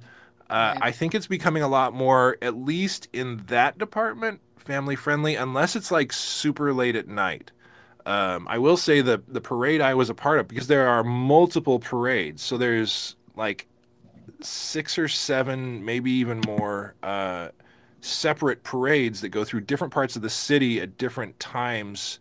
uh, 0.50 0.74
Right. 0.74 0.80
I 0.80 0.92
think 0.92 1.14
it's 1.14 1.26
becoming 1.26 1.62
a 1.62 1.68
lot 1.68 1.94
more, 1.94 2.36
at 2.42 2.56
least 2.56 3.08
in 3.12 3.44
that 3.48 3.78
department, 3.78 4.40
family 4.56 4.96
friendly. 4.96 5.36
Unless 5.36 5.76
it's 5.76 5.90
like 5.90 6.12
super 6.12 6.72
late 6.72 6.96
at 6.96 7.08
night. 7.08 7.52
Um, 8.06 8.48
I 8.48 8.58
will 8.58 8.76
say 8.78 9.00
the 9.02 9.22
the 9.28 9.40
parade 9.40 9.80
I 9.82 9.94
was 9.94 10.10
a 10.10 10.14
part 10.14 10.40
of 10.40 10.48
because 10.48 10.68
there 10.68 10.88
are 10.88 11.04
multiple 11.04 11.78
parades. 11.80 12.42
So 12.42 12.58
there's 12.58 13.16
like 13.36 13.68
six 14.42 14.98
or 14.98 15.08
seven, 15.08 15.84
maybe 15.84 16.10
even 16.12 16.40
more, 16.40 16.94
uh, 17.02 17.50
separate 18.00 18.62
parades 18.62 19.20
that 19.22 19.30
go 19.30 19.44
through 19.44 19.62
different 19.62 19.92
parts 19.92 20.16
of 20.16 20.22
the 20.22 20.30
city 20.30 20.80
at 20.80 20.98
different 20.98 21.38
times 21.40 22.20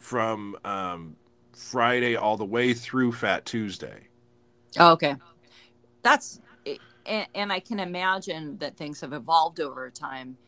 from 0.00 0.56
um, 0.64 1.16
Friday 1.54 2.16
all 2.16 2.36
the 2.36 2.46
way 2.46 2.74
through 2.74 3.12
Fat 3.12 3.46
Tuesday. 3.46 4.08
Oh, 4.78 4.92
okay. 4.92 5.16
That's 6.02 6.40
and, 7.06 7.26
and 7.34 7.52
I 7.52 7.60
can 7.60 7.80
imagine 7.80 8.58
that 8.58 8.76
things 8.76 9.00
have 9.00 9.12
evolved 9.12 9.60
over 9.60 9.90
time 9.90 10.38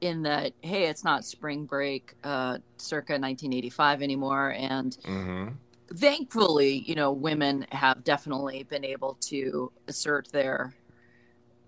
in 0.00 0.22
that 0.22 0.54
hey, 0.62 0.84
it's 0.86 1.04
not 1.04 1.24
spring 1.24 1.66
break 1.66 2.14
uh 2.24 2.58
circa 2.78 3.18
1985 3.18 4.02
anymore 4.02 4.54
and 4.56 4.96
Mm-hmm. 5.06 5.54
thankfully, 5.96 6.84
you 6.86 6.94
know, 6.94 7.12
women 7.12 7.66
have 7.72 8.04
definitely 8.04 8.62
been 8.64 8.84
able 8.84 9.18
to 9.22 9.72
assert 9.88 10.28
their 10.32 10.74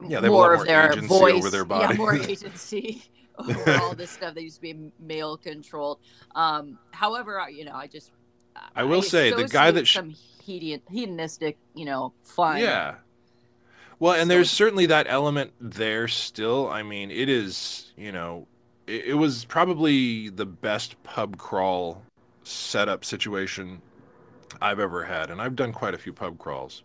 Yeah, 0.08 0.20
they 0.20 0.26
have 0.26 0.34
more 0.34 0.52
more 0.52 0.54
of 0.54 0.64
their 0.66 0.96
voice, 0.96 1.32
over 1.32 1.50
their 1.50 1.64
yeah, 1.70 1.92
more 1.92 2.14
agency 2.28 3.04
all 3.80 3.94
this 3.94 4.10
stuff 4.18 4.34
that 4.34 4.42
used 4.42 4.56
to 4.56 4.62
be 4.62 4.92
male 5.00 5.36
controlled. 5.36 5.98
Um, 6.34 6.78
however, 6.92 7.40
I- 7.40 7.48
you 7.48 7.64
know, 7.64 7.74
I 7.74 7.86
just 7.86 8.10
I 8.76 8.84
will 8.84 9.02
say, 9.02 9.32
the 9.32 9.44
guy 9.48 9.70
that 9.70 9.86
sh- 9.86 9.94
some 9.94 10.14
hedon, 10.46 10.80
hedonistic, 10.90 11.56
you 11.74 11.84
know, 11.84 12.12
fun. 12.22 12.58
Yeah. 12.58 12.96
Well, 13.98 14.12
and 14.14 14.22
So- 14.22 14.28
there's 14.34 14.50
certainly 14.50 14.86
that 14.86 15.06
element 15.08 15.52
there 15.60 16.08
still. 16.08 16.68
I 16.68 16.82
mean, 16.82 17.10
it 17.10 17.28
is, 17.28 17.92
you 17.96 18.12
know, 18.12 18.46
it, 18.86 19.06
it 19.06 19.14
was 19.14 19.44
probably 19.44 20.28
the 20.28 20.46
best 20.46 21.02
pub 21.02 21.38
crawl 21.38 22.02
setup 22.44 23.04
situation 23.04 23.80
I've 24.60 24.80
ever 24.80 25.04
had. 25.04 25.30
And 25.30 25.40
I've 25.40 25.56
done 25.56 25.72
quite 25.72 25.94
a 25.94 25.98
few 25.98 26.12
pub 26.12 26.38
crawls. 26.38 26.82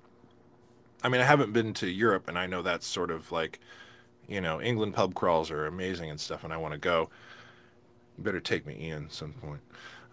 I 1.04 1.10
mean, 1.10 1.22
I 1.22 1.26
haven't 1.26 1.54
been 1.54 1.74
to 1.76 1.88
Europe, 1.90 2.28
and 2.28 2.40
I 2.40 2.48
know 2.48 2.62
that's 2.62 2.88
sort 2.88 3.12
of 3.12 3.32
like, 3.32 3.60
you 4.28 4.42
know, 4.42 4.62
England 4.62 4.94
pub 4.94 5.14
crawls 5.16 5.52
are 5.52 5.66
amazing 5.66 6.10
and 6.10 6.20
stuff, 6.20 6.44
and 6.44 6.54
I 6.54 6.58
want 6.58 6.74
to 6.74 6.80
go. 6.80 7.10
You 8.18 8.24
better 8.24 8.40
take 8.40 8.66
me, 8.66 8.78
Ian, 8.80 9.10
some 9.10 9.34
point. 9.34 9.62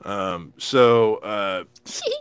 Um, 0.05 0.53
so, 0.59 1.17
uh, 1.17 1.65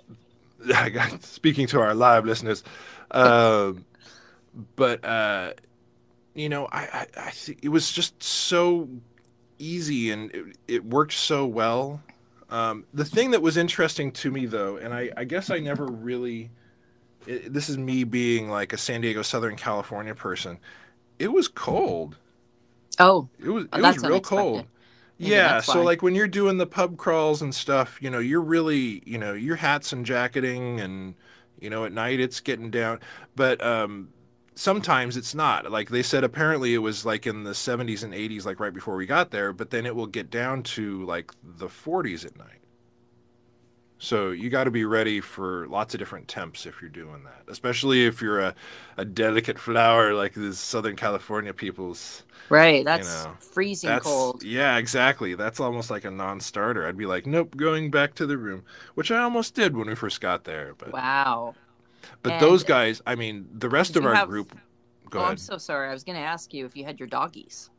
I 0.75 0.89
got 0.89 1.23
speaking 1.23 1.67
to 1.67 1.79
our 1.79 1.93
live 1.93 2.25
listeners, 2.25 2.63
um, 3.11 3.85
but 4.75 5.03
uh, 5.03 5.53
you 6.33 6.49
know, 6.49 6.67
I, 6.71 6.81
I, 6.81 7.07
I 7.17 7.33
it 7.61 7.69
was 7.69 7.91
just 7.91 8.21
so 8.21 8.89
easy 9.59 10.11
and 10.11 10.31
it, 10.33 10.57
it 10.67 10.85
worked 10.85 11.13
so 11.13 11.45
well. 11.45 12.01
Um, 12.49 12.85
the 12.93 13.05
thing 13.05 13.31
that 13.31 13.41
was 13.41 13.57
interesting 13.57 14.11
to 14.13 14.31
me, 14.31 14.45
though, 14.45 14.77
and 14.77 14.93
I, 14.93 15.09
I 15.17 15.23
guess 15.23 15.49
I 15.49 15.59
never 15.59 15.85
really, 15.85 16.51
it, 17.25 17.51
this 17.51 17.69
is 17.69 17.77
me 17.77 18.03
being 18.03 18.49
like 18.49 18.73
a 18.73 18.77
San 18.77 19.01
Diego, 19.01 19.21
Southern 19.21 19.55
California 19.55 20.13
person. 20.13 20.59
It 21.17 21.29
was 21.33 21.47
cold. 21.47 22.17
Oh, 22.99 23.29
It 23.39 23.49
was 23.49 23.65
it 23.73 23.81
was 23.83 23.97
real 23.97 24.21
cold. 24.21 24.67
Maybe 25.19 25.41
Yeah, 25.41 25.61
so 25.61 25.81
why. 25.81 25.83
like 25.83 26.01
when 26.01 26.15
you're 26.15 26.27
doing 26.27 26.57
the 26.57 26.65
pub 26.67 26.97
crawls 26.97 27.41
and 27.41 27.53
stuff, 27.53 28.01
you 28.01 28.09
know, 28.09 28.19
you're 28.19 28.41
really, 28.41 29.01
you 29.05 29.17
know, 29.17 29.33
your 29.33 29.55
hats 29.57 29.93
and 29.93 30.05
jacketing 30.05 30.79
and 30.79 31.15
you 31.59 31.69
know, 31.69 31.85
at 31.85 31.93
night 31.93 32.19
it's 32.19 32.39
getting 32.39 32.71
down, 32.71 32.99
but 33.35 33.63
um 33.63 34.09
sometimes 34.55 35.17
it's 35.17 35.35
not. 35.35 35.71
Like 35.71 35.89
they 35.89 36.03
said 36.03 36.23
apparently 36.23 36.73
it 36.73 36.79
was 36.79 37.05
like 37.05 37.27
in 37.27 37.43
the 37.43 37.53
70s 37.55 38.03
and 38.03 38.13
80s 38.13 38.45
like 38.45 38.59
right 38.59 38.73
before 38.73 38.95
we 38.95 39.05
got 39.05 39.31
there, 39.31 39.53
but 39.53 39.69
then 39.69 39.85
it 39.85 39.95
will 39.95 40.07
get 40.07 40.29
down 40.29 40.63
to 40.63 41.03
like 41.05 41.31
the 41.43 41.69
40s 41.69 42.25
at 42.25 42.37
night. 42.37 42.62
So 44.03 44.31
you 44.31 44.49
got 44.49 44.65
to 44.65 44.71
be 44.71 44.83
ready 44.83 45.21
for 45.21 45.65
lots 45.69 45.93
of 45.93 45.97
different 45.97 46.27
temps 46.27 46.65
if 46.65 46.81
you're 46.81 46.89
doing 46.89 47.23
that, 47.23 47.43
especially 47.47 48.05
if 48.05 48.21
you're 48.21 48.41
a, 48.41 48.53
a 48.97 49.05
delicate 49.05 49.57
flower 49.57 50.13
like 50.13 50.33
the 50.33 50.53
Southern 50.53 50.97
California 50.97 51.53
peoples. 51.53 52.23
right. 52.49 52.83
That's 52.83 53.23
know, 53.23 53.31
freezing 53.39 53.89
That's 53.89 54.03
cold. 54.05 54.43
yeah, 54.43 54.75
exactly. 54.75 55.35
That's 55.35 55.61
almost 55.61 55.89
like 55.89 56.03
a 56.03 56.11
non-starter. 56.11 56.85
I'd 56.85 56.97
be 56.97 57.05
like, 57.05 57.25
nope, 57.25 57.55
going 57.55 57.91
back 57.91 58.13
to 58.15 58.25
the 58.25 58.37
room, 58.37 58.65
which 58.95 59.09
I 59.09 59.19
almost 59.19 59.55
did 59.55 59.73
when 59.73 59.87
we 59.87 59.95
first 59.95 60.19
got 60.19 60.43
there. 60.43 60.73
But 60.77 60.91
Wow. 60.91 61.55
but 62.23 62.33
And- 62.33 62.41
those 62.41 62.65
guys, 62.65 63.01
I 63.07 63.15
mean, 63.15 63.47
the 63.53 63.69
rest 63.69 63.95
of 63.95 64.05
our 64.05 64.15
have- 64.15 64.27
group. 64.27 64.53
Go 65.09 65.19
oh, 65.19 65.25
I'm 65.25 65.37
so 65.37 65.57
sorry. 65.57 65.89
I 65.89 65.93
was 65.93 66.03
going 66.03 66.17
to 66.17 66.25
ask 66.25 66.53
you 66.53 66.65
if 66.65 66.75
you 66.75 66.83
had 66.83 66.99
your 66.99 67.07
doggies. 67.07 67.69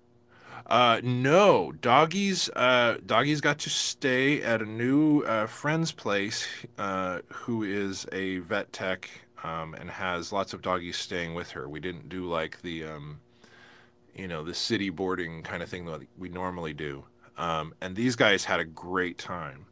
Uh, 0.66 1.00
no, 1.02 1.72
doggies. 1.80 2.48
Uh, 2.56 2.96
doggies 3.04 3.40
got 3.40 3.58
to 3.60 3.70
stay 3.70 4.42
at 4.42 4.62
a 4.62 4.64
new 4.64 5.20
uh, 5.22 5.46
friend's 5.46 5.92
place, 5.92 6.46
uh, 6.78 7.20
who 7.32 7.62
is 7.62 8.06
a 8.12 8.38
vet 8.38 8.72
tech, 8.72 9.10
um, 9.42 9.74
and 9.74 9.90
has 9.90 10.32
lots 10.32 10.52
of 10.54 10.62
doggies 10.62 10.96
staying 10.96 11.34
with 11.34 11.50
her. 11.50 11.68
We 11.68 11.80
didn't 11.80 12.08
do 12.08 12.24
like 12.24 12.60
the, 12.62 12.84
um, 12.84 13.20
you 14.14 14.26
know, 14.26 14.42
the 14.42 14.54
city 14.54 14.90
boarding 14.90 15.42
kind 15.42 15.62
of 15.62 15.68
thing 15.68 15.84
that 15.86 16.00
we 16.18 16.28
normally 16.30 16.72
do. 16.72 17.04
Um, 17.36 17.74
and 17.80 17.94
these 17.94 18.16
guys 18.16 18.44
had 18.44 18.60
a 18.60 18.64
great 18.64 19.18
time. 19.18 19.66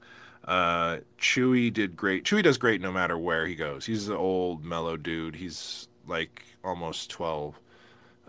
Uh, 0.45 0.99
Chewy 1.19 1.73
did 1.73 1.97
great. 1.97 2.25
Chewy 2.25 2.43
does 2.43 2.59
great 2.59 2.81
no 2.81 2.93
matter 2.93 3.17
where 3.17 3.47
he 3.47 3.55
goes. 3.55 3.87
He's 3.87 4.09
an 4.09 4.17
old 4.17 4.65
mellow 4.65 4.97
dude. 4.97 5.37
He's 5.37 5.89
like 6.07 6.43
almost 6.65 7.11
twelve. 7.11 7.59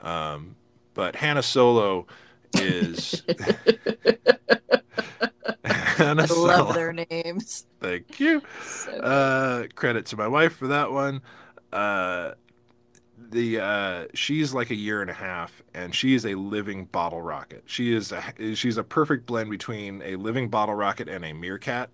Um, 0.01 0.55
but 0.93 1.15
Hannah 1.15 1.43
Solo 1.43 2.05
is 2.53 3.23
Hannah 5.65 6.23
I 6.29 6.33
love 6.33 6.73
their 6.73 6.93
names. 6.93 7.65
Thank 7.79 8.19
you. 8.19 8.41
So 8.61 8.91
Uh, 8.99 9.67
credit 9.75 10.05
to 10.07 10.17
my 10.17 10.27
wife 10.27 10.55
for 10.57 10.67
that 10.67 10.91
one. 10.91 11.21
Uh, 11.71 12.33
the 13.17 13.59
uh, 13.59 14.05
she's 14.13 14.53
like 14.53 14.69
a 14.71 14.75
year 14.75 15.01
and 15.01 15.09
a 15.09 15.13
half, 15.13 15.61
and 15.73 15.93
she 15.95 16.13
is 16.15 16.25
a 16.25 16.35
living 16.35 16.85
bottle 16.85 17.21
rocket. 17.21 17.63
She 17.65 17.93
is 17.93 18.11
a 18.11 18.55
she's 18.55 18.77
a 18.77 18.83
perfect 18.83 19.25
blend 19.25 19.49
between 19.49 20.01
a 20.03 20.15
living 20.17 20.49
bottle 20.49 20.75
rocket 20.75 21.07
and 21.09 21.23
a 21.25 21.33
meerkat. 21.33 21.89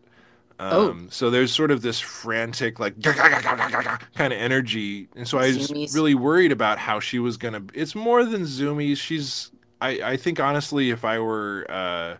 Um, 0.59 1.07
So 1.11 1.29
there's 1.29 1.53
sort 1.53 1.71
of 1.71 1.81
this 1.81 1.99
frantic, 1.99 2.79
like 2.79 3.01
kind 3.01 4.33
of 4.33 4.39
energy, 4.39 5.07
and 5.15 5.27
so 5.27 5.37
I 5.37 5.47
was 5.47 5.69
Zoomies. 5.71 5.93
really 5.95 6.15
worried 6.15 6.51
about 6.51 6.77
how 6.79 6.99
she 6.99 7.19
was 7.19 7.37
gonna. 7.37 7.61
It's 7.73 7.95
more 7.95 8.25
than 8.25 8.41
zoomies. 8.43 8.97
She's 8.97 9.51
I 9.81 10.11
I 10.11 10.17
think 10.17 10.39
honestly, 10.39 10.89
if 10.89 11.05
I 11.05 11.19
were 11.19 11.65
uh, 11.69 12.17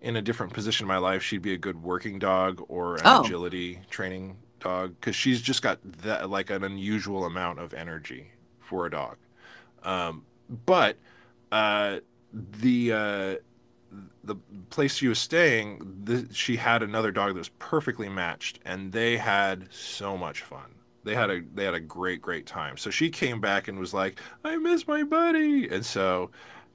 in 0.00 0.16
a 0.16 0.22
different 0.22 0.52
position 0.52 0.84
in 0.84 0.88
my 0.88 0.98
life, 0.98 1.22
she'd 1.22 1.42
be 1.42 1.54
a 1.54 1.58
good 1.58 1.82
working 1.82 2.18
dog 2.18 2.64
or 2.68 2.98
an 2.98 3.12
Oh. 3.12 3.14
agility 3.14 3.82
training 3.90 4.38
dog 4.60 4.96
because 5.00 5.16
she's 5.16 5.40
just 5.42 5.62
got 5.62 5.80
that 6.02 6.30
like 6.30 6.50
an 6.50 6.64
unusual 6.64 7.24
amount 7.26 7.60
of 7.60 7.74
energy 7.74 8.32
for 8.60 8.86
a 8.86 8.90
dog. 8.90 9.18
Um, 9.84 10.24
but 10.66 10.98
uh, 11.52 12.00
the 12.32 12.92
uh, 12.92 13.36
the 14.24 14.36
place 14.70 14.94
she 14.96 15.08
was 15.08 15.18
staying, 15.18 16.04
th- 16.06 16.34
she 16.34 16.56
had 16.56 16.82
another 16.82 17.10
dog 17.10 17.30
that 17.34 17.38
was 17.38 17.48
perfectly 17.48 18.08
matched, 18.08 18.58
and 18.64 18.92
they 18.92 19.16
had 19.16 19.68
so 19.72 20.16
much 20.16 20.42
fun. 20.42 20.74
They 21.04 21.14
had 21.14 21.30
a 21.30 21.40
they 21.54 21.64
had 21.64 21.74
a 21.74 21.80
great 21.80 22.20
great 22.20 22.46
time. 22.46 22.76
So 22.76 22.90
she 22.90 23.08
came 23.10 23.40
back 23.40 23.68
and 23.68 23.78
was 23.78 23.94
like, 23.94 24.20
"I 24.44 24.56
miss 24.56 24.86
my 24.86 25.02
buddy," 25.02 25.68
and 25.68 25.84
so 25.84 26.30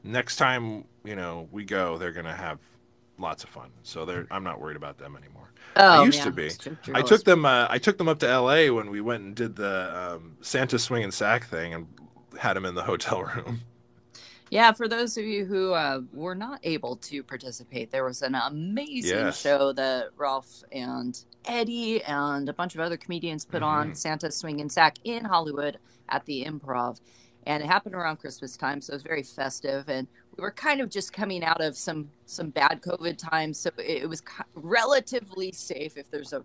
next 0.06 0.38
time 0.38 0.86
you 1.04 1.16
know 1.16 1.48
we 1.52 1.64
go, 1.66 1.98
they're 1.98 2.12
gonna 2.14 2.36
have 2.36 2.60
lots 3.18 3.44
of 3.44 3.50
fun. 3.50 3.70
So 3.84 4.06
they're 4.06 4.28
I'm 4.32 4.44
not 4.44 4.60
worried 4.62 4.78
about 4.78 4.98
them 4.98 5.16
anymore. 5.18 5.52
oh, 5.78 6.02
I 6.02 6.06
used 6.06 6.24
to 6.24 6.32
be. 6.32 6.52
I 6.94 7.02
took 7.02 7.24
them 7.24 7.46
uh, 7.46 7.68
I 7.70 7.78
took 7.78 7.98
them 7.98 8.08
up 8.08 8.20
to 8.20 8.28
L.A. 8.30 8.70
when 8.70 8.90
we 8.90 9.02
went 9.02 9.24
and 9.24 9.36
did 9.36 9.56
the 9.56 10.16
um, 10.16 10.38
Santa 10.42 10.80
swing 10.80 11.04
and 11.04 11.14
sack 11.14 11.46
thing 11.48 11.74
and 11.74 11.88
had 12.40 12.54
them 12.54 12.66
in 12.66 12.76
the 12.76 12.84
hotel 12.84 13.24
room. 13.36 13.62
Yeah, 14.52 14.74
for 14.74 14.88
those 14.88 15.18
of 15.18 15.26
you 15.26 15.44
who 15.46 15.74
uh, 15.74 16.02
were 16.14 16.36
not 16.36 16.60
able 16.64 16.98
to 16.98 17.24
participate, 17.24 17.90
there 17.92 18.04
was 18.06 18.22
an 18.22 18.36
amazing 18.36 19.18
Yes. 19.18 19.42
show 19.42 19.74
that 19.74 20.10
Ralph 20.18 20.64
and 20.72 21.20
Eddie 21.46 22.04
and 22.04 22.48
a 22.48 22.54
bunch 22.54 22.76
of 22.76 22.80
other 22.82 22.96
comedians 22.96 23.44
put 23.44 23.64
on 23.64 23.92
Mhm. 23.92 23.98
Santa 23.98 24.32
Swing 24.32 24.62
and 24.62 24.72
Sack 24.72 24.98
in 25.04 25.26
Hollywood 25.26 25.80
at 26.10 26.26
the 26.26 26.46
Improv. 26.46 27.00
And 27.48 27.62
it 27.62 27.68
happened 27.68 27.96
around 27.96 28.18
Christmas 28.18 28.58
time, 28.58 28.82
so 28.82 28.92
it 28.92 28.96
was 28.96 29.04
very 29.04 29.22
festive. 29.24 29.88
And 29.88 30.08
we 30.36 30.42
were 30.42 30.52
kind 30.52 30.82
of 30.82 30.90
just 30.90 31.14
coming 31.14 31.44
out 31.44 31.62
of 31.62 31.78
some 31.78 32.10
some 32.26 32.50
bad 32.50 32.82
COVID 32.82 33.18
times, 33.18 33.60
so 33.60 33.70
it, 33.78 34.10
was 34.10 34.24
relatively 34.56 35.52
safe 35.52 35.96
if 35.98 36.10
there's 36.10 36.34
a, 36.34 36.44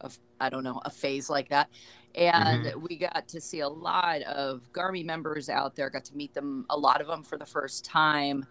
a 0.00 0.10
I 0.40 0.48
don't 0.48 0.64
know 0.64 0.80
a 0.84 0.90
phase 0.90 1.28
like 1.28 1.50
that 1.50 1.68
and 2.14 2.64
Mm-hmm. 2.66 2.86
we 2.88 2.96
got 2.96 3.28
to 3.28 3.40
see 3.40 3.60
a 3.60 3.68
lot 3.68 4.22
of 4.22 4.62
Garmy 4.72 5.04
members 5.04 5.48
out 5.48 5.74
there. 5.74 5.88
Got 5.90 6.04
to 6.06 6.16
meet 6.16 6.34
them, 6.34 6.66
a 6.70 6.76
lot 6.76 7.00
of 7.00 7.06
them 7.06 7.22
for 7.22 7.38
the 7.38 7.46
first 7.46 7.84
time. 7.84 8.44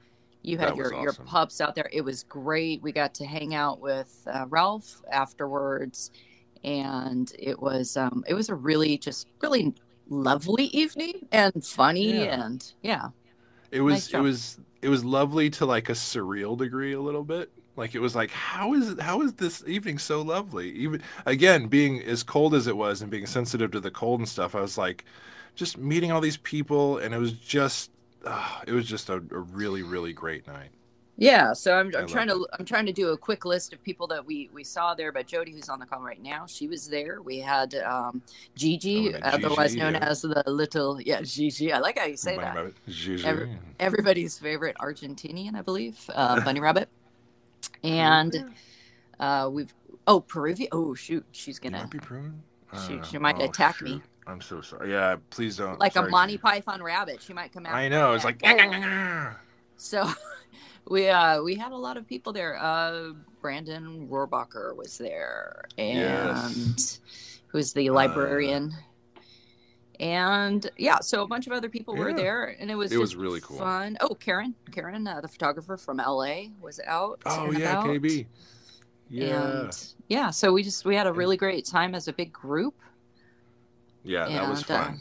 You 0.44 0.58
had 0.58 0.76
your 0.76 0.94
your 0.94 1.14
pups 1.14 1.62
out 1.62 1.76
there. 1.76 1.88
It 1.94 2.02
was 2.02 2.24
great. 2.24 2.82
We 2.82 2.92
got 2.92 3.14
to 3.16 3.26
hang 3.26 3.54
out 3.54 3.80
with 3.80 4.28
uh, 4.32 4.46
Ralph 4.50 5.02
afterwards, 5.12 6.10
and 6.64 7.32
it 7.38 7.60
was 7.62 7.96
um, 7.96 8.24
it 8.28 8.34
was 8.34 8.50
a 8.50 8.56
really 8.56 8.98
just 8.98 9.28
really 9.42 9.76
lovely 10.12 10.66
evening 10.66 11.28
and 11.32 11.66
funny 11.66 12.26
Yeah. 12.26 12.44
and 12.44 12.74
yeah. 12.82 13.10
It 13.72 13.82
was 13.82 14.12
Nice 14.12 14.14
it 14.14 14.20
was 14.22 14.60
it 14.82 14.90
was 14.90 15.06
lovely 15.06 15.50
to 15.52 15.66
like 15.66 15.90
a 15.90 15.94
surreal 15.94 16.58
degree 16.58 16.94
a 16.94 17.00
little 17.02 17.24
bit. 17.24 17.50
Like 17.78 17.96
it 17.96 18.00
was 18.00 18.16
like 18.16 18.32
how 18.32 18.74
is 18.74 19.00
how 19.00 19.22
is 19.22 19.34
this 19.36 19.64
evening 19.66 19.98
so 20.00 20.22
lovely? 20.22 20.72
Even 20.72 21.02
again 21.26 21.68
being 21.68 22.02
as 22.04 22.24
cold 22.24 22.54
as 22.54 22.68
it 22.68 22.76
was 22.78 23.02
and 23.02 23.10
being 23.10 23.26
sensitive 23.26 23.72
to 23.72 23.80
the 23.80 23.92
cold 23.92 24.20
and 24.20 24.28
stuff, 24.30 24.56
I 24.56 24.62
was 24.62 24.78
like 24.78 25.06
just 25.56 25.78
meeting 25.78 26.12
all 26.12 26.22
these 26.22 26.38
people 26.38 26.98
and 26.98 27.14
it 27.16 27.18
was 27.20 27.32
just 27.34 27.92
uh, 28.26 28.62
it 28.68 28.74
was 28.74 28.86
just 28.86 29.10
a, 29.10 29.16
a 29.16 29.40
really 29.40 29.84
really 29.84 30.14
great 30.14 30.46
night. 30.48 30.72
Yeah, 31.18 31.54
so 31.54 31.74
I'm, 31.78 31.92
I 31.96 32.00
I'm 32.00 32.08
trying 32.08 32.28
to 32.30 32.36
love 32.36 32.48
I'm 32.58 32.66
trying 32.66 32.86
to 32.88 32.92
do 32.94 33.10
a 33.10 33.18
quick 33.18 33.46
list 33.46 33.74
of 33.74 33.84
people 33.84 34.08
that 34.08 34.26
we 34.26 34.50
we 34.54 34.64
saw 34.64 34.96
there. 34.96 35.12
But 35.12 35.28
Jody, 35.28 35.52
who's 35.52 35.70
on 35.70 35.80
the 35.80 35.86
call 35.86 36.02
right 36.02 36.22
now, 36.22 36.46
she 36.48 36.68
was 36.68 36.88
there. 36.88 37.22
We 37.22 37.38
had 37.40 37.76
um, 37.76 38.24
Gigi, 38.56 39.10
Oh, 39.10 39.12
we 39.12 39.22
otherwise 39.22 39.72
Gigi, 39.74 39.82
known 39.82 39.94
yeah. 39.94 40.00
as 40.10 40.22
the 40.24 40.44
little 40.48 41.00
yeah 41.02 41.22
Gigi. 41.22 41.72
I 41.74 41.80
like 41.80 42.00
how 42.00 42.06
you 42.06 42.18
say 42.18 42.38
Bunny 42.38 42.46
that. 42.48 42.56
Rabbit. 42.56 42.76
Gigi. 42.88 43.26
Every- 43.26 43.58
Everybody's 43.80 44.38
favorite 44.40 44.76
Argentinian, 44.80 45.56
I 45.56 45.62
believe, 45.62 46.00
uh, 46.16 46.40
Bunny 46.42 46.60
Rabbit, 46.68 46.88
and 47.84 48.54
uh, 49.20 49.50
we've 49.52 49.74
oh 50.08 50.22
Peruvian. 50.22 50.70
Oh 50.72 50.94
shoot, 50.96 51.26
she's 51.32 51.60
gonna 51.60 51.80
might 51.80 51.90
be 51.92 52.00
Peruvian? 52.00 52.42
she- 52.88 53.00
Uh, 53.00 53.04
she 53.04 53.18
might 53.18 53.40
attack 53.42 53.82
me. 53.82 54.02
I'm 54.28 54.40
so 54.42 54.62
sorry. 54.62 54.92
Yeah, 54.92 55.18
please 55.30 55.58
don't. 55.58 55.80
like 55.80 55.92
a 55.94 55.96
Sorry, 55.96 56.12
Monty 56.12 56.34
Gigi. 56.34 56.42
Python 56.42 56.82
rabbit. 56.82 57.22
She 57.22 57.34
might 57.34 57.52
come 57.52 57.66
out. 57.66 57.74
I 57.76 57.90
know. 57.90 58.14
It's 58.14 58.24
like 58.24 58.42
So 59.78 60.08
we 60.90 61.10
uh 61.10 61.42
we 61.42 61.56
had 61.56 61.72
a 61.72 61.78
lot 61.78 61.98
of 61.98 62.08
people 62.08 62.34
there. 62.34 62.58
Uh 62.62 63.14
Brandon 63.42 64.08
Rohrbacher 64.10 64.76
was 64.76 64.98
there 64.98 65.64
and 65.78 65.98
Yes. 65.98 67.00
who's 67.48 67.74
the 67.74 67.90
librarian. 67.90 68.72
and 70.00 70.70
yeah, 70.78 71.00
so 71.00 71.22
a 71.24 71.28
bunch 71.28 71.48
of 71.48 71.54
other 71.54 71.70
people 71.70 71.96
were 71.96 72.14
there 72.14 72.56
and 72.60 72.70
it 72.72 72.76
was 72.76 72.92
It 72.92 72.98
was 72.98 73.16
really 73.16 73.42
cool. 73.42 73.58
Fun. 73.58 73.98
Oh, 74.02 74.16
Karen, 74.16 74.56
Karen, 74.72 75.08
uh, 75.08 75.22
the 75.22 75.28
photographer 75.28 75.78
from 75.78 75.98
LA 75.98 76.48
was 76.60 76.80
out. 76.86 77.22
Oh 77.26 77.52
yeah, 77.52 77.72
about. 77.80 77.86
KB. 77.88 78.26
Yeah. 79.10 79.62
And 79.62 79.88
yeah, 80.08 80.30
so 80.30 80.54
we 80.54 80.64
just 80.64 80.86
we 80.86 80.96
had 80.96 81.08
a 81.08 81.14
really 81.14 81.38
great 81.38 81.66
time 81.66 81.94
as 81.96 82.08
a 82.08 82.14
big 82.14 82.32
group. 82.32 82.76
yeah, 84.04 84.28
that 84.28 84.50
was 84.50 84.62
and, 84.64 84.72
uh, 84.72 84.84
fun. 84.86 85.00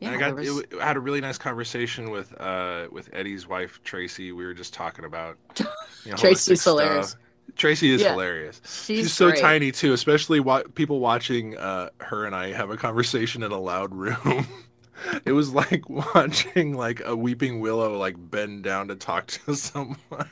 Yeah, 0.00 0.08
and 0.12 0.16
I 0.16 0.28
got 0.28 0.34
was- 0.36 0.58
it, 0.60 0.74
I 0.80 0.86
had 0.86 0.96
a 0.96 1.00
really 1.00 1.20
nice 1.20 1.38
conversation 1.38 2.10
with 2.10 2.32
uh 2.40 2.86
with 2.90 3.08
Eddie's 3.12 3.46
wife 3.48 3.80
Tracy. 3.84 4.32
We 4.32 4.44
were 4.44 4.54
just 4.54 4.72
talking 4.74 5.04
about 5.04 5.36
you 6.04 6.10
know, 6.12 6.16
Tracy's 6.16 6.62
hilarious. 6.64 7.10
stuff. 7.10 7.20
Tracy 7.56 7.90
is 7.90 8.02
Yeah. 8.02 8.12
hilarious. 8.12 8.60
she's, 8.64 8.84
She's, 8.98 9.12
so 9.12 9.32
tiny 9.32 9.72
too, 9.72 9.92
especially 9.94 10.38
wa- 10.38 10.62
people 10.74 11.00
watching 11.00 11.56
uh, 11.56 11.88
her 11.98 12.26
and 12.26 12.34
I 12.36 12.52
have 12.52 12.70
a 12.70 12.76
conversation 12.76 13.42
in 13.42 13.50
a 13.52 13.58
loud 13.58 13.94
room. 13.94 14.46
it 15.24 15.32
was 15.32 15.52
like 15.52 15.88
watching 16.14 16.74
like 16.76 17.00
a 17.04 17.16
weeping 17.16 17.60
willow 17.60 17.96
like 17.98 18.14
bend 18.30 18.64
down 18.64 18.88
to 18.88 18.94
talk 18.96 19.26
to 19.28 19.54
someone. 19.56 20.28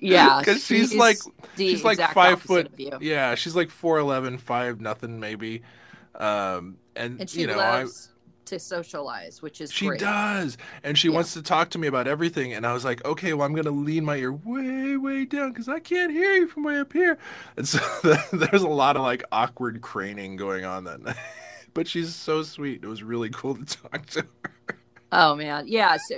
yeah 0.00 0.40
because 0.40 0.64
she's 0.64 0.94
like- 0.94 1.18
the 1.56 1.68
she's 1.68 1.84
like 1.84 1.98
five 2.12 2.40
foot- 2.42 2.66
of 2.72 2.80
you. 2.80 2.90
Yeah, 3.00 3.34
she's 3.34 3.54
like 3.54 3.68
4'11", 3.68 4.40
5 4.40 4.80
nothing 4.80 5.20
maybe. 5.20 5.62
Um, 6.14 6.76
and, 6.96 7.20
and 7.20 7.34
you 7.34 7.46
know, 7.46 7.58
I, 7.58 7.82
loves 7.82 8.09
to 8.50 8.58
socialize, 8.60 9.42
which 9.42 9.60
is 9.60 9.72
She 9.72 9.86
great. 9.86 10.00
does. 10.00 10.56
And 10.84 10.96
she 10.98 11.08
Yeah. 11.08 11.14
wants 11.16 11.32
to 11.34 11.42
talk 11.42 11.70
to 11.70 11.78
me 11.78 11.88
about 11.88 12.06
everything. 12.06 12.52
And 12.52 12.66
I 12.66 12.72
was 12.72 12.84
like, 12.84 13.04
okay, 13.04 13.32
well, 13.32 13.46
I'm 13.46 13.52
going 13.54 13.64
to 13.64 13.70
lean 13.72 14.04
my 14.04 14.16
ear 14.16 14.32
way, 14.32 14.96
way 14.96 15.24
down 15.24 15.50
because 15.52 15.68
I 15.68 15.80
can't 15.80 16.12
hear 16.12 16.32
you 16.34 16.46
from 16.48 16.62
way 16.64 16.78
up 16.78 16.92
here. 16.92 17.18
And 17.56 17.66
so 17.66 17.78
there's 18.32 18.62
a 18.62 18.68
lot 18.68 18.96
of 18.96 19.02
like 19.02 19.24
awkward 19.32 19.80
craning 19.80 20.36
going 20.36 20.64
on 20.64 20.84
that 20.84 21.02
night. 21.02 21.16
But 21.72 21.86
she's 21.86 22.12
so 22.14 22.42
sweet. 22.42 22.82
It 22.82 22.88
was 22.88 23.04
really 23.04 23.30
cool 23.30 23.54
to 23.54 23.64
talk 23.90 24.04
to 24.06 24.22
her. 24.42 24.52
Oh 25.12 25.36
man, 25.36 25.68
yeah. 25.68 25.96
So 25.98 26.16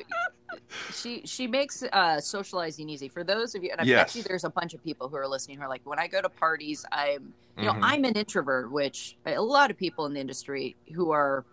she 0.92 1.22
she 1.26 1.46
makes 1.46 1.82
uh, 1.92 2.20
socializing 2.20 2.88
easy 2.88 3.08
for 3.08 3.24
those 3.24 3.54
of 3.54 3.62
you, 3.62 3.70
and 3.70 3.80
I 3.80 3.84
bet 3.84 4.14
you 4.14 4.22
there's 4.22 4.44
a 4.44 4.50
bunch 4.50 4.74
of 4.74 4.82
people 4.82 5.08
who 5.08 5.16
are 5.16 5.28
listening 5.28 5.58
who 5.58 5.64
are 5.64 5.68
like, 5.68 5.82
when 5.84 5.98
I 5.98 6.06
go 6.06 6.22
to 6.22 6.28
parties, 6.28 6.84
I'm 6.92 7.34
you 7.58 7.66
know 7.66 7.74
Mhm. 7.74 7.80
I'm 7.82 8.04
an 8.04 8.14
introvert, 8.14 8.70
which 8.72 9.16
a 9.26 9.40
lot 9.40 9.70
of 9.70 9.76
people 9.76 10.06
in 10.06 10.14
the 10.14 10.20
industry 10.20 10.76
who 10.94 11.10
are 11.10 11.44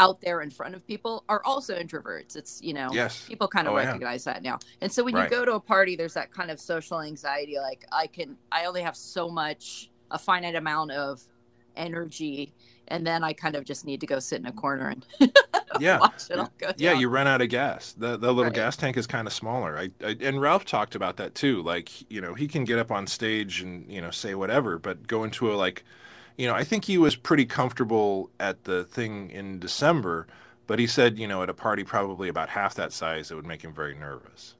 out 0.00 0.20
there 0.22 0.42
in 0.42 0.50
front 0.50 0.74
of 0.74 0.86
people 0.86 1.24
are 1.28 1.42
also 1.44 1.76
introverts. 1.78 2.36
It's 2.36 2.60
you 2.62 2.74
know 2.74 2.92
Yes. 2.92 3.28
people 3.28 3.48
kind 3.48 3.68
of 3.68 3.74
Oh, 3.74 3.78
yeah. 3.78 3.98
recognize 3.98 4.24
that 4.24 4.42
now 4.42 4.60
and 4.80 4.92
so 4.92 5.04
when 5.04 5.16
Right. 5.16 5.16
you 5.16 5.26
go 5.26 5.44
to 5.44 5.54
a 5.54 5.60
party 5.60 5.96
there's 5.96 6.14
that 6.14 6.32
kind 6.32 6.50
of 6.50 6.60
social 6.60 7.00
anxiety 7.00 7.58
like 7.58 7.84
i 7.92 8.06
can 8.06 8.36
i 8.52 8.64
only 8.66 8.82
have 8.82 8.96
so 8.96 9.30
much 9.30 9.90
a 10.10 10.18
finite 10.18 10.56
amount 10.56 10.90
of 10.92 11.22
energy 11.76 12.54
and 12.88 13.06
then 13.06 13.24
i 13.24 13.32
kind 13.32 13.56
of 13.56 13.64
just 13.64 13.84
need 13.86 14.00
to 14.00 14.06
go 14.06 14.18
sit 14.20 14.40
in 14.40 14.46
a 14.46 14.52
corner 14.52 14.88
and 14.90 15.06
Yeah. 15.76 16.00
watch 16.00 16.26
it 16.30 16.38
all 16.38 16.52
go 16.58 16.72
Yeah, 16.76 16.92
you 16.92 17.08
run 17.08 17.26
out 17.26 17.42
of 17.42 17.50
gas. 17.50 17.92
The 17.94 18.16
the 18.16 18.32
little 18.32 18.50
Right. 18.50 18.52
gas 18.52 18.76
tank 18.76 18.96
is 18.96 19.06
kind 19.06 19.26
of 19.28 19.32
smaller. 19.34 19.78
I, 19.78 19.90
I 20.04 20.16
and 20.22 20.40
Ralph 20.40 20.64
talked 20.64 20.94
about 20.94 21.18
that 21.18 21.34
too. 21.34 21.62
Like 21.62 21.90
you 22.10 22.20
know 22.22 22.34
he 22.34 22.48
can 22.48 22.64
get 22.64 22.78
up 22.78 22.90
on 22.92 23.06
stage 23.06 23.60
and 23.62 23.90
you 23.92 24.00
know 24.00 24.10
say 24.10 24.34
whatever, 24.34 24.78
but 24.78 25.06
go 25.06 25.24
into 25.24 25.52
a 25.52 25.56
like, 25.56 25.84
you 26.38 26.46
know 26.46 26.54
I 26.54 26.64
think 26.64 26.84
he 26.86 26.98
was 26.98 27.16
pretty 27.16 27.44
comfortable 27.46 28.30
at 28.40 28.64
the 28.64 28.84
thing 28.84 29.30
in 29.30 29.58
December, 29.60 30.26
but 30.66 30.78
he 30.78 30.86
said 30.86 31.18
you 31.18 31.28
know 31.28 31.42
at 31.42 31.50
a 31.50 31.54
party 31.54 31.84
probably 31.84 32.28
about 32.28 32.48
half 32.50 32.74
that 32.76 32.92
size 32.92 33.30
it 33.30 33.34
would 33.36 33.46
make 33.46 33.62
him 33.62 33.74
very 33.74 33.94
nervous. 33.94 34.54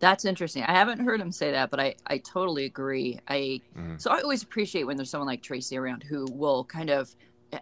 that's 0.00 0.24
interesting 0.24 0.62
i 0.64 0.72
haven't 0.72 1.00
heard 1.00 1.20
him 1.20 1.32
say 1.32 1.50
that 1.52 1.70
but 1.70 1.80
i 1.80 1.94
i 2.06 2.18
totally 2.18 2.64
agree 2.64 3.18
i 3.28 3.60
Mhm. 3.76 4.00
so 4.00 4.10
i 4.10 4.20
always 4.20 4.42
appreciate 4.42 4.84
when 4.84 4.96
there's 4.96 5.10
someone 5.10 5.26
like 5.26 5.42
tracy 5.42 5.76
around 5.76 6.02
who 6.04 6.28
will 6.30 6.64
kind 6.64 6.90
of 6.90 7.14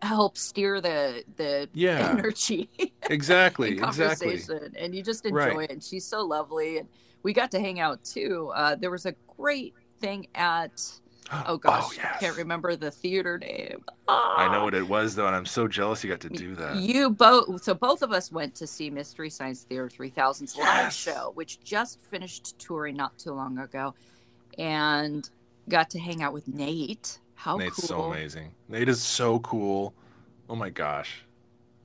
help 0.02 0.36
steer 0.36 0.80
the 0.80 1.24
the 1.36 1.68
Yeah. 1.72 2.12
energy 2.18 2.70
Exactly. 3.08 3.68
in 3.68 3.76
Exactly. 3.78 4.28
conversation 4.36 4.72
and 4.78 4.94
you 4.94 5.02
just 5.02 5.24
enjoy 5.24 5.36
Right. 5.36 5.64
it 5.64 5.70
and 5.70 5.82
she's 5.82 6.06
so 6.06 6.22
lovely 6.24 6.78
and 6.78 6.88
we 7.22 7.32
got 7.32 7.50
to 7.52 7.60
hang 7.60 7.80
out 7.80 8.02
too 8.04 8.52
uh, 8.54 8.74
there 8.76 8.90
was 8.90 9.06
a 9.06 9.14
great 9.36 9.74
thing 10.00 10.26
at 10.34 10.72
oh 11.32 11.56
gosh 11.62 11.96
yes. 11.96 12.06
i 12.14 12.18
can't 12.18 12.36
remember 12.36 12.76
the 12.76 12.90
theater 12.90 13.38
name 13.38 13.84
I 14.08 14.48
know 14.52 14.60
Ah. 14.60 14.64
what 14.64 14.74
it 14.74 14.86
was 14.86 15.14
though, 15.16 15.26
and 15.26 15.34
I'm 15.34 15.46
so 15.46 15.66
jealous 15.66 16.04
you 16.04 16.10
got 16.10 16.20
to 16.20 16.28
do 16.28 16.54
that. 16.56 16.76
you 16.76 17.10
both 17.10 17.62
so 17.62 17.74
both 17.74 18.02
of 18.02 18.12
us 18.12 18.30
went 18.30 18.54
to 18.56 18.66
see 18.66 18.88
mystery 18.90 19.30
science 19.30 19.64
theater 19.64 19.88
3000's 19.88 20.56
live 20.56 20.92
show 20.92 21.32
which 21.34 21.60
just 21.64 22.00
finished 22.00 22.58
touring 22.58 22.96
not 22.96 23.18
too 23.18 23.32
long 23.32 23.58
ago 23.58 23.94
and 24.58 25.28
got 25.68 25.90
to 25.90 25.98
hang 25.98 26.22
out 26.22 26.32
with 26.32 26.46
nate 26.48 27.18
how 27.34 27.56
Nate's 27.56 27.76
cool 27.76 27.88
so 27.88 28.02
amazing. 28.04 28.50
Nate 28.68 28.88
is 28.88 29.02
so 29.02 29.38
cool. 29.40 29.92
Oh 30.48 30.56
my 30.56 30.70
gosh. 30.70 31.22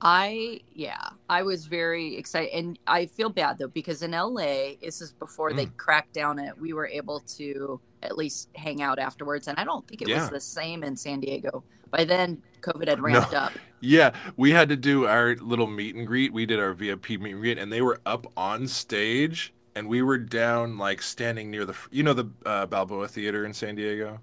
I 0.04 0.60
yeah, 0.74 1.10
I 1.28 1.42
was 1.42 1.66
very 1.66 2.16
excited, 2.16 2.50
and 2.52 2.78
I 2.86 3.06
feel 3.06 3.28
bad 3.30 3.58
though 3.58 3.68
because 3.68 4.02
in 4.02 4.10
LA, 4.12 4.74
this 4.82 5.00
is 5.00 5.12
before 5.12 5.52
they 5.52 5.66
Mm. 5.66 5.76
cracked 5.76 6.12
down 6.12 6.38
it. 6.40 6.58
We 6.58 6.72
were 6.72 6.88
able 6.88 7.20
to 7.38 7.80
at 8.02 8.18
least 8.18 8.48
hang 8.56 8.82
out 8.82 8.98
afterwards, 8.98 9.46
and 9.46 9.58
I 9.58 9.64
don't 9.64 9.86
think 9.86 10.02
it 10.02 10.08
Yeah. 10.08 10.20
was 10.22 10.30
the 10.30 10.40
same 10.40 10.82
in 10.82 10.96
San 10.96 11.20
Diego. 11.20 11.62
By 11.90 12.04
then, 12.04 12.42
COVID 12.62 12.88
had 12.88 13.00
ramped 13.00 13.32
up. 13.34 13.52
Yeah, 13.84 14.14
we 14.36 14.52
had 14.52 14.68
to 14.68 14.76
do 14.76 15.06
our 15.08 15.34
little 15.34 15.66
meet 15.66 15.96
and 15.96 16.06
greet. 16.06 16.32
We 16.32 16.46
did 16.46 16.60
our 16.60 16.72
VIP 16.72 17.18
meet 17.18 17.32
and 17.32 17.40
greet, 17.40 17.58
and 17.58 17.72
they 17.72 17.82
were 17.82 18.00
up 18.06 18.28
on 18.36 18.68
stage, 18.68 19.52
and 19.74 19.88
we 19.88 20.02
were 20.02 20.18
down, 20.18 20.78
like 20.78 21.02
standing 21.02 21.50
near 21.50 21.64
the, 21.64 21.74
you 21.90 22.04
know, 22.04 22.12
the 22.14 22.26
uh, 22.46 22.66
Balboa 22.66 23.08
Theater 23.08 23.44
in 23.44 23.52
San 23.52 23.74
Diego. 23.74 24.20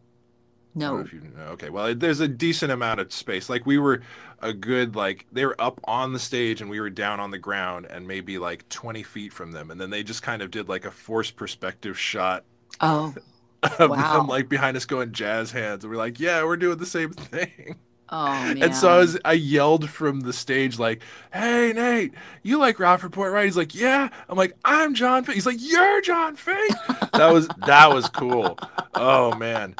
I 0.77 0.81
don't 0.81 0.95
know 0.95 0.99
No, 0.99 1.09
you. 1.11 1.21
Okay, 1.53 1.69
well, 1.69 1.93
there's 1.95 2.19
a 2.21 2.27
decent 2.27 2.71
amount 2.71 2.99
of 2.99 3.11
space. 3.11 3.49
Like 3.49 3.65
we 3.65 3.77
were 3.77 4.01
a 4.39 4.53
good, 4.53 4.95
like 4.95 5.25
they 5.31 5.45
were 5.45 5.59
up 5.59 5.79
on 5.85 6.13
the 6.13 6.19
stage, 6.19 6.61
and 6.61 6.69
we 6.69 6.79
were 6.79 6.89
down 6.89 7.19
on 7.19 7.31
the 7.31 7.37
ground, 7.37 7.87
and 7.89 8.07
maybe 8.07 8.37
like 8.37 8.67
20 8.69 9.03
feet 9.03 9.33
from 9.33 9.51
them, 9.51 9.71
and 9.71 9.79
then 9.81 9.89
they 9.89 10.03
just 10.03 10.23
kind 10.23 10.41
of 10.41 10.51
did 10.51 10.69
like 10.69 10.85
a 10.85 10.91
forced 10.91 11.35
perspective 11.35 11.97
shot 11.99 12.45
oh, 12.81 13.17
of 13.79 13.95
Wow. 13.95 14.03
them 14.11 14.27
like 14.27 14.49
behind 14.49 14.77
us 14.77 14.85
going 14.85 15.11
jazz 15.11 15.51
hands, 15.51 15.83
and 15.83 15.91
we're 15.91 15.97
like, 15.97 16.19
yeah, 16.19 16.43
we're 16.43 16.57
doing 16.57 16.77
the 16.77 16.85
same 16.85 17.11
thing. 17.13 17.79
Oh 18.11 18.31
man. 18.31 18.63
And 18.63 18.75
so 18.75 18.89
I 18.89 18.97
was 18.97 19.17
I 19.25 19.33
yelled 19.33 19.89
from 19.89 20.21
the 20.21 20.33
stage 20.33 20.79
like, 20.79 21.01
"Hey 21.33 21.73
Nate, 21.73 22.13
you 22.43 22.57
like 22.57 22.79
Ralph 22.79 23.03
Report, 23.03 23.31
right?" 23.31 23.45
He's 23.45 23.57
like, 23.57 23.75
"Yeah." 23.75 24.09
I'm 24.27 24.37
like, 24.37 24.55
"I'm 24.65 24.93
John." 24.93 25.23
Fink." 25.23 25.35
He's 25.35 25.45
like, 25.45 25.57
"You're 25.59 26.01
John 26.01 26.35
Fink." 26.35 26.75
That 27.13 27.31
was 27.33 27.47
that 27.65 27.93
was 27.93 28.07
cool. 28.09 28.57
Oh 28.95 29.35
man. 29.35 29.75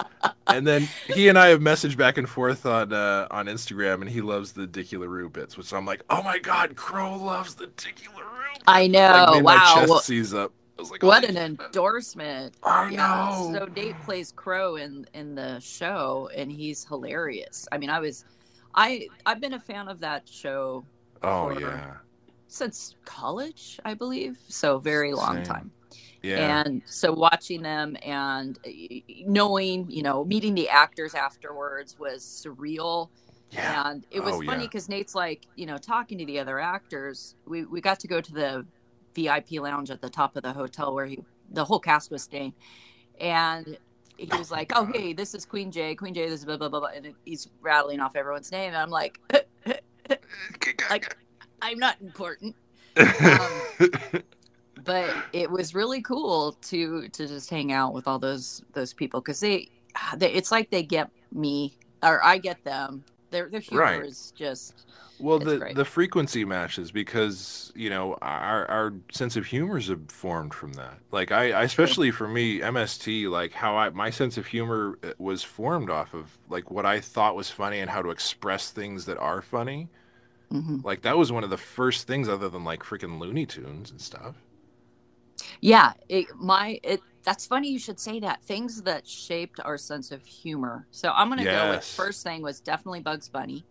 And 0.48 0.66
then 0.66 0.90
he 1.08 1.28
and 1.30 1.38
I 1.38 1.50
have 1.50 1.60
messaged 1.60 1.96
back 1.96 2.18
and 2.18 2.28
forth 2.28 2.66
on 2.66 2.92
uh, 2.92 3.28
on 3.32 3.46
Instagram, 3.46 4.02
and 4.02 4.10
he 4.10 4.22
loves 4.22 4.52
the 4.52 4.66
Dickie 4.68 4.98
LaRue 4.98 5.30
bits, 5.30 5.58
which 5.58 5.72
I'm 5.74 5.86
like, 5.86 6.04
"Oh 6.10 6.24
my 6.24 6.40
God, 6.40 6.76
Crow 6.76 7.16
loves 7.16 7.56
the 7.56 7.68
Dickie 7.68 8.08
LaRue." 8.16 8.30
I 8.68 8.88
know. 8.88 9.00
like, 9.00 9.36
made 9.36 9.44
my 9.44 9.56
wow. 9.56 9.74
chest 9.76 9.90
Well, 9.90 10.00
seize 10.00 10.34
up. 10.34 10.52
I 10.80 10.82
was 10.82 10.92
like, 10.92 11.04
oh, 11.04 11.08
what 11.08 11.26
"Oh, 11.26 11.28
an 11.28 11.38
endorsement. 11.38 12.56
I 12.64 12.90
Yeah. 12.90 13.30
know. 13.30 13.52
So 13.54 13.66
Nate 13.76 14.00
plays 14.02 14.32
Crow 14.32 14.78
in 14.78 15.06
in 15.14 15.36
the 15.36 15.60
show, 15.60 16.30
and 16.36 16.52
he's 16.52 16.86
hilarious. 16.86 17.68
I 17.72 17.78
mean, 17.78 17.90
I 17.92 18.00
was, 18.00 18.26
I 18.76 19.12
I've 19.26 19.42
been 19.42 19.54
a 19.54 19.60
fan 19.60 19.90
of 19.90 20.00
that 20.02 20.28
show 20.28 20.86
oh 21.24 21.54
for- 21.54 21.60
yeah, 21.60 21.98
since 22.48 22.96
college, 23.06 23.80
I 23.86 23.94
believe. 23.96 24.40
So 24.48 24.80
very 24.80 25.14
long 25.14 25.44
Same. 25.44 25.44
time. 25.44 25.72
yeah, 26.24 26.64
And 26.66 26.84
so 26.86 27.14
watching 27.14 27.62
them 27.64 27.98
and 28.04 28.58
knowing, 29.26 29.90
you 29.90 30.04
know, 30.04 30.26
meeting 30.26 30.56
the 30.56 30.70
actors 30.70 31.16
afterwards 31.16 31.98
was 32.00 32.24
surreal. 32.24 33.10
yeah. 33.52 33.84
And 33.92 34.06
it 34.12 34.22
was 34.22 34.38
Oh, 34.38 34.42
funny 34.42 34.64
yeah. 34.64 34.68
because 34.68 34.90
Nate's 34.90 35.16
like, 35.16 35.48
you 35.56 35.66
know, 35.66 35.78
talking 35.78 36.18
to 36.20 36.26
the 36.26 36.40
other 36.40 36.60
actors. 36.60 37.36
We 37.48 37.66
we 37.66 37.82
got 37.82 38.00
to 38.02 38.08
go 38.08 38.22
to 38.22 38.34
the 38.34 38.66
VIP 39.24 39.62
lounge 39.62 39.92
at 39.92 40.02
the 40.02 40.10
top 40.10 40.36
of 40.36 40.44
the 40.44 40.54
hotel 40.54 40.94
where 40.94 41.06
he 41.06 41.20
the 41.52 41.66
whole 41.66 41.80
cast 41.80 42.12
was 42.12 42.24
staying, 42.24 42.54
and 43.20 43.78
he 44.18 44.30
was 44.38 44.52
like, 44.52 44.72
"Oh, 44.76 44.86
hey, 44.94 45.14
this 45.14 45.34
is 45.34 45.46
Queen 45.46 45.72
J. 45.72 45.96
Queen 45.96 46.14
J. 46.14 46.30
This 46.30 46.42
is 46.42 46.46
blah 46.46 46.58
blah 46.58 46.70
blah,", 46.70 46.80
blah. 46.82 46.90
and 46.96 47.14
he's 47.26 47.50
rattling 47.62 48.00
off 48.00 48.16
everyone's 48.16 48.52
name, 48.52 48.70
and 48.70 48.78
I'm 48.78 48.90
like, 48.90 49.20
like 50.90 51.18
I'm 51.62 51.80
not 51.80 52.00
important. 52.02 52.56
Um, 52.98 53.92
but 54.84 55.14
it 55.34 55.50
was 55.50 55.76
really 55.76 56.02
cool 56.02 56.54
to 56.64 57.08
to 57.10 57.28
just 57.28 57.50
hang 57.50 57.72
out 57.72 57.94
with 57.94 58.08
all 58.08 58.20
those 58.20 58.64
those 58.74 58.94
people 58.94 59.22
because 59.22 59.40
they, 59.40 59.70
they 60.18 60.32
it's 60.32 60.52
like 60.52 60.70
they 60.70 60.84
get 60.84 61.10
me 61.32 61.78
or 62.04 62.24
I 62.24 62.38
get 62.38 62.64
them. 62.64 63.04
Their 63.32 63.50
their 63.50 63.60
humor 63.62 64.02
Right. 64.02 64.04
is 64.04 64.32
just 64.36 64.86
Well, 65.18 65.40
the 65.40 65.60
great. 65.60 65.70
the 65.70 65.84
frequency 65.84 66.46
matches 66.46 66.92
because 66.94 67.74
you 67.76 67.90
know 67.90 68.18
our 68.22 68.66
our 68.72 68.94
sense 69.12 69.36
of 69.36 69.46
humor 69.48 69.78
is 69.78 69.92
formed 70.08 70.54
from 70.54 70.74
that. 70.74 71.00
Like 71.12 71.32
I, 71.34 71.52
I 71.52 71.64
especially 71.64 72.10
for 72.12 72.26
me, 72.28 72.62
MST, 72.62 73.28
like 73.28 73.52
how 73.52 73.76
I 73.76 73.90
my 73.90 74.12
sense 74.12 74.38
of 74.38 74.48
humor 74.48 74.98
uh, 75.04 75.12
was 75.18 75.44
formed 75.44 75.90
off 75.90 76.14
of 76.14 76.38
like 76.48 76.72
what 76.72 76.86
I 76.86 77.02
thought 77.02 77.36
was 77.36 77.50
funny 77.52 77.80
and 77.82 77.90
how 77.90 78.02
to 78.02 78.12
express 78.12 78.72
things 78.72 79.06
that 79.06 79.18
are 79.18 79.42
funny. 79.42 79.90
mhm. 80.52 80.84
Like 80.84 81.02
that 81.04 81.18
was 81.18 81.32
one 81.32 81.44
of 81.46 81.50
the 81.52 81.58
first 81.58 82.08
things, 82.08 82.30
other 82.30 82.50
than 82.50 82.64
like 82.66 82.84
freaking 82.84 83.20
Looney 83.20 83.46
Tunes 83.46 83.92
and 83.92 84.02
stuff. 84.02 84.36
yeah. 85.62 85.94
It, 86.08 86.28
my 86.36 86.80
it 86.84 87.04
that's 87.24 87.46
funny 87.46 87.70
you 87.70 87.80
should 87.80 88.00
say 88.00 88.20
that. 88.22 88.42
Things 88.44 88.82
that 88.84 89.08
shaped 89.08 89.60
our 89.64 89.78
sense 89.78 90.12
of 90.12 90.26
humor. 90.26 90.88
So 90.92 91.10
I'm 91.10 91.30
gonna 91.30 91.44
go 91.44 91.72
with 91.72 91.84
first 91.84 92.24
thing 92.24 92.42
was 92.42 92.60
definitely 92.60 93.02
Bugs 93.02 93.30
Bunny. 93.30 93.66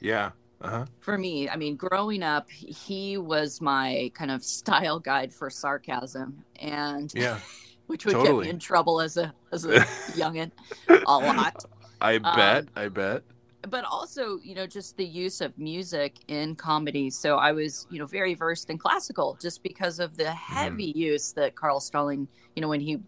Yeah. 0.00 0.30
Uh 0.62 0.68
huh. 0.68 0.84
for 1.00 1.16
me, 1.16 1.48
I 1.48 1.56
mean, 1.56 1.74
growing 1.76 2.22
up, 2.22 2.50
he 2.50 3.16
was 3.16 3.62
my 3.62 4.10
kind 4.14 4.30
of 4.30 4.44
style 4.44 4.98
guide 4.98 5.32
for 5.32 5.48
sarcasm, 5.48 6.44
and 6.56 7.10
Yeah. 7.14 7.38
which 7.86 8.04
would 8.04 8.22
get 8.22 8.36
me 8.36 8.48
in 8.50 8.58
trouble 8.58 9.00
as 9.00 9.16
a 9.16 9.32
as 9.52 9.64
a 9.64 9.80
youngin 10.16 10.50
a 10.88 10.94
lot. 11.18 11.64
I 12.00 12.16
Um, 12.16 12.22
bet. 12.36 12.66
I 12.76 12.88
bet. 12.88 13.22
But 13.68 13.84
also, 13.84 14.38
you 14.42 14.54
know, 14.54 14.66
just 14.66 14.96
the 14.96 15.04
use 15.04 15.40
of 15.42 15.56
music 15.58 16.16
in 16.28 16.56
comedy. 16.56 17.10
So 17.10 17.36
I 17.36 17.52
was, 17.52 17.86
you 17.90 17.98
know, 17.98 18.06
very 18.06 18.34
versed 18.34 18.70
in 18.70 18.78
classical 18.78 19.36
just 19.40 19.62
because 19.62 20.00
of 20.00 20.16
the 20.16 20.24
mm-hmm. 20.24 20.54
heavy 20.54 20.92
use 20.96 21.32
that 21.32 21.56
Carl 21.56 21.80
Stalling, 21.80 22.26
you 22.56 22.62
know, 22.62 22.68
when 22.68 22.80
he 22.80 22.98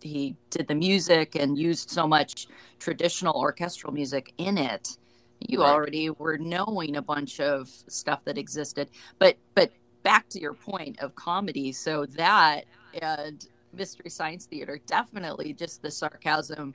he 0.00 0.36
did 0.50 0.68
the 0.68 0.74
music 0.76 1.34
and 1.34 1.58
used 1.58 1.90
so 1.90 2.06
much 2.06 2.46
traditional 2.78 3.34
orchestral 3.34 3.92
music 3.92 4.32
in 4.38 4.56
it. 4.56 4.96
You 5.40 5.62
Right. 5.62 5.70
already 5.70 6.10
were 6.10 6.38
knowing 6.38 6.96
a 6.96 7.02
bunch 7.02 7.40
of 7.40 7.68
stuff 7.88 8.24
that 8.24 8.38
existed. 8.38 8.90
But 9.18 9.36
but 9.54 9.72
back 10.04 10.28
to 10.30 10.40
your 10.40 10.54
point 10.54 11.00
of 11.00 11.14
comedy. 11.16 11.72
So 11.72 12.06
that 12.06 12.66
and 13.02 13.44
mystery 13.72 14.10
science 14.10 14.46
theater 14.46 14.80
definitely 14.86 15.52
just 15.52 15.82
the 15.82 15.90
sarcasm 15.90 16.74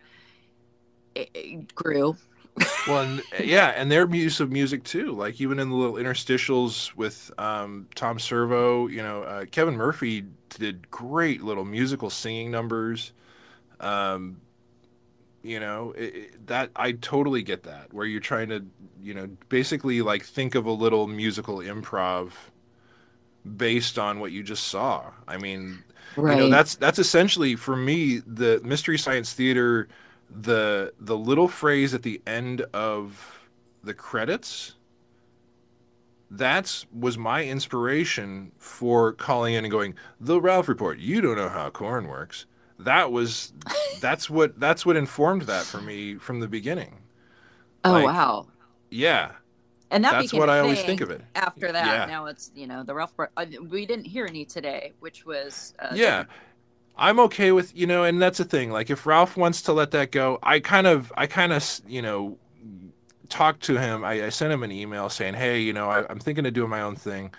it, 1.15 1.29
it 1.33 1.75
grew 1.75 2.15
Well, 2.85 3.01
and, 3.01 3.23
yeah, 3.39 3.67
and 3.69 3.89
their 3.89 4.07
use 4.13 4.39
of 4.41 4.51
music 4.51 4.83
too, 4.83 5.13
like 5.13 5.39
even 5.39 5.57
in 5.59 5.69
the 5.69 5.75
little 5.75 5.95
interstitials 5.95 6.93
with 6.95 7.31
um, 7.37 7.87
Tom 7.95 8.19
Servo, 8.19 8.87
you 8.87 9.01
know, 9.01 9.23
uh, 9.23 9.45
Kevin 9.45 9.75
Murphy 9.77 10.25
did 10.49 10.89
great 10.91 11.41
little 11.41 11.63
musical 11.63 12.09
singing 12.09 12.51
numbers. 12.51 13.13
Um, 13.79 14.41
you 15.41 15.59
know, 15.59 15.91
it, 15.93 16.15
it- 16.15 16.47
that 16.47 16.71
I 16.75 16.93
totally 16.93 17.43
get 17.43 17.63
that, 17.63 17.93
where 17.93 18.05
you're 18.05 18.19
trying 18.21 18.49
to, 18.49 18.65
you 19.01 19.13
know, 19.13 19.27
basically 19.49 20.01
like 20.01 20.23
think 20.23 20.55
of 20.55 20.65
a 20.65 20.71
little 20.71 21.07
musical 21.07 21.57
improv 21.57 22.31
based 23.57 23.99
on 23.99 24.19
what 24.19 24.31
you 24.31 24.43
just 24.43 24.67
saw. 24.67 25.11
I 25.27 25.37
mean, 25.37 25.83
right 26.15 26.23
you 26.25 26.35
know 26.35 26.47
that's 26.47 26.75
that's 26.75 26.99
essentially 26.99 27.55
for 27.55 27.75
me 27.75 28.19
the 28.25 28.61
mystery 28.63 28.97
science 28.97 29.33
theater 29.33 29.89
the 30.33 30.93
the 30.99 31.17
little 31.17 31.47
phrase 31.47 31.93
at 31.93 32.01
the 32.03 32.21
end 32.25 32.61
of 32.73 33.49
the 33.83 33.93
credits 33.93 34.75
that's 36.37 36.85
was 36.91 37.17
my 37.17 37.43
inspiration 37.43 38.51
for 38.57 39.13
calling 39.13 39.53
in 39.53 39.65
and 39.65 39.71
going 39.71 39.93
the 40.19 40.41
ralph 40.41 40.67
report 40.67 40.97
you 40.97 41.21
don't 41.21 41.37
know 41.37 41.49
how 41.49 41.69
corn 41.69 42.07
works. 42.07 42.45
That 42.79 43.11
was 43.11 43.53
that's 44.01 44.29
what 44.29 44.59
that's 44.59 44.85
what 44.85 44.95
informed 44.95 45.43
that 45.43 45.63
for 45.63 45.79
me 45.81 46.15
from 46.15 46.39
the 46.39 46.47
beginning. 46.47 46.99
Oh 47.83 47.91
like, 47.91 48.05
wow. 48.05 48.47
yeah. 48.89 49.31
And 49.91 50.03
that 50.03 50.13
that's 50.13 50.33
what 50.33 50.49
I 50.49 50.59
always 50.59 50.81
think 50.81 51.01
of 51.01 51.11
it. 51.11 51.21
after 51.35 51.71
that. 51.71 51.85
Yeah. 51.85 52.05
now 52.05 52.25
it's 52.25 52.51
you 52.55 52.65
know 52.65 52.83
the 52.83 52.95
Ralph. 52.95 53.15
part 53.15 53.31
uh, 53.37 53.45
we 53.69 53.85
didn't 53.85 54.05
hear 54.05 54.25
any 54.25 54.43
today 54.43 54.93
which 55.01 55.25
was 55.25 55.75
uh, 55.79 55.91
yeah 55.93 56.23
i'm 56.97 57.19
okay 57.19 57.51
with 57.51 57.75
you 57.75 57.87
know 57.87 58.03
and 58.03 58.21
that's 58.21 58.37
the 58.37 58.45
thing 58.45 58.71
like 58.71 58.89
if 58.89 59.05
ralph 59.05 59.37
wants 59.37 59.61
to 59.61 59.73
let 59.73 59.91
that 59.91 60.11
go 60.11 60.39
i 60.43 60.59
kind 60.59 60.87
of 60.87 61.11
i 61.17 61.27
kind 61.27 61.53
of 61.53 61.81
you 61.87 62.01
know 62.01 62.37
talked 63.29 63.63
to 63.63 63.77
him 63.77 64.03
I, 64.03 64.25
I 64.25 64.29
sent 64.29 64.53
him 64.53 64.63
an 64.63 64.71
email 64.71 65.09
saying 65.09 65.33
hey 65.33 65.59
you 65.59 65.73
know 65.73 65.89
I, 65.89 66.05
i'm 66.09 66.19
thinking 66.19 66.45
of 66.45 66.53
doing 66.53 66.69
my 66.69 66.81
own 66.81 66.95
thing 66.95 67.33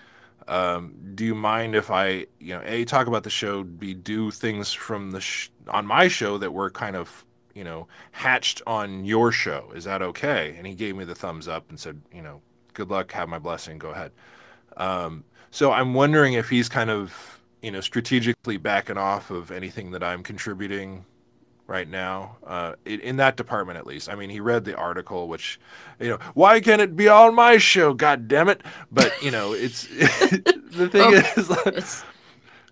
um, 0.47 0.93
do 1.15 1.25
you 1.25 1.33
mind 1.33 1.75
if 1.75 1.89
i 1.89 2.25
you 2.39 2.53
know 2.53 2.61
a 2.65 2.85
talk 2.85 3.07
about 3.07 3.23
the 3.23 3.29
show 3.29 3.63
b 3.63 3.93
do 3.93 4.29
things 4.29 4.71
from 4.71 5.11
the 5.11 5.21
sh- 5.21 5.49
on 5.69 5.85
my 5.87 6.07
show 6.07 6.37
that 6.37 6.51
were 6.53 6.69
kind 6.69 6.95
of 6.95 7.25
you 7.55 7.63
know, 7.63 7.87
hatched 8.11 8.61
on 8.67 9.05
your 9.05 9.31
show. 9.31 9.71
Is 9.73 9.85
that 9.85 10.01
okay? 10.01 10.53
And 10.57 10.67
he 10.67 10.75
gave 10.75 10.95
me 10.95 11.05
the 11.05 11.15
thumbs 11.15 11.47
up 11.47 11.67
and 11.69 11.79
said, 11.79 11.99
you 12.13 12.21
know, 12.21 12.41
good 12.73 12.91
luck, 12.91 13.11
have 13.13 13.29
my 13.29 13.39
blessing, 13.39 13.79
go 13.79 13.89
ahead. 13.89 14.11
Um, 14.77 15.23
so 15.49 15.71
I'm 15.71 15.93
wondering 15.93 16.33
if 16.33 16.49
he's 16.49 16.67
kind 16.67 16.89
of, 16.89 17.34
you 17.65 17.71
know, 17.71 17.81
strategically 17.81 18.57
backing 18.57 18.97
off 18.97 19.31
of 19.31 19.49
anything 19.49 19.89
that 19.91 20.03
I'm 20.03 20.21
contributing 20.21 21.03
right 21.67 21.89
now 21.89 22.37
uh, 22.45 22.75
in, 22.85 23.15
that 23.15 23.37
department 23.37 23.79
at 23.79 23.87
least. 23.87 24.07
I 24.07 24.13
mean, 24.13 24.29
he 24.29 24.39
read 24.39 24.65
the 24.65 24.75
article, 24.75 25.27
which, 25.27 25.59
you 25.99 26.09
know, 26.09 26.19
why 26.35 26.59
can't 26.59 26.79
it 26.79 26.95
be 26.95 27.07
on 27.07 27.33
my 27.33 27.57
show? 27.57 27.91
God 27.95 28.27
damn 28.27 28.49
it! 28.49 28.61
But 28.91 29.19
you 29.23 29.31
know, 29.31 29.53
it's 29.53 29.87
the 29.87 30.87
thing 30.91 31.01
Oh, 31.01 31.13
is, 31.37 31.49
like, 31.49 31.65
It's 31.67 32.03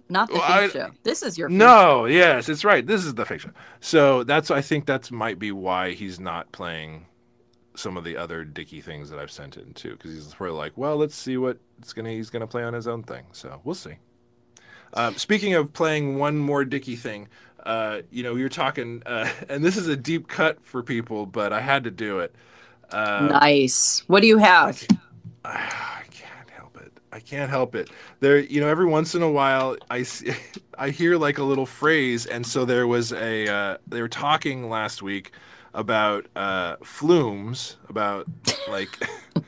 not 0.09 0.27
the 0.27 0.35
Well, 0.35 0.43
I- 0.43 0.69
show. 0.69 0.91
This 1.01 1.23
is 1.23 1.39
your 1.39 1.49
no, 1.49 2.05
yes, 2.05 2.49
it's 2.49 2.63
right. 2.63 2.85
This 2.85 3.03
is 3.03 3.15
the 3.15 3.25
fiction. 3.25 3.51
So 3.79 4.23
that's 4.23 4.51
I 4.51 4.61
think 4.61 4.85
that's 4.85 5.09
might 5.11 5.39
be 5.39 5.51
why 5.51 5.93
he's 5.93 6.19
not 6.19 6.51
playing 6.51 7.07
some 7.75 7.97
of 7.97 8.03
the 8.03 8.15
other 8.15 8.43
Dickie 8.45 8.81
things 8.81 9.09
that 9.09 9.17
I've 9.17 9.31
sent 9.31 9.57
in 9.57 9.73
too, 9.73 9.93
because 9.93 10.13
he's 10.13 10.37
sort 10.37 10.51
of 10.51 10.55
like, 10.55 10.73
well, 10.77 10.97
let's 10.97 11.15
see 11.15 11.37
what 11.37 11.57
it's 11.79 11.93
gonna 11.93 12.11
he's 12.11 12.29
gonna 12.29 12.45
play 12.45 12.63
on 12.63 12.73
his 12.73 12.87
own 12.87 13.01
thing. 13.01 13.23
So 13.31 13.59
we'll 13.63 13.73
see. 13.73 13.95
Um, 14.93 15.17
speaking 15.17 15.53
of 15.55 15.73
playing 15.73 16.19
one 16.19 16.37
more 16.37 16.63
Dickie 16.65 16.95
thing, 16.95 17.27
uh, 17.65 18.01
you 18.11 18.23
know, 18.23 18.35
you're 18.35 18.49
talking, 18.49 19.01
uh, 19.05 19.29
and 19.49 19.63
this 19.63 19.77
is 19.77 19.87
a 19.87 19.95
deep 19.95 20.27
cut 20.27 20.63
for 20.63 20.83
people, 20.83 21.25
but 21.25 21.53
I 21.53 21.61
had 21.61 21.83
to 21.85 21.91
do 21.91 22.19
it. 22.19 22.35
Uh, 22.91 23.27
Nice. 23.31 24.03
What 24.07 24.21
do 24.21 24.27
you 24.27 24.37
have? 24.37 24.85
I 25.45 26.03
can't 26.11 26.49
help 26.49 26.77
it. 26.77 26.91
I 27.11 27.19
can't 27.19 27.49
help 27.49 27.75
it. 27.75 27.89
There, 28.19 28.39
you 28.39 28.61
know, 28.61 28.67
every 28.67 28.85
once 28.85 29.15
in 29.15 29.23
a 29.23 29.31
while, 29.31 29.77
I 29.89 30.03
see, 30.03 30.33
I 30.77 30.89
hear 30.89 31.17
like 31.17 31.37
a 31.37 31.43
little 31.43 31.65
phrase, 31.65 32.25
and 32.25 32.45
so 32.45 32.65
there 32.65 32.87
was 32.87 33.11
a. 33.13 33.47
Uh, 33.47 33.77
they 33.87 34.01
were 34.01 34.07
talking 34.07 34.69
last 34.69 35.01
week 35.01 35.31
about 35.74 36.28
uh, 36.36 36.76
flumes, 36.84 37.78
about 37.89 38.28
like. 38.69 38.89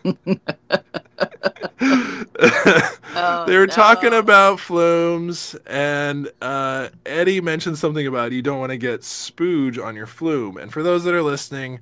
Oh, 3.18 3.46
they 3.48 3.58
were 3.58 3.68
talking 3.68 4.14
about 4.14 4.60
flumes, 4.60 5.56
and 5.66 6.30
uh, 6.42 6.90
Eddie 7.06 7.40
mentioned 7.40 7.78
something 7.78 8.06
about 8.06 8.34
you 8.34 8.42
don't 8.42 8.60
want 8.60 8.72
to 8.72 8.78
get 8.78 9.02
spooge 9.02 9.82
on 9.82 9.96
your 9.96 10.06
flume. 10.06 10.58
And 10.58 10.72
for 10.72 10.84
those 10.84 11.06
that 11.06 11.14
are 11.14 11.22
listening, 11.22 11.80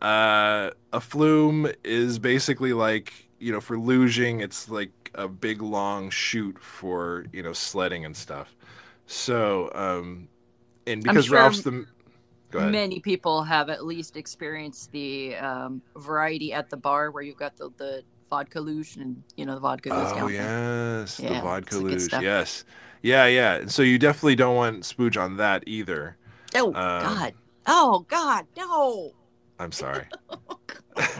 uh, 0.00 0.70
a 0.92 1.00
flume 1.00 1.68
is 1.82 2.20
basically 2.20 2.72
like 2.72 3.12
you 3.40 3.52
know 3.52 3.60
for 3.60 3.76
luging, 3.76 4.40
it's 4.40 4.68
like 4.68 5.10
a 5.14 5.26
big 5.26 5.62
long 5.62 6.10
chute 6.10 6.62
for 6.62 7.26
you 7.32 7.42
know 7.42 7.52
sledding 7.52 8.04
and 8.04 8.16
stuff. 8.16 8.54
So, 9.06 9.72
um, 9.74 10.28
and 10.86 11.02
because 11.02 11.26
sure 11.26 11.38
Ralph's 11.38 11.62
the. 11.62 11.86
Many 12.54 13.00
people 13.00 13.42
have 13.42 13.68
at 13.68 13.84
least 13.84 14.16
experienced 14.16 14.90
the 14.92 15.36
um, 15.36 15.82
variety 15.96 16.52
at 16.52 16.70
the 16.70 16.76
bar 16.76 17.10
where 17.10 17.22
you've 17.22 17.36
got 17.36 17.56
the, 17.56 17.70
the 17.76 18.02
vodka 18.30 18.60
luge 18.60 18.96
and 18.96 19.22
you 19.36 19.44
know 19.46 19.54
the 19.54 19.60
vodka 19.60 19.90
goes 19.90 20.12
Oh 20.12 20.16
down. 20.16 20.32
yes, 20.32 21.16
the 21.18 21.28
vodka 21.28 21.76
luge. 21.78 22.10
Yes, 22.12 22.64
yeah, 23.02 23.26
yeah. 23.26 23.54
And 23.56 23.70
so 23.70 23.82
you 23.82 23.98
definitely 23.98 24.36
don't 24.36 24.56
want 24.56 24.82
spooge 24.84 25.20
on 25.20 25.36
that 25.36 25.64
either. 25.66 26.16
Oh 26.54 26.68
Um, 26.68 26.72
God! 26.74 27.34
Oh 27.66 28.06
God! 28.08 28.46
No! 28.56 29.12
I'm 29.58 29.72
sorry. 29.72 30.06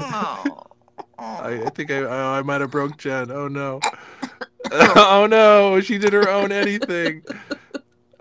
Oh. 0.00 0.62
I, 1.20 1.62
I 1.66 1.70
think 1.70 1.90
I 1.90 1.98
oh, 1.98 2.32
I 2.32 2.42
might 2.42 2.60
have 2.60 2.70
broke 2.70 2.96
Jen. 2.96 3.30
Oh 3.30 3.48
no. 3.48 3.80
oh 4.72 5.26
no, 5.28 5.80
she 5.80 5.98
did 5.98 6.12
her 6.12 6.28
own 6.28 6.52
anything. 6.52 7.22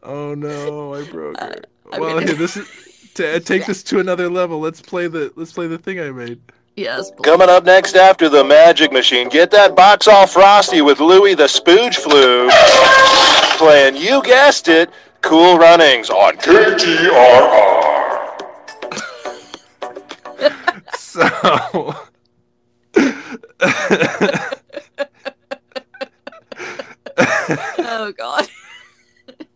Oh 0.04 0.34
no, 0.36 0.94
I 0.96 1.04
broke 1.10 1.40
her. 1.40 1.56
Well, 1.92 2.16
gonna- 2.16 2.26
here, 2.26 2.36
this 2.36 2.58
is 2.58 2.68
to 3.18 3.40
take 3.40 3.66
this 3.66 3.84
to 3.84 4.00
another 4.00 4.30
level. 4.30 4.60
Let's 4.60 4.82
play 4.82 5.08
the 5.08 5.32
let's 5.36 5.52
play 5.52 5.68
the 5.68 5.78
thing 5.78 6.00
I 6.00 6.10
made. 6.12 6.40
yes. 6.76 7.12
please. 7.12 7.20
Coming 7.24 7.50
up 7.50 7.66
next 7.66 7.96
after 7.96 8.30
the 8.30 8.44
Magic 8.44 8.92
Machine, 8.92 9.30
get 9.30 9.52
that 9.52 9.76
box 9.76 10.08
all 10.08 10.26
frosty 10.28 10.82
with 10.82 11.00
Louie 11.00 11.34
the 11.36 11.44
Spooge 11.44 11.96
Flu. 11.96 12.50
Playing, 13.58 13.96
you 13.96 14.22
guessed 14.24 14.68
it, 14.68 14.90
Cool 15.22 15.58
Runnings 15.58 16.10
on 16.10 16.38
KTRR. 16.38 18.14
So 20.98 21.24
Oh 27.80 28.12
God! 28.16 28.48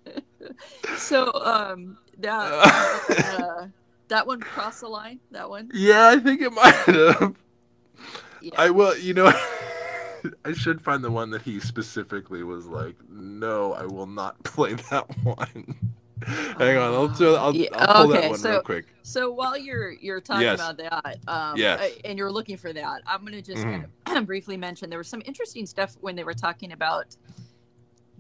so 0.98 1.32
um 1.46 1.98
that 2.22 3.38
uh, 3.40 3.68
that 4.08 4.28
one 4.28 4.40
crossed 4.40 4.82
the 4.82 4.88
line. 4.88 5.20
That 5.32 5.50
one. 5.50 5.70
yeah, 5.74 6.08
I 6.10 6.18
think 6.20 6.42
it 6.42 6.52
might 6.52 6.74
have. 6.74 7.36
Yeah. 8.42 8.52
I 8.58 8.70
will, 8.72 8.98
you 8.98 9.14
know, 9.14 9.28
I 10.46 10.54
should 10.54 10.82
find 10.82 11.04
the 11.04 11.12
one 11.12 11.30
that 11.32 11.44
he 11.44 11.60
specifically 11.60 12.44
was 12.44 12.66
like, 12.68 12.96
"No, 13.10 13.74
I 13.74 13.86
will 13.86 14.08
not 14.08 14.42
play 14.44 14.74
that 14.74 15.06
one." 15.24 15.76
Hang 16.60 16.78
on, 16.78 16.94
I'll 16.94 17.08
do, 17.08 17.34
I'll, 17.34 17.56
Yeah, 17.56 17.70
I'll 17.74 18.04
pull 18.06 18.12
okay, 18.14 18.22
that 18.22 18.30
one 18.30 18.40
so- 18.40 18.50
real 18.52 18.62
quick. 18.62 18.86
So 19.04 19.32
while 19.32 19.58
you're 19.58 19.92
you're 19.94 20.22
talking 20.22 20.44
Yes. 20.44 20.60
about 20.60 20.78
that, 20.78 21.18
um, 21.28 21.58
Yes. 21.58 21.80
uh, 21.82 21.90
and 22.06 22.18
you're 22.20 22.32
looking 22.32 22.58
for 22.58 22.72
that, 22.74 23.02
I'm 23.08 23.24
gonna 23.26 23.42
just 23.42 23.64
kind 23.64 23.88
of 24.06 24.26
briefly 24.28 24.56
mention 24.58 24.90
there 24.92 25.00
was 25.00 25.08
some 25.08 25.24
interesting 25.26 25.66
stuff 25.66 25.96
when 26.02 26.16
they 26.16 26.24
were 26.24 26.36
talking 26.36 26.74
about 26.74 27.16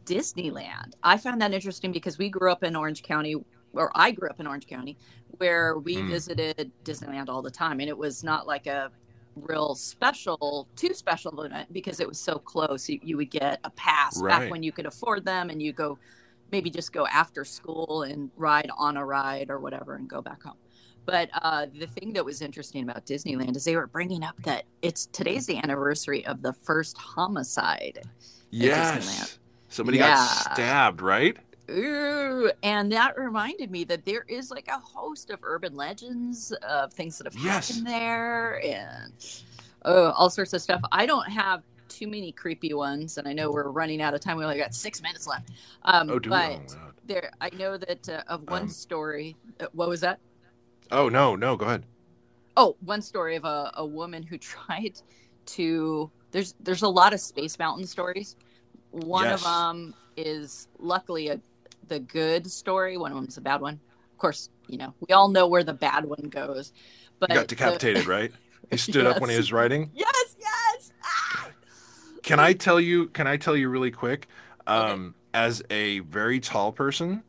Disneyland. 0.05 0.93
I 1.03 1.17
found 1.17 1.41
that 1.41 1.53
interesting 1.53 1.91
because 1.91 2.17
we 2.17 2.29
grew 2.29 2.51
up 2.51 2.63
in 2.63 2.75
Orange 2.75 3.03
County, 3.03 3.35
or 3.73 3.91
I 3.95 4.11
grew 4.11 4.29
up 4.29 4.39
in 4.39 4.47
Orange 4.47 4.67
County, 4.67 4.97
where 5.37 5.77
we 5.77 5.97
Mm. 5.97 6.09
visited 6.09 6.71
Disneyland 6.83 7.29
all 7.29 7.41
the 7.41 7.51
time, 7.51 7.79
and 7.79 7.89
it 7.89 7.97
was 7.97 8.23
not 8.23 8.47
like 8.47 8.67
a 8.67 8.91
real 9.35 9.75
special, 9.75 10.67
too 10.75 10.93
special 10.93 11.41
event 11.43 11.71
because 11.71 11.99
it 11.99 12.07
was 12.07 12.19
so 12.19 12.37
close. 12.37 12.89
You, 12.89 12.99
you 13.01 13.17
would 13.17 13.31
get 13.31 13.59
a 13.63 13.69
pass 13.71 14.19
Right. 14.19 14.41
back 14.41 14.51
when 14.51 14.63
you 14.63 14.71
could 14.71 14.85
afford 14.85 15.25
them, 15.25 15.49
and 15.49 15.61
you 15.61 15.71
go 15.73 15.97
maybe 16.51 16.69
just 16.69 16.91
go 16.91 17.07
after 17.07 17.45
school 17.45 18.03
and 18.03 18.29
ride 18.35 18.69
on 18.77 18.97
a 18.97 19.05
ride 19.05 19.49
or 19.49 19.59
whatever 19.59 19.95
and 19.95 20.09
go 20.09 20.21
back 20.21 20.43
home. 20.43 20.57
But 21.05 21.29
uh, 21.41 21.67
the 21.73 21.87
thing 21.87 22.13
that 22.13 22.25
was 22.25 22.41
interesting 22.41 22.83
about 22.83 23.05
Disneyland 23.05 23.55
is 23.55 23.63
they 23.63 23.75
were 23.75 23.87
bringing 23.87 24.23
up 24.23 24.35
that 24.43 24.65
it's 24.81 25.07
today's 25.07 25.47
the 25.47 25.57
anniversary 25.57 26.25
of 26.25 26.41
the 26.41 26.53
first 26.53 26.97
homicide. 26.97 28.01
Yes, 28.51 29.37
somebody 29.69 29.97
Yeah. 29.97 30.09
got 30.17 30.17
stabbed, 30.17 31.01
right? 31.01 31.37
Ooh, 31.69 32.51
and 32.63 32.91
that 32.91 33.17
reminded 33.17 33.71
me 33.71 33.85
that 33.85 34.03
there 34.05 34.25
is 34.27 34.51
like 34.51 34.67
a 34.67 34.77
host 34.79 35.29
of 35.29 35.39
urban 35.43 35.73
legends 35.73 36.51
of 36.63 36.91
things 36.93 37.17
that 37.17 37.25
have 37.27 37.35
Yes. 37.35 37.69
happened 37.69 37.85
there 37.87 38.61
and 38.65 39.13
oh, 39.85 40.11
all 40.11 40.29
sorts 40.29 40.53
of 40.53 40.61
stuff. 40.61 40.81
I 40.91 41.05
don't 41.05 41.29
have 41.29 41.63
too 41.87 42.07
many 42.07 42.31
creepy 42.33 42.73
ones, 42.73 43.17
and 43.17 43.27
I 43.27 43.33
know 43.33 43.51
we're 43.51 43.69
running 43.69 44.01
out 44.01 44.13
of 44.13 44.19
time. 44.21 44.37
We 44.37 44.43
only 44.43 44.57
got 44.57 44.73
six 44.73 45.01
minutes 45.01 45.27
left. 45.27 45.51
Um, 45.83 46.07
Oh, 46.09 46.19
but 46.27 46.75
Oh, 46.75 46.91
there, 47.05 47.31
I 47.39 47.49
know 47.53 47.77
that 47.77 48.09
uh, 48.09 48.23
of 48.27 48.43
one 48.43 48.63
Um, 48.63 48.67
story. 48.67 49.37
Uh, 49.59 49.67
what 49.71 49.87
was 49.89 50.01
that? 50.01 50.19
Oh 50.91 51.09
no, 51.09 51.35
no, 51.35 51.57
go 51.57 51.65
ahead. 51.65 51.85
Oh, 52.57 52.75
one 52.81 53.01
story 53.01 53.35
of 53.35 53.45
a, 53.45 53.71
a 53.75 53.85
woman 53.85 54.23
who 54.23 54.37
tried 54.37 54.99
to. 55.47 56.11
There's 56.31 56.55
there's 56.59 56.81
a 56.83 56.87
lot 56.89 57.13
of 57.13 57.19
Space 57.21 57.57
Mountain 57.59 57.87
stories. 57.87 58.35
One 58.91 59.23
Yes. 59.23 59.33
of 59.33 59.43
them 59.43 59.95
is 60.17 60.67
luckily 60.79 61.29
a 61.29 61.41
the 61.91 61.99
good 61.99 62.49
story. 62.49 62.97
One 62.97 63.11
of 63.11 63.17
them 63.17 63.27
is 63.27 63.37
a 63.37 63.41
bad 63.41 63.59
one. 63.61 63.73
Of 64.13 64.17
course, 64.17 64.49
you 64.67 64.77
know 64.77 64.93
we 65.07 65.13
all 65.13 65.27
know 65.27 65.47
where 65.47 65.63
the 65.63 65.73
bad 65.73 66.05
one 66.05 66.27
goes. 66.29 66.71
But 67.19 67.29
He 67.31 67.35
got 67.35 67.47
the- 67.47 67.55
decapitated, 67.55 68.07
right? 68.07 68.31
He 68.71 68.77
stood 68.87 69.05
up 69.05 69.19
when 69.21 69.29
he 69.29 69.35
was 69.37 69.51
writing. 69.51 69.91
yes, 69.93 70.35
yes. 70.39 70.91
Ah! 71.03 71.49
Can 72.23 72.39
I 72.39 72.53
tell 72.53 72.79
you? 72.79 73.07
Can 73.09 73.27
I 73.27 73.37
tell 73.37 73.55
you 73.55 73.69
really 73.69 73.91
quick? 73.91 74.27
Okay. 74.67 74.91
Um, 74.91 75.15
as 75.33 75.61
a 75.69 75.99
very 75.99 76.39
tall 76.39 76.71
person, 76.71 77.23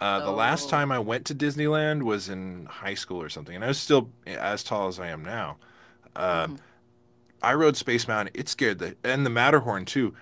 uh, 0.00 0.20
the 0.24 0.30
last 0.30 0.66
Oh. 0.66 0.70
time 0.70 0.92
I 0.92 0.98
went 0.98 1.24
to 1.26 1.34
Disneyland 1.34 2.02
was 2.02 2.28
in 2.28 2.66
high 2.66 2.94
school 2.94 3.20
or 3.22 3.28
something, 3.28 3.54
and 3.54 3.64
I 3.64 3.68
was 3.68 3.78
still 3.78 4.10
as 4.26 4.62
tall 4.62 4.88
as 4.88 4.98
I 5.00 5.08
am 5.08 5.22
now. 5.24 5.56
Um, 6.16 6.56
Mhm. 6.56 6.58
I 7.42 7.54
rode 7.54 7.76
Space 7.76 8.06
Mountain. 8.08 8.32
It 8.34 8.48
scared 8.48 8.78
the 8.78 8.96
and 9.04 9.26
the 9.26 9.30
Matterhorn 9.30 9.84
too. 9.84 10.14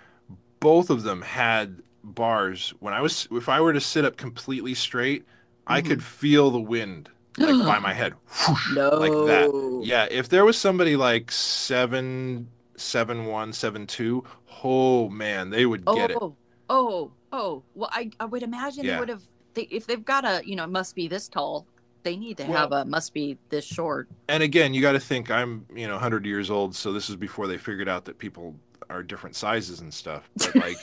Both 0.60 0.88
of 0.90 1.02
them 1.02 1.22
had 1.22 1.82
bars. 2.04 2.74
When 2.80 2.94
I 2.94 3.00
was, 3.00 3.28
if 3.30 3.48
I 3.48 3.60
were 3.60 3.72
to 3.72 3.80
sit 3.80 4.04
up 4.04 4.16
completely 4.16 4.74
straight, 4.74 5.24
I 5.66 5.80
Mhm. 5.80 5.86
could 5.86 6.02
feel 6.04 6.50
the 6.50 6.60
wind 6.60 7.08
like 7.38 7.64
by 7.66 7.78
my 7.78 7.92
head, 8.00 8.14
whoosh, 8.48 8.74
no, 8.74 8.90
like 8.90 9.12
that. 9.28 9.80
Yeah, 9.84 10.06
if 10.10 10.28
there 10.28 10.44
was 10.44 10.56
somebody 10.58 10.96
like 10.96 11.30
seven, 11.30 12.48
seven 12.76 13.26
one, 13.26 13.52
seven 13.52 13.86
two, 13.86 14.24
oh 14.64 15.08
man, 15.08 15.50
they 15.50 15.64
would 15.66 15.82
Oh, 15.86 15.94
get 15.96 16.10
it. 16.10 16.18
oh, 16.20 16.34
oh, 16.68 17.10
oh. 17.32 17.62
Well, 17.74 17.90
I, 17.92 18.10
I 18.20 18.24
would 18.26 18.42
imagine 18.42 18.84
Yeah. 18.84 18.94
they 18.94 19.00
would 19.00 19.08
have. 19.08 19.22
They, 19.54 19.62
if 19.70 19.86
they've 19.86 20.04
got 20.04 20.24
a, 20.24 20.42
you 20.44 20.56
know, 20.56 20.66
must 20.66 20.94
be 20.94 21.08
this 21.08 21.28
tall. 21.28 21.66
They 22.04 22.16
need 22.16 22.36
to 22.38 22.44
Well- 22.44 22.58
have 22.58 22.72
a 22.72 22.84
must 22.84 23.14
be 23.14 23.38
this 23.50 23.64
short. 23.64 24.08
And 24.28 24.42
again, 24.42 24.74
you 24.74 24.82
got 24.82 24.92
to 24.92 25.00
think 25.00 25.30
I'm, 25.30 25.64
you 25.74 25.86
know, 25.86 25.94
100 25.94 26.26
years 26.26 26.50
old, 26.50 26.74
so 26.74 26.92
this 26.92 27.08
is 27.08 27.14
before 27.16 27.46
they 27.46 27.58
figured 27.58 27.88
out 27.88 28.06
that 28.06 28.18
people 28.18 28.56
are 28.92 29.02
different 29.02 29.36
sizes 29.36 29.80
and 29.80 29.92
stuff. 29.92 30.28
But 30.36 30.54
like, 30.66 30.76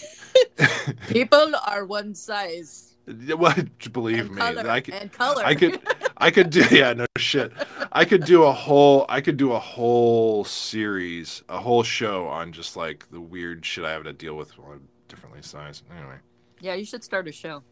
People 1.07 1.53
are 1.65 1.85
one 1.85 2.13
size. 2.15 2.95
well, 3.07 3.55
believe 3.91 4.25
and 4.27 4.31
me, 4.35 4.41
color, 4.41 4.69
I 4.69 4.81
could, 4.81 4.93
and 4.93 5.11
color. 5.11 5.43
I 5.45 5.55
could, 5.55 5.79
I 6.17 6.31
could 6.31 6.49
do 6.49 6.63
yeah, 6.71 6.93
no 6.93 7.05
shit. 7.17 7.51
I 7.91 8.05
could 8.05 8.25
do 8.25 8.43
a 8.43 8.51
whole 8.51 9.05
I 9.09 9.21
could 9.21 9.37
do 9.37 9.53
a 9.53 9.59
whole 9.59 10.43
series, 10.43 11.43
a 11.49 11.59
whole 11.59 11.83
show 11.83 12.27
on 12.27 12.51
just 12.51 12.75
like 12.75 13.09
the 13.11 13.21
weird 13.21 13.65
shit 13.65 13.85
I 13.85 13.91
have 13.91 14.03
to 14.03 14.13
deal 14.13 14.35
with 14.35 14.57
while 14.57 14.73
I'm 14.73 14.87
differently 15.07 15.41
sized. 15.41 15.83
Anyway. 15.97 16.17
Yeah, 16.61 16.75
you 16.75 16.85
should 16.85 17.03
start 17.03 17.27
a 17.27 17.31
show. 17.31 17.63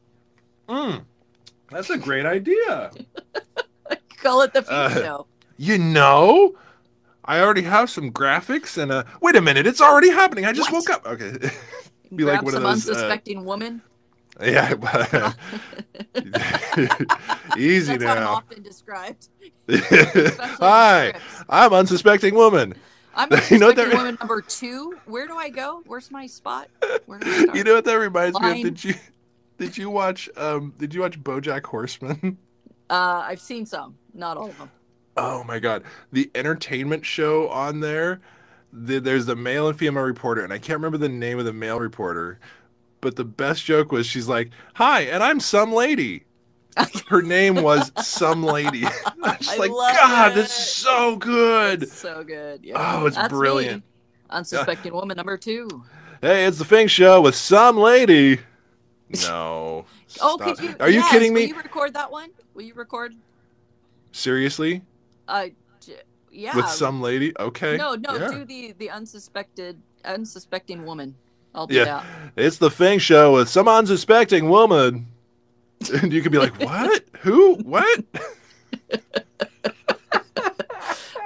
Mm, 0.69 1.03
that's 1.69 1.89
a 1.89 1.97
great 1.97 2.25
idea. 2.25 2.91
Call 4.17 4.41
it 4.41 4.53
the 4.53 4.61
Feet 4.61 4.71
Uh, 4.71 4.89
Show. 4.89 5.27
You 5.57 5.77
know, 5.77 6.55
I 7.27 7.39
already 7.41 7.63
have 7.63 7.89
some 7.89 8.11
graphics 8.11 8.77
and 8.81 8.91
uh 8.91 9.03
wait 9.21 9.35
a 9.35 9.41
minute, 9.41 9.67
it's 9.67 9.81
already 9.81 10.09
happening. 10.09 10.45
I 10.45 10.53
just 10.53 10.71
What? 10.71 10.87
woke 10.87 10.95
up. 10.97 11.05
Okay. 11.05 11.31
be 12.15 12.23
like 12.23 12.39
Grab 12.39 12.45
one 12.45 12.55
of 12.55 12.61
those, 12.61 12.87
uh, 12.87 12.91
unsuspecting 12.93 13.43
woman. 13.43 13.81
yeah. 14.41 14.73
Easy 17.57 17.97
That's 17.97 18.03
how 18.03 18.13
I'm 18.15 18.19
now. 18.21 18.33
often 18.33 18.61
described. 18.63 19.29
Hi. 19.69 21.13
I'm 21.49 21.73
unsuspecting 21.73 22.35
woman. 22.35 22.73
I'm 23.15 23.29
You 23.49 23.57
know 23.59 23.67
what 23.67 23.75
that- 23.77 23.93
woman 23.93 24.17
number 24.19 24.41
two. 24.41 24.97
Where 25.05 25.27
do 25.27 25.35
I 25.35 25.49
go? 25.49 25.81
Where's 25.87 26.11
my 26.11 26.27
spot? 26.27 26.69
Where 27.07 27.19
do 27.19 27.29
I 27.29 27.41
start? 27.43 27.57
You 27.57 27.63
know 27.63 27.73
what 27.73 27.85
that 27.85 27.95
reminds 27.95 28.39
me 28.39 28.51
of? 28.51 28.63
Did 28.63 28.83
you 28.83 28.93
did 29.57 29.77
you 29.77 29.89
watch 29.89 30.29
um 30.37 30.73
did 30.77 30.93
you 30.93 31.01
watch 31.01 31.19
BoJack 31.21 31.65
Horseman? 31.65 32.37
uh, 32.89 33.23
I've 33.25 33.41
seen 33.41 33.65
some, 33.65 33.97
not 34.13 34.37
all 34.37 34.49
of 34.49 34.57
them. 34.59 34.69
Oh 35.17 35.43
my 35.43 35.59
god, 35.59 35.83
the 36.11 36.29
entertainment 36.35 37.05
show 37.05 37.49
on 37.49 37.79
there. 37.79 38.21
The, 38.71 38.99
there's 38.99 39.25
the 39.25 39.35
male 39.35 39.67
and 39.67 39.77
female 39.77 40.03
reporter, 40.03 40.43
and 40.43 40.53
I 40.53 40.59
can't 40.59 40.77
remember 40.77 40.97
the 40.97 41.09
name 41.09 41.39
of 41.39 41.45
the 41.45 41.53
male 41.53 41.79
reporter, 41.79 42.39
but 43.01 43.15
the 43.15 43.23
best 43.23 43.65
joke 43.65 43.91
was 43.91 44.05
she's 44.05 44.27
like, 44.27 44.51
"Hi, 44.75 45.01
and 45.01 45.23
I'm 45.23 45.39
some 45.39 45.71
lady." 45.73 46.25
Her 47.07 47.23
name 47.23 47.55
was 47.63 47.91
some 48.05 48.43
lady. 48.43 48.85
I'm 49.23 49.37
just 49.37 49.51
I 49.51 49.57
like, 49.57 49.71
God, 49.71 50.31
it. 50.33 50.37
is 50.41 50.51
so 50.51 51.15
good. 51.15 51.83
It's 51.83 51.93
so 51.97 52.23
good. 52.23 52.63
Yeah. 52.63 52.75
Oh, 52.77 53.07
it's 53.07 53.15
That's 53.15 53.31
me. 53.31 53.37
brilliant. 53.39 53.83
Unsuspecting 54.29 54.93
woman 54.93 55.17
number 55.17 55.37
two. 55.37 55.67
Hey, 56.19 56.45
it's 56.45 56.57
the 56.57 56.65
Fink 56.65 56.89
Show 56.89 57.21
with 57.21 57.35
some 57.35 57.77
lady. 57.77 58.39
No. 59.21 59.85
Oh, 60.19 60.37
stop. 60.37 60.41
could 60.41 60.59
you? 60.59 60.75
Are 60.79 60.89
you 60.89 61.01
yes, 61.01 61.11
kidding 61.11 61.31
Will 61.31 61.41
you 61.41 61.55
record 61.55 61.93
that 61.93 62.11
one? 62.11 62.31
Will 62.55 62.63
you 62.63 62.73
record? 62.73 63.13
Seriously? 64.11 64.81
Uh, 65.27 65.47
j- 65.85 66.01
yeah. 66.31 66.55
With 66.55 66.67
some 66.69 67.01
lady? 67.01 67.33
Okay. 67.39 67.77
No, 67.77 67.95
no. 67.95 68.15
Yeah. 68.15 68.31
Do 68.31 68.45
the 68.45 68.73
the 68.77 68.89
unsuspected, 68.89 69.81
unsuspecting 70.05 70.85
woman. 70.85 71.15
I'll 71.55 71.67
do 71.67 71.75
Yeah. 71.75 71.85
that. 71.85 72.05
It's 72.35 72.57
the 72.57 72.69
Fink 72.69 73.01
Show 73.01 73.33
with 73.33 73.49
some 73.49 73.67
unsuspecting 73.67 74.49
woman. 74.49 75.07
And 76.01 76.11
you 76.11 76.21
could 76.23 76.31
be 76.31 76.39
like, 76.39 76.59
what? 76.59 77.03
Who? 77.21 77.55
What? 77.57 78.03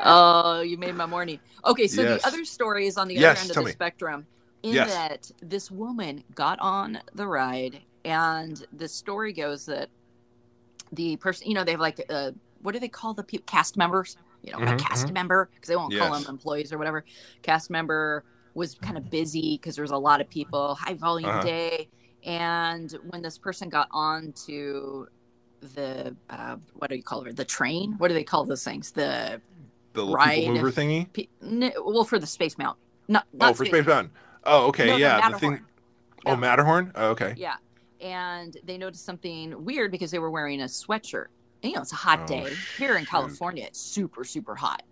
Oh, 0.04 0.62
you 0.62 0.78
made 0.80 0.96
my 0.96 1.06
morning. 1.06 1.40
Okay, 1.64 1.86
so 1.88 2.02
Yes. 2.02 2.22
the 2.24 2.28
other 2.28 2.44
story 2.44 2.88
is 2.88 2.98
on 2.98 3.08
the 3.08 3.14
Yes, 3.14 3.38
other 3.38 3.42
end 3.42 3.50
of 3.52 3.56
the 3.58 3.64
me. 3.66 3.72
spectrum. 3.72 4.26
In 4.64 4.74
Yes. 4.74 4.92
that 4.92 5.32
this 5.48 5.70
woman 5.70 6.24
got 6.34 6.60
on 6.60 7.00
the 7.14 7.28
ride, 7.28 7.82
and 8.04 8.66
the 8.74 8.88
story 8.88 9.32
goes 9.32 9.66
that 9.68 9.90
the 10.92 11.18
person, 11.18 11.48
you 11.48 11.54
know, 11.54 11.64
they 11.64 11.72
have 11.72 11.80
like, 11.80 12.04
uh, 12.10 12.32
what 12.62 12.74
do 12.74 12.80
they 12.80 12.90
call 12.90 13.14
the 13.14 13.24
people? 13.24 13.46
Cast 13.46 13.78
members, 13.78 14.18
you 14.42 14.52
know, 14.52 14.60
a 14.60 14.62
Mhm, 14.62 14.78
cast 14.80 15.12
member, 15.12 15.50
because 15.54 15.68
they 15.68 15.76
won't 15.76 15.94
call 15.98 16.12
them 16.12 16.26
employees 16.30 16.72
or 16.74 16.78
whatever. 16.78 17.04
Cast 17.42 17.70
member 17.70 18.24
was 18.54 18.76
kind 18.76 18.98
of 18.98 19.10
busy 19.10 19.58
because 19.58 19.76
there 19.76 19.84
was 19.84 19.92
a 19.92 19.98
lot 19.98 20.22
of 20.22 20.30
people, 20.30 20.76
high 20.76 20.94
volume 20.94 21.30
Uh-huh. 21.30 21.44
day, 21.46 21.90
and 22.24 22.92
when 23.10 23.22
this 23.22 23.38
person 23.38 23.70
got 23.70 23.88
on 23.92 24.34
to 24.46 25.08
the 25.76 26.16
uh, 26.30 26.56
what 26.74 26.90
do 26.90 26.96
you 26.96 27.04
call 27.04 27.24
it? 27.24 27.36
The 27.36 27.46
train? 27.46 27.94
What 27.98 28.08
do 28.08 28.14
they 28.14 28.24
call 28.24 28.46
those 28.46 28.64
things? 28.64 28.92
The 28.92 29.42
The 29.94 30.06
Ride. 30.06 30.48
mover 30.48 30.72
thingy? 30.72 31.12
P- 31.14 31.30
n- 31.44 31.74
well, 31.84 32.04
for 32.04 32.20
the 32.20 32.28
Space 32.28 32.58
Mount. 32.58 32.78
Not, 33.08 33.26
not 33.34 33.52
Oh, 33.52 33.54
for 33.54 33.66
Space 33.66 33.86
mount. 33.86 34.12
Oh, 34.46 34.68
okay. 34.68 34.88
No, 34.88 34.98
yeah. 34.98 35.18
the 35.18 35.22
Matterhorn. 35.24 35.58
thing. 35.58 35.66
Oh, 36.26 36.36
Matterhorn? 36.36 36.92
Oh, 36.96 37.10
okay. 37.10 37.34
Yeah. 37.38 37.56
And 38.00 38.56
they 38.64 38.78
noticed 38.78 39.06
something 39.06 39.64
weird 39.64 39.92
because 39.92 40.12
they 40.12 40.20
were 40.20 40.32
wearing 40.32 40.62
a 40.62 40.66
sweatshirt. 40.66 41.28
You 41.62 41.74
know, 41.74 41.82
it's 41.82 41.92
a 41.94 41.96
hot 41.98 42.22
Oh, 42.24 42.28
day 42.28 42.54
here 42.78 42.96
in 42.98 43.04
shoot. 43.04 43.10
California. 43.10 43.66
It's 43.66 43.80
super, 43.80 44.24
super 44.24 44.56
hot. 44.56 44.84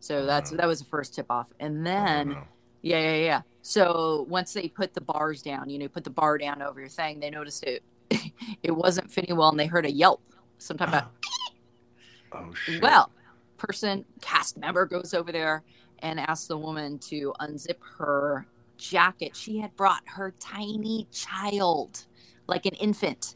So 0.00 0.26
that's 0.26 0.50
no. 0.52 0.58
that 0.58 0.66
was 0.66 0.78
the 0.80 0.84
first 0.84 1.14
tip 1.14 1.26
off. 1.30 1.52
And 1.60 1.80
Oh, 1.80 1.84
then 1.84 2.36
yeah, 2.82 3.00
yeah, 3.00 3.14
yeah. 3.16 3.42
So 3.62 4.26
once 4.28 4.52
they 4.52 4.68
put 4.68 4.94
the 4.94 5.00
bars 5.00 5.42
down, 5.42 5.70
you 5.70 5.78
know, 5.78 5.88
put 5.88 6.04
the 6.04 6.10
bar 6.10 6.38
down 6.38 6.62
over 6.62 6.80
your 6.80 6.88
thing, 6.88 7.18
they 7.20 7.30
noticed 7.30 7.64
it 7.64 7.82
it 8.62 8.70
wasn't 8.72 9.10
fitting 9.10 9.36
well, 9.36 9.48
and 9.50 9.58
they 9.58 9.66
heard 9.66 9.86
a 9.86 9.90
yelp, 9.90 10.22
some 10.58 10.76
type 10.76 10.92
of 10.94 11.04
Oh, 12.32 12.52
shit. 12.54 12.82
Well, 12.82 13.10
person 13.56 14.04
cast 14.20 14.58
member 14.58 14.84
goes 14.86 15.14
over 15.14 15.32
there 15.32 15.62
and 16.00 16.20
asks 16.20 16.46
the 16.46 16.58
woman 16.58 16.98
to 16.98 17.32
unzip 17.40 17.76
her 17.98 18.46
jacket. 18.76 19.34
She 19.34 19.58
had 19.58 19.74
brought 19.76 20.02
her 20.06 20.32
tiny 20.38 21.08
child, 21.10 22.04
like 22.46 22.66
an 22.66 22.74
infant, 22.74 23.34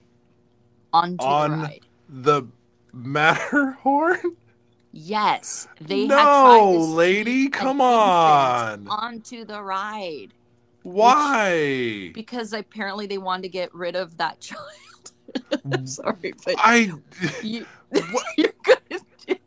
onto 0.93 1.25
On- 1.25 1.51
the 1.51 1.57
ride. 1.57 1.87
The 2.09 2.43
Matterhorn? 2.93 4.37
Yes, 4.93 5.67
they 5.81 6.07
No, 6.07 6.17
had 6.17 6.25
tried 6.25 6.73
to 6.73 6.79
lady, 6.95 7.49
come 7.49 7.81
on. 7.81 8.87
onto 8.89 9.45
the 9.47 9.63
ride 9.63 10.35
Why? 10.83 12.11
because 12.13 12.53
apparently 12.53 13.07
they 13.07 13.17
wanted 13.19 13.43
to 13.45 13.49
get 13.49 13.75
rid 13.75 13.97
of 13.97 14.19
that 14.19 14.41
child. 14.41 14.61
I'm 15.73 15.87
sorry, 15.87 16.35
but 16.45 16.55
I. 16.59 16.93
you, 17.43 17.65
What? 17.89 18.27
you're 18.37 18.53
good. 18.65 19.39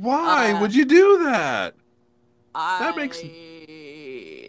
Why 0.00 0.52
Uh, 0.52 0.60
would 0.60 0.74
you 0.74 0.84
do 0.84 1.24
that? 1.24 1.74
That 2.54 2.96
makes- 2.96 3.22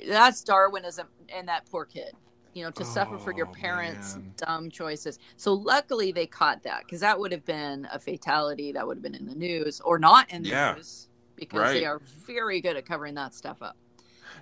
that's 0.09 0.43
Darwinism 0.43 1.07
and 1.33 1.47
that 1.47 1.65
poor 1.69 1.85
kid. 1.85 2.11
You 2.59 2.65
know, 2.65 2.71
to 2.71 2.83
suffer 2.83 3.17
for 3.17 3.31
your 3.31 3.47
Oh, 3.47 3.51
parents' 3.53 4.17
man. 4.17 4.33
dumb 4.35 4.69
choices. 4.69 5.17
So 5.37 5.53
luckily 5.53 6.11
they 6.11 6.27
caught 6.27 6.61
that 6.63 6.81
because 6.85 6.99
that 6.99 7.17
would 7.17 7.31
have 7.31 7.45
been 7.45 7.87
a 7.91 7.97
fatality. 7.99 8.73
That 8.73 8.85
would 8.85 8.97
have 8.97 9.01
been 9.01 9.15
in 9.15 9.25
the 9.27 9.35
news 9.35 9.79
or 9.79 9.97
not 9.97 10.29
in 10.29 10.43
the 10.43 10.49
Yeah. 10.49 10.73
news 10.75 11.07
because 11.37 11.59
Right. 11.61 11.73
they 11.75 11.85
are 11.85 11.99
very 12.27 12.59
good 12.59 12.75
at 12.75 12.85
covering 12.85 13.15
that 13.15 13.33
stuff 13.33 13.61
up. 13.61 13.77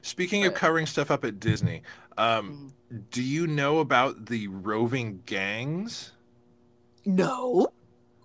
Speaking 0.02 0.46
of 0.46 0.56
covering 0.56 0.88
stuff 0.88 1.12
up 1.12 1.24
at 1.26 1.40
Disney, 1.40 1.84
um, 2.18 2.74
do 3.12 3.22
you 3.22 3.46
know 3.46 3.80
about 3.80 4.26
the 4.26 4.48
roving 4.48 5.22
gangs 5.28 6.14
No. 7.06 7.68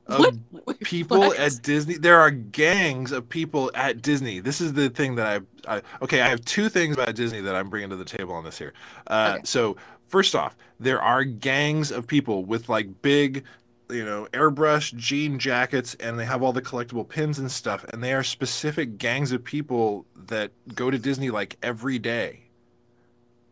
Of 0.06 0.38
What? 0.50 0.80
people 0.84 1.18
What? 1.18 1.38
at 1.38 1.62
Disney? 1.62 1.96
There 1.96 2.18
are 2.20 2.30
gangs 2.30 3.12
of 3.12 3.28
people 3.28 3.70
at 3.74 4.02
Disney. 4.02 4.40
This 4.40 4.60
is 4.60 4.72
the 4.74 4.90
thing 4.90 5.14
that 5.16 5.42
I, 5.66 5.76
I 5.76 5.82
okay. 6.02 6.20
I 6.22 6.28
have 6.28 6.44
two 6.44 6.68
things 6.68 6.94
about 6.96 7.14
Disney 7.14 7.40
that 7.42 7.54
I'm 7.54 7.70
bringing 7.70 7.90
to 7.90 7.96
the 7.96 8.04
table 8.04 8.34
on 8.34 8.44
this 8.44 8.58
here. 8.58 8.72
Uh, 9.06 9.38
Okay. 9.38 9.42
So 9.44 9.76
first 10.08 10.34
off, 10.34 10.56
there 10.80 11.00
are 11.00 11.24
gangs 11.24 11.90
of 11.90 12.06
people 12.06 12.44
with 12.44 12.68
like 12.68 13.02
big, 13.02 13.44
you 13.90 14.04
know, 14.04 14.26
airbrush 14.32 14.94
jean 14.96 15.38
jackets, 15.38 15.94
and 16.00 16.18
they 16.18 16.24
have 16.24 16.42
all 16.42 16.52
the 16.52 16.62
collectible 16.62 17.08
pins 17.08 17.38
and 17.38 17.50
stuff. 17.50 17.84
And 17.92 18.02
they 18.02 18.12
are 18.12 18.22
specific 18.24 18.98
gangs 18.98 19.32
of 19.32 19.44
people 19.44 20.06
that 20.16 20.52
go 20.74 20.90
to 20.90 20.98
Disney 20.98 21.30
like 21.30 21.56
every 21.62 21.98
day. 21.98 22.40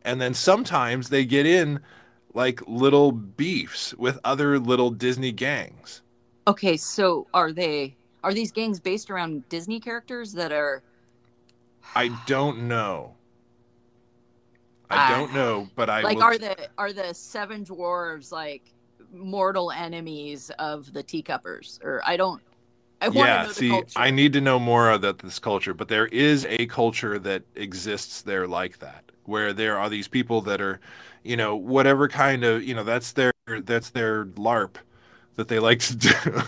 And 0.02 0.20
then 0.20 0.34
sometimes 0.34 1.08
they 1.10 1.24
get 1.24 1.46
in 1.46 1.80
like 2.34 2.60
little 2.66 3.12
beefs 3.12 3.94
with 3.94 4.18
other 4.24 4.58
little 4.58 4.90
Disney 4.90 5.32
gangs. 5.32 6.02
Okay, 6.46 6.76
so 6.76 7.26
are 7.34 7.52
they 7.52 7.94
are 8.22 8.34
these 8.34 8.52
gangs 8.52 8.80
based 8.80 9.10
around 9.10 9.48
Disney 9.48 9.80
characters 9.80 10.32
that 10.32 10.52
are 10.52 10.82
I 11.94 12.08
don't 12.26 12.68
know. 12.68 13.14
I 14.90 14.96
Ah. 14.96 15.20
don't 15.20 15.32
know, 15.34 15.68
but 15.76 15.88
I 15.88 16.02
like 16.02 16.16
will 16.16 16.22
are 16.22 16.38
the 16.38 16.56
are 16.78 16.92
the 16.92 17.14
seven 17.14 17.64
dwarves 17.64 18.32
like 18.32 18.62
mortal 19.12 19.70
enemies 19.70 20.50
of 20.58 20.92
the 20.92 21.02
teacuppers 21.02 21.80
or 21.82 22.00
i 22.04 22.16
don't 22.16 22.40
i 23.00 23.08
want 23.08 23.28
to 23.28 23.48
yeah, 23.48 23.52
see, 23.52 23.68
culture 23.70 23.98
I 23.98 24.10
need 24.12 24.32
to 24.34 24.40
know 24.40 24.58
more 24.60 24.90
about 24.92 25.18
this 25.18 25.38
culture, 25.40 25.74
but 25.74 25.88
there 25.88 26.06
is 26.06 26.46
a 26.48 26.66
culture 26.66 27.18
that 27.18 27.42
exists 27.56 28.22
there 28.22 28.46
like 28.46 28.78
that, 28.78 29.02
where 29.24 29.52
there 29.52 29.76
are 29.78 29.88
these 29.88 30.06
people 30.06 30.40
that 30.42 30.60
are, 30.60 30.78
you 31.24 31.36
know, 31.36 31.56
whatever 31.56 32.06
kind 32.08 32.44
of, 32.44 32.62
you 32.62 32.74
know, 32.74 32.84
that's 32.84 33.12
their 33.12 33.32
that's 33.64 33.90
their 33.90 34.26
LARP 34.26 34.76
that 35.40 35.48
they 35.48 35.58
like 35.58 35.78
to 35.80 35.96
do. 35.96 36.10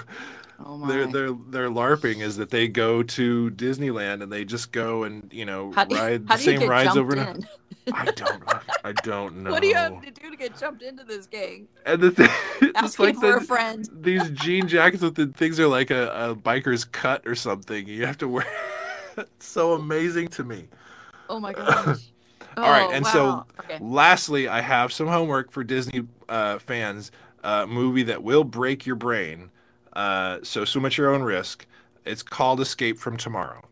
oh 0.64 0.86
their 0.86 1.07
their 1.07 1.32
their 1.32 1.68
LARPing 1.70 2.20
is 2.20 2.36
that 2.36 2.51
they 2.51 2.68
go 2.68 3.03
to 3.03 3.51
Disneyland 3.53 4.22
and 4.22 4.30
they 4.30 4.45
just 4.45 4.70
go 4.70 5.05
and 5.05 5.32
you 5.32 5.47
know 5.47 5.72
how 5.72 5.86
ride 5.86 6.28
the 6.28 6.36
same 6.36 6.68
rides 6.68 6.95
over 6.97 7.16
and? 7.16 7.49
I 7.93 8.05
don't 8.12 8.43
I 8.84 8.93
don't 8.93 9.38
know. 9.38 9.51
what 9.55 9.62
do 9.62 9.68
you 9.68 9.74
have 9.74 10.01
to 10.03 10.11
do 10.11 10.30
to 10.30 10.36
get 10.36 10.57
jumped 10.59 10.82
into 10.82 11.05
this 11.05 11.26
gang 11.26 11.66
And 11.86 12.01
the 12.03 12.11
thing, 12.11 12.28
it's 12.61 12.78
asking 12.78 13.07
like 13.07 13.14
for 13.16 13.32
the, 13.32 13.36
a 13.38 13.40
friend 13.40 13.88
these 13.93 14.28
jean 14.32 14.68
jackets 14.68 15.03
with 15.03 15.14
the 15.16 15.26
things 15.28 15.59
are 15.59 15.66
like 15.66 15.90
a, 15.90 16.11
a 16.12 16.36
biker's 16.36 16.84
cut 16.84 17.26
or 17.26 17.34
something. 17.34 17.88
You 17.88 18.05
have 18.07 18.18
to 18.18 18.28
wear. 18.28 18.47
it's 19.16 19.47
so 19.47 19.72
amazing 19.72 20.28
to 20.28 20.45
me. 20.45 20.68
oh 21.30 21.40
my 21.40 21.53
gosh 21.55 21.99
All 22.59 22.64
right, 22.70 22.86
Oh, 22.88 22.93
and 22.93 23.07
so- 23.07 23.47
okay 23.61 23.78
Lastly, 23.80 24.47
I 24.47 24.61
have 24.61 24.93
some 24.93 25.09
homework 25.09 25.51
for 25.51 25.64
Disney 25.64 26.07
uh, 26.28 26.59
fans. 26.59 27.11
Uh, 27.43 27.66
movie 27.66 28.05
that 28.05 28.22
will 28.22 28.45
break 28.45 28.86
your 28.86 28.97
brain. 28.97 29.51
Uh, 29.95 30.38
so 30.43 30.64
swim 30.64 30.86
at 30.86 30.97
your 30.97 31.12
own 31.12 31.22
risk. 31.22 31.66
It's 32.05 32.22
called 32.22 32.61
Escape 32.61 32.99
from 32.99 33.16
Tomorrow. 33.16 33.62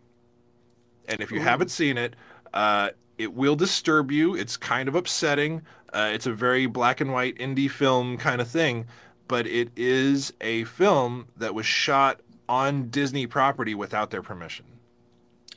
And 1.08 1.20
if 1.20 1.30
you 1.30 1.38
Ooh. 1.38 1.44
haven't 1.44 1.70
seen 1.70 1.96
it, 1.98 2.16
uh, 2.52 2.90
it 3.18 3.34
will 3.34 3.56
disturb 3.56 4.10
you. 4.10 4.34
It's 4.34 4.56
kind 4.56 4.88
of 4.88 4.94
upsetting. 4.94 5.62
Uh, 5.92 6.10
it's 6.12 6.26
a 6.26 6.32
very 6.32 6.66
black 6.66 7.00
and 7.00 7.12
white 7.12 7.36
indie 7.36 7.70
film 7.70 8.16
kind 8.16 8.40
of 8.40 8.48
thing, 8.48 8.86
but 9.28 9.46
it 9.46 9.70
is 9.76 10.32
a 10.40 10.64
film 10.64 11.28
that 11.36 11.54
was 11.54 11.66
shot 11.66 12.20
on 12.48 12.88
Disney 12.90 13.26
property 13.26 13.74
without 13.74 14.10
their 14.10 14.22
permission. 14.22 14.66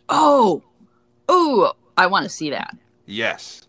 Oh, 0.10 0.64
oh, 1.30 1.74
I 1.98 2.08
want 2.08 2.24
to 2.24 2.30
see 2.30 2.50
that. 2.50 2.76
Yes. 3.06 3.68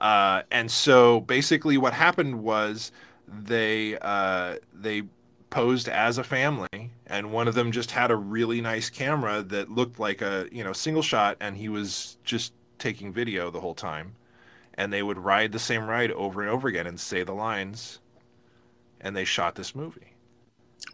Uh, 0.00 0.42
and 0.50 0.70
so 0.70 1.20
basically, 1.20 1.78
what 1.78 1.92
happened 1.92 2.42
was 2.42 2.92
they 3.44 3.98
uh, 4.00 4.56
they 4.72 5.02
posed 5.50 5.88
as 5.88 6.18
a 6.18 6.24
family, 6.24 6.90
and 7.06 7.32
one 7.32 7.48
of 7.48 7.54
them 7.54 7.72
just 7.72 7.90
had 7.92 8.10
a 8.10 8.16
really 8.16 8.60
nice 8.60 8.90
camera 8.90 9.42
that 9.42 9.70
looked 9.70 9.98
like 9.98 10.22
a 10.22 10.48
you 10.52 10.64
know 10.64 10.72
single 10.72 11.02
shot, 11.02 11.36
and 11.40 11.56
he 11.56 11.68
was 11.68 12.18
just 12.24 12.52
taking 12.78 13.12
video 13.12 13.50
the 13.50 13.60
whole 13.60 13.74
time. 13.74 14.14
And 14.78 14.92
they 14.92 15.02
would 15.02 15.16
ride 15.18 15.52
the 15.52 15.58
same 15.58 15.86
ride 15.86 16.10
over 16.12 16.42
and 16.42 16.50
over 16.50 16.68
again 16.68 16.86
and 16.86 17.00
say 17.00 17.22
the 17.22 17.32
lines, 17.32 17.98
and 19.00 19.16
they 19.16 19.24
shot 19.24 19.54
this 19.54 19.74
movie. 19.74 20.12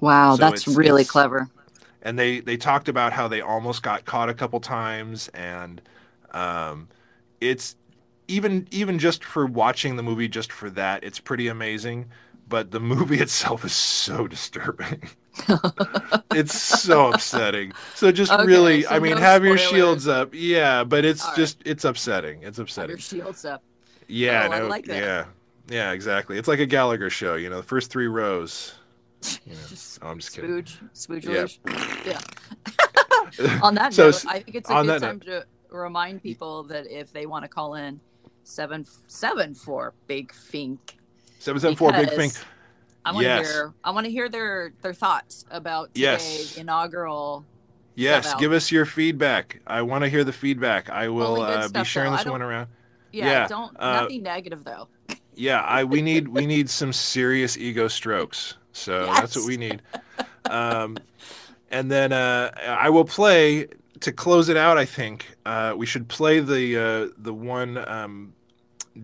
Wow, 0.00 0.36
So 0.36 0.42
that's 0.42 0.62
it's- 0.62 0.76
really 0.76 1.02
it's- 1.02 1.10
clever. 1.10 1.48
and 2.02 2.16
they 2.18 2.38
they 2.40 2.56
talked 2.56 2.88
about 2.88 3.12
how 3.12 3.26
they 3.28 3.40
almost 3.40 3.82
got 3.82 4.04
caught 4.04 4.28
a 4.28 4.34
couple 4.34 4.60
times 4.60 5.28
and 5.34 5.80
um 6.32 6.88
it's 7.40 7.76
even 8.28 8.66
even 8.70 8.98
just 8.98 9.24
for 9.24 9.46
watching 9.46 9.96
the 9.96 10.02
movie 10.02 10.28
just 10.28 10.50
for 10.52 10.70
that 10.70 11.02
it's 11.04 11.18
pretty 11.20 11.46
amazing 11.48 12.08
but 12.52 12.70
the 12.70 12.78
movie 12.80 13.18
itself 13.26 13.64
is 13.64 13.72
so 13.74 14.28
disturbing. 14.28 15.02
It's 16.34 16.58
so 16.58 17.10
upsetting. 17.12 17.72
So 17.94 18.10
just 18.12 18.32
Okay, 18.32 18.44
really 18.46 18.82
so 18.82 18.90
i 18.90 18.98
mean 18.98 19.16
no 19.16 19.20
have 19.20 19.44
your 19.44 19.58
shields 19.58 20.06
up. 20.08 20.30
Yeah 20.32 20.84
but 20.84 21.04
it's 21.04 21.22
All 21.24 21.30
right. 21.30 21.36
just 21.36 21.60
it's 21.66 21.84
upsetting. 21.84 22.42
It's 22.42 22.56
Have 22.58 22.66
upsetting. 22.66 22.90
your 22.90 22.98
shields 22.98 23.44
up. 23.44 23.62
yeah 24.08 24.48
Oh, 24.50 24.58
no, 24.60 24.66
like 24.68 24.86
yeah. 24.86 25.26
Yeah 25.68 25.92
exactly. 25.92 26.38
It's 26.38 26.48
like 26.48 26.60
a 26.60 26.66
gallagher 26.66 27.10
show 27.10 27.34
you 27.34 27.50
know 27.50 27.56
the 27.56 27.62
first 27.74 27.90
three 27.90 28.06
rows 28.06 28.74
you 29.46 29.52
know. 29.52 29.58
Oh, 30.02 30.08
i'm 30.08 30.18
just 30.18 30.34
kidding. 30.34 30.50
Spooge, 30.50 30.90
spooge 30.94 31.24
Yeah. 32.06 32.20
Yeah. 33.38 33.60
On 33.62 33.74
that 33.74 33.92
So 33.94 34.06
note, 34.10 34.24
I 34.28 34.40
think 34.40 34.56
it's 34.56 34.70
a 34.70 34.82
good 34.82 35.00
time 35.00 35.20
to 35.20 35.44
remind 35.70 36.22
people 36.22 36.62
that 36.64 36.86
if 36.90 37.12
they 37.12 37.26
want 37.26 37.44
to 37.44 37.48
call 37.48 37.74
in 37.74 38.00
seven 38.44 38.84
seven 39.08 39.54
four 39.54 39.94
Big 40.06 40.32
Fink, 40.32 40.96
774 41.42 41.92
big 41.92 42.10
Fink 42.10 42.34
I 43.04 43.10
want 43.10 43.24
to 43.24 43.28
Yes. 43.28 43.50
hear 43.50 43.74
I 43.82 43.90
want 43.90 44.04
to 44.06 44.12
hear 44.12 44.28
their 44.28 44.72
their 44.80 44.94
thoughts 44.94 45.44
about 45.50 45.92
today's 45.94 46.00
Yes. 46.20 46.56
inaugural. 46.56 47.44
Yes, 47.94 48.34
give 48.36 48.52
us 48.52 48.70
your 48.70 48.86
feedback. 48.86 49.60
I 49.66 49.82
want 49.82 50.04
to 50.04 50.08
hear 50.08 50.24
the 50.24 50.32
feedback. 50.32 50.88
I 50.88 51.08
will 51.08 51.42
uh, 51.42 51.68
be 51.68 51.84
sharing 51.84 52.12
though. 52.12 52.16
This 52.18 52.26
one 52.26 52.42
around. 52.42 52.68
Yeah, 53.10 53.26
Yeah, 53.26 53.48
don't 53.48 53.76
uh, 53.78 54.02
nothing 54.02 54.22
negative 54.22 54.64
though. 54.64 54.88
Yeah, 55.34 55.60
I 55.62 55.84
we 55.84 56.00
need 56.00 56.28
we 56.28 56.46
need 56.46 56.70
some 56.70 56.92
serious 56.92 57.58
ego 57.58 57.88
strokes. 57.88 58.54
So 58.72 59.06
that's 59.14 59.36
what 59.36 59.46
we 59.46 59.56
need. 59.56 59.82
Um, 60.48 60.96
and 61.70 61.90
then 61.90 62.12
uh, 62.12 62.52
I 62.66 62.88
will 62.88 63.04
play 63.04 63.66
to 64.00 64.12
close 64.12 64.48
it 64.48 64.56
out. 64.56 64.78
I 64.78 64.84
think 64.84 65.26
uh, 65.44 65.74
we 65.76 65.86
should 65.86 66.08
play 66.08 66.38
the 66.40 66.78
uh, 66.78 67.08
the 67.18 67.34
one 67.34 67.76
um, 67.88 68.32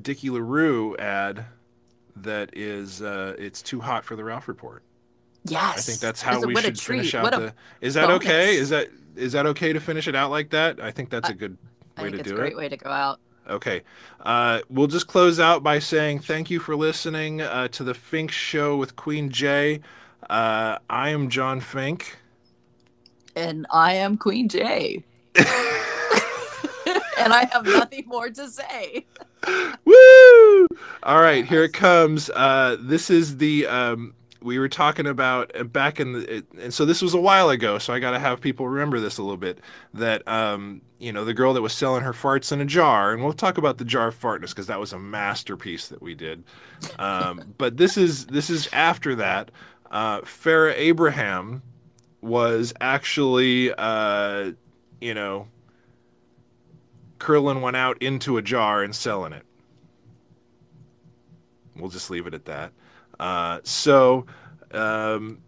Dickie 0.03 0.31
LaRue 0.31 0.97
ad 0.99 1.45
that 2.25 2.51
is 2.53 3.03
uh, 3.03 3.35
it's 3.39 3.63
too 3.63 3.81
hot 3.81 4.05
for 4.05 4.17
the 4.17 4.25
Ralph 4.25 4.49
Report. 4.49 4.83
Yes, 5.45 5.79
I 5.79 5.81
think 5.81 6.01
that's 6.01 6.21
how 6.21 6.41
we 6.45 6.55
should 6.57 6.79
finish 6.79 7.15
out 7.15 7.31
the. 7.33 7.55
Is 7.81 7.95
that 7.95 8.11
okay? 8.11 8.57
Is 8.57 8.71
that 8.71 8.89
is 9.17 9.33
that 9.33 9.47
okay 9.47 9.73
to 9.73 9.81
finish 9.81 10.09
it 10.09 10.15
out 10.15 10.31
like 10.31 10.51
that? 10.51 10.81
I 10.81 10.91
think 10.91 11.11
that's 11.11 11.29
I- 11.29 11.33
a 11.33 11.37
good 11.37 11.57
I 11.97 12.03
way 12.03 12.11
think 12.11 12.25
to 12.25 12.31
it's 12.31 12.33
a 12.33 12.35
great 12.35 12.53
it. 12.53 12.57
way 12.59 12.69
to 12.69 12.77
go 12.77 12.91
out. 12.91 13.21
Okay. 13.49 13.83
Uh, 14.21 14.61
we'll 14.69 14.87
just 14.89 15.07
close 15.07 15.41
out 15.41 15.63
by 15.63 15.79
saying 15.79 16.19
thank 16.21 16.51
you 16.51 16.61
for 16.61 16.77
listening 16.77 17.41
uh, 17.41 17.69
to 17.69 17.83
the 17.83 17.95
Fink 17.95 18.31
Show 18.31 18.77
with 18.77 18.95
Queen 18.95 19.31
J. 19.31 19.81
Uh, 20.29 20.79
I 20.91 21.09
am 21.11 21.31
John 21.31 21.61
Fink. 21.61 22.19
And 23.35 23.67
I 23.73 23.95
am 23.95 24.19
Queen 24.19 24.49
J. 24.49 25.03
and 27.19 27.33
I 27.33 27.47
have 27.47 27.65
nothing 27.65 28.05
more 28.07 28.31
to 28.31 28.49
say. 28.49 29.07
Woo! 29.85 30.67
All 31.03 31.21
right, 31.21 31.45
here 31.45 31.65
it 31.65 31.73
comes. 31.73 32.31
Uh, 32.31 32.77
this 32.81 33.11
is 33.11 33.37
the 33.39 33.67
um, 33.67 34.15
we 34.43 34.59
were 34.59 34.69
talking 34.69 35.07
about 35.07 35.51
uh, 35.59 35.65
back 35.65 36.01
in 36.01 36.13
the, 36.13 36.45
and 36.61 36.73
so 36.73 36.85
this 36.85 37.03
was 37.03 37.15
a 37.15 37.21
while 37.21 37.51
ago. 37.51 37.79
So 37.79 37.93
I 37.93 37.99
got 37.99 38.13
to 38.13 38.19
have 38.19 38.41
people 38.41 38.69
remember 38.69 39.01
this 39.01 39.19
a 39.19 39.23
little 39.23 39.37
bit. 39.37 39.61
That 39.95 40.27
um, 40.29 40.83
you 40.99 41.13
know, 41.13 41.25
the 41.25 41.35
girl 41.35 41.55
that 41.55 41.63
was 41.63 41.73
selling 41.73 42.03
her 42.03 42.13
farts 42.13 42.53
in 42.53 42.61
a 42.61 42.65
jar, 42.65 43.13
and 43.13 43.23
we'll 43.23 43.33
talk 43.33 43.59
about 43.59 43.79
the 43.79 43.85
jar 43.85 44.09
of 44.09 44.15
fartness 44.15 44.51
because 44.51 44.67
that 44.67 44.81
was 44.81 44.93
a 44.93 44.99
masterpiece 44.99 45.89
that 45.89 46.03
we 46.03 46.15
did. 46.15 46.45
Um, 46.99 47.55
but 47.59 47.77
this 47.77 47.97
is 47.97 48.27
this 48.27 48.51
is 48.51 48.69
after 48.73 49.15
that. 49.17 49.51
Uh, 49.91 50.21
Farrah 50.21 50.75
Abraham 50.77 51.63
was 52.21 52.75
actually, 52.81 53.73
uh, 53.79 54.53
you 55.01 55.15
know, 55.15 55.49
curling 57.19 57.61
one 57.61 57.75
out 57.75 58.01
into 58.03 58.37
a 58.37 58.43
jar 58.43 58.83
and 58.83 58.95
selling 58.95 59.33
it. 59.33 59.45
We'll 61.77 61.91
just 61.91 62.11
leave 62.11 62.27
it 62.27 62.35
at 62.35 62.45
that. 62.47 62.73
Uh, 63.21 63.61
so 63.63 64.27
um, 64.73 65.39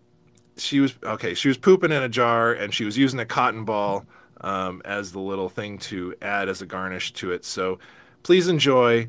she 0.56 0.80
was 0.80 0.94
okay. 1.02 1.34
She 1.34 1.48
was 1.48 1.58
pooping 1.58 1.92
in 1.92 2.02
a 2.02 2.08
jar 2.08 2.52
and 2.52 2.72
she 2.72 2.84
was 2.84 2.96
using 2.96 3.20
a 3.20 3.26
cotton 3.26 3.64
ball 3.64 4.04
um, 4.42 4.82
as 4.84 5.12
the 5.12 5.20
little 5.20 5.48
thing 5.48 5.78
to 5.78 6.14
add 6.22 6.48
as 6.48 6.62
a 6.62 6.66
garnish 6.66 7.12
to 7.14 7.32
it. 7.32 7.44
So 7.44 7.78
please 8.22 8.48
enjoy 8.48 9.08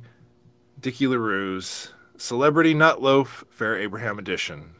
Dickie 0.79 1.07
LaRue's 1.07 1.93
Celebrity 2.17 2.73
Nut 2.73 3.01
Loaf 3.01 3.43
Farrah 3.57 3.79
Abraham 3.81 4.19
edition. 4.19 4.71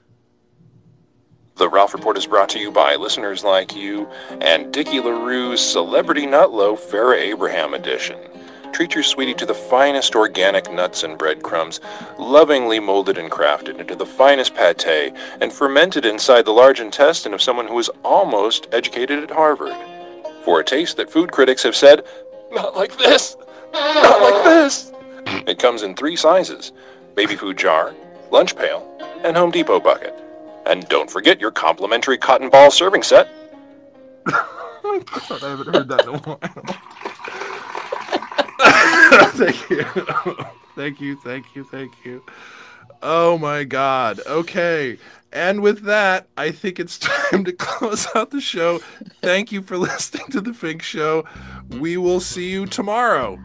The 1.62 1.70
Ralph 1.70 1.94
Report 1.94 2.18
is 2.18 2.26
brought 2.26 2.50
to 2.50 2.60
you 2.60 2.72
by 2.72 2.96
listeners 2.96 3.44
like 3.44 3.76
you 3.76 4.10
and 4.42 4.74
Dickie 4.74 5.00
LaRue's 5.00 5.62
Celebrity 5.62 6.26
Nut 6.26 6.52
Loaf 6.52 6.90
Farrah 6.90 7.20
Abraham 7.20 7.76
Edition. 7.76 8.18
Treat 8.74 8.96
your 8.96 9.04
sweetie 9.04 9.36
to 9.36 9.46
the 9.46 9.54
finest 9.54 10.16
organic 10.16 10.72
nuts 10.74 11.04
and 11.04 11.20
breadcrumbs, 11.20 11.80
lovingly 12.18 12.80
molded 12.80 13.20
and 13.20 13.30
crafted 13.30 13.80
into 13.80 13.96
the 13.96 14.08
finest 14.08 14.56
pate 14.56 15.14
and 15.40 15.54
fermented 15.54 16.04
inside 16.04 16.46
the 16.46 16.52
large 16.52 16.80
intestine 16.80 17.32
of 17.32 17.44
someone 17.44 17.68
who 17.68 17.78
is 17.78 17.92
almost 18.04 18.68
educated 18.72 19.20
at 19.24 19.30
Harvard. 19.30 19.76
For 20.44 20.62
a 20.62 20.66
taste 20.66 20.98
that 20.98 21.12
food 21.12 21.32
critics 21.32 21.62
have 21.62 21.76
said, 21.76 22.04
not 22.52 22.76
like 22.76 22.98
this, 22.98 23.38
not 23.72 24.20
like 24.20 24.44
this. 24.46 24.92
It 25.46 25.60
comes 25.60 25.84
in 25.84 25.94
three 25.94 26.16
sizes 26.16 26.72
baby 27.14 27.36
food 27.36 27.60
jar, 27.60 27.94
lunch 28.32 28.56
pail, 28.56 28.98
and 29.24 29.38
Home 29.38 29.52
Depot 29.52 29.80
bucket. 29.80 30.21
And 30.66 30.88
don't 30.90 31.10
forget 31.10 31.40
your 31.40 31.52
complimentary 31.52 32.18
cotton 32.18 32.50
ball 32.50 32.72
serving 32.72 33.04
set. 33.04 33.30
I 34.28 35.04
haven't 35.42 35.76
heard 35.76 35.88
that 35.88 36.02
in 36.04 36.10
a 36.10 36.18
while. 36.20 36.40
thank 39.32 39.70
you. 39.70 39.84
thank 40.76 41.02
you, 41.02 41.16
thank 41.18 41.56
you, 41.56 41.64
thank 41.66 42.06
you. 42.06 42.24
Oh 43.02 43.38
my 43.38 43.64
god. 43.64 44.20
Okay. 44.28 44.98
And 45.34 45.62
with 45.62 45.84
that, 45.84 46.28
I 46.38 46.52
think 46.52 46.80
it's 46.80 47.00
time 47.00 47.44
to 47.46 47.54
close 47.54 48.08
out 48.16 48.32
the 48.32 48.42
show. 48.42 48.80
Thank 49.22 49.52
you 49.52 49.62
for 49.62 49.78
listening 49.78 50.28
to 50.32 50.42
the 50.42 50.54
Fink 50.54 50.82
Show. 50.82 51.26
We 51.80 51.98
will 51.98 52.20
see 52.20 52.50
you 52.52 52.66
tomorrow. 52.66 53.40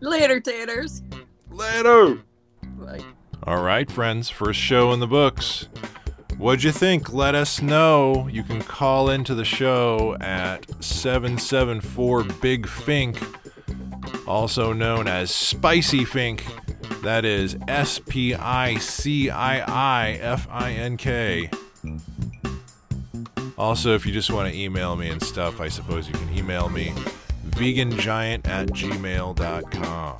Later, 0.00 0.40
taters. 0.40 1.02
Later. 1.50 2.22
Bye. 2.62 3.00
All 3.44 3.62
right, 3.62 3.90
friends, 3.90 4.30
first 4.30 4.60
show 4.60 4.92
in 4.92 5.00
the 5.00 5.06
books. 5.06 5.68
What'd 6.38 6.64
you 6.64 6.72
think? 6.72 7.12
Let 7.12 7.34
us 7.34 7.62
know. 7.62 8.28
You 8.28 8.42
can 8.42 8.62
call 8.62 9.10
into 9.10 9.34
the 9.34 9.44
show 9.44 10.16
at 10.20 10.66
774 10.82 12.24
Big 12.24 12.68
Fink, 12.68 13.18
also 14.26 14.72
known 14.72 15.06
as 15.08 15.30
Spicy 15.30 16.04
Fink. 16.04 16.44
That 17.02 17.24
is 17.24 17.56
S 17.68 17.98
P 17.98 18.34
I 18.34 18.76
C 18.76 19.30
I 19.30 19.60
I 19.60 20.12
F 20.20 20.46
I 20.50 20.72
N 20.72 20.96
K. 20.96 21.50
Also, 23.58 23.94
if 23.94 24.04
you 24.06 24.12
just 24.12 24.30
want 24.30 24.52
to 24.52 24.58
email 24.58 24.96
me 24.96 25.08
and 25.08 25.22
stuff, 25.22 25.60
I 25.60 25.68
suppose 25.68 26.08
you 26.08 26.14
can 26.14 26.36
email 26.36 26.68
me 26.68 26.92
vegangiant 27.50 28.48
at 28.48 28.68
gmail.com. 28.68 30.18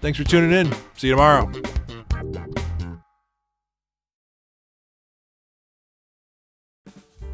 Thanks 0.00 0.18
for 0.18 0.24
tuning 0.24 0.52
in. 0.52 0.72
See 0.96 1.08
you 1.08 1.14
tomorrow. 1.14 1.50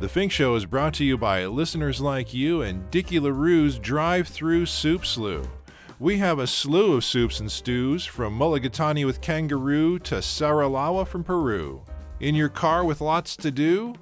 The 0.03 0.09
Fink 0.09 0.33
Show 0.33 0.57
is 0.57 0.67
brought 0.67 0.95
to 0.95 1.05
you 1.05 1.17
by 1.17 1.47
listeners 1.47 2.01
like 2.01 2.35
you 2.35 2.61
and 2.61 2.91
Dickie 2.91 3.21
LaRue's 3.21 3.79
Drive 3.79 4.27
Through 4.27 4.67
Soup 4.67 5.07
Slew. 5.07 5.49
We 6.01 6.19
have 6.19 6.41
a 6.41 6.47
slew 6.49 6.95
of 6.95 7.05
soups 7.05 7.39
and 7.39 7.49
stews, 7.49 8.05
from 8.05 8.37
mulligatawny 8.37 9.07
with 9.07 9.21
kangaroo 9.21 10.01
to 10.01 10.17
saralawa 10.17 11.07
from 11.07 11.23
Peru. 11.23 11.83
In 12.19 12.35
your 12.35 12.49
car 12.49 12.85
with 12.85 13.01
lots 13.01 13.37
to 13.37 13.53
do? 13.53 13.95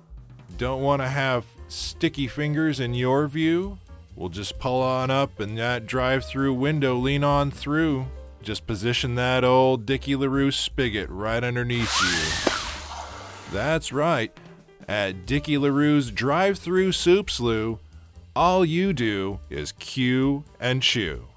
Don't 0.57 0.81
want 0.81 1.03
to 1.03 1.09
have 1.09 1.45
sticky 1.69 2.29
fingers 2.29 2.81
in 2.81 2.95
your 2.95 3.29
view? 3.29 3.77
We'll 4.17 4.31
just 4.31 4.59
pull 4.59 4.81
on 4.81 5.11
up 5.11 5.39
and 5.39 5.59
that 5.59 5.85
drive 5.85 6.25
through 6.25 6.55
window 6.55 6.95
lean 6.95 7.25
on 7.25 7.51
through. 7.51 8.07
Just 8.41 8.67
position 8.67 9.17
that 9.17 9.45
old 9.45 9.85
Dickie 9.85 10.17
LaRue 10.17 10.51
spigot 10.51 11.11
right 11.11 11.45
underneath 11.45 11.95
you. 12.01 13.53
That's 13.53 13.93
right 13.93 14.33
at 14.91 15.25
Dickie 15.25 15.57
LaRue's 15.57 16.11
drive 16.11 16.59
through 16.59 16.91
soup 16.91 17.31
slew, 17.31 17.79
all 18.35 18.65
you 18.65 18.93
do 18.93 19.39
is 19.49 19.71
cue 19.71 20.43
and 20.59 20.83
chew. 20.83 21.30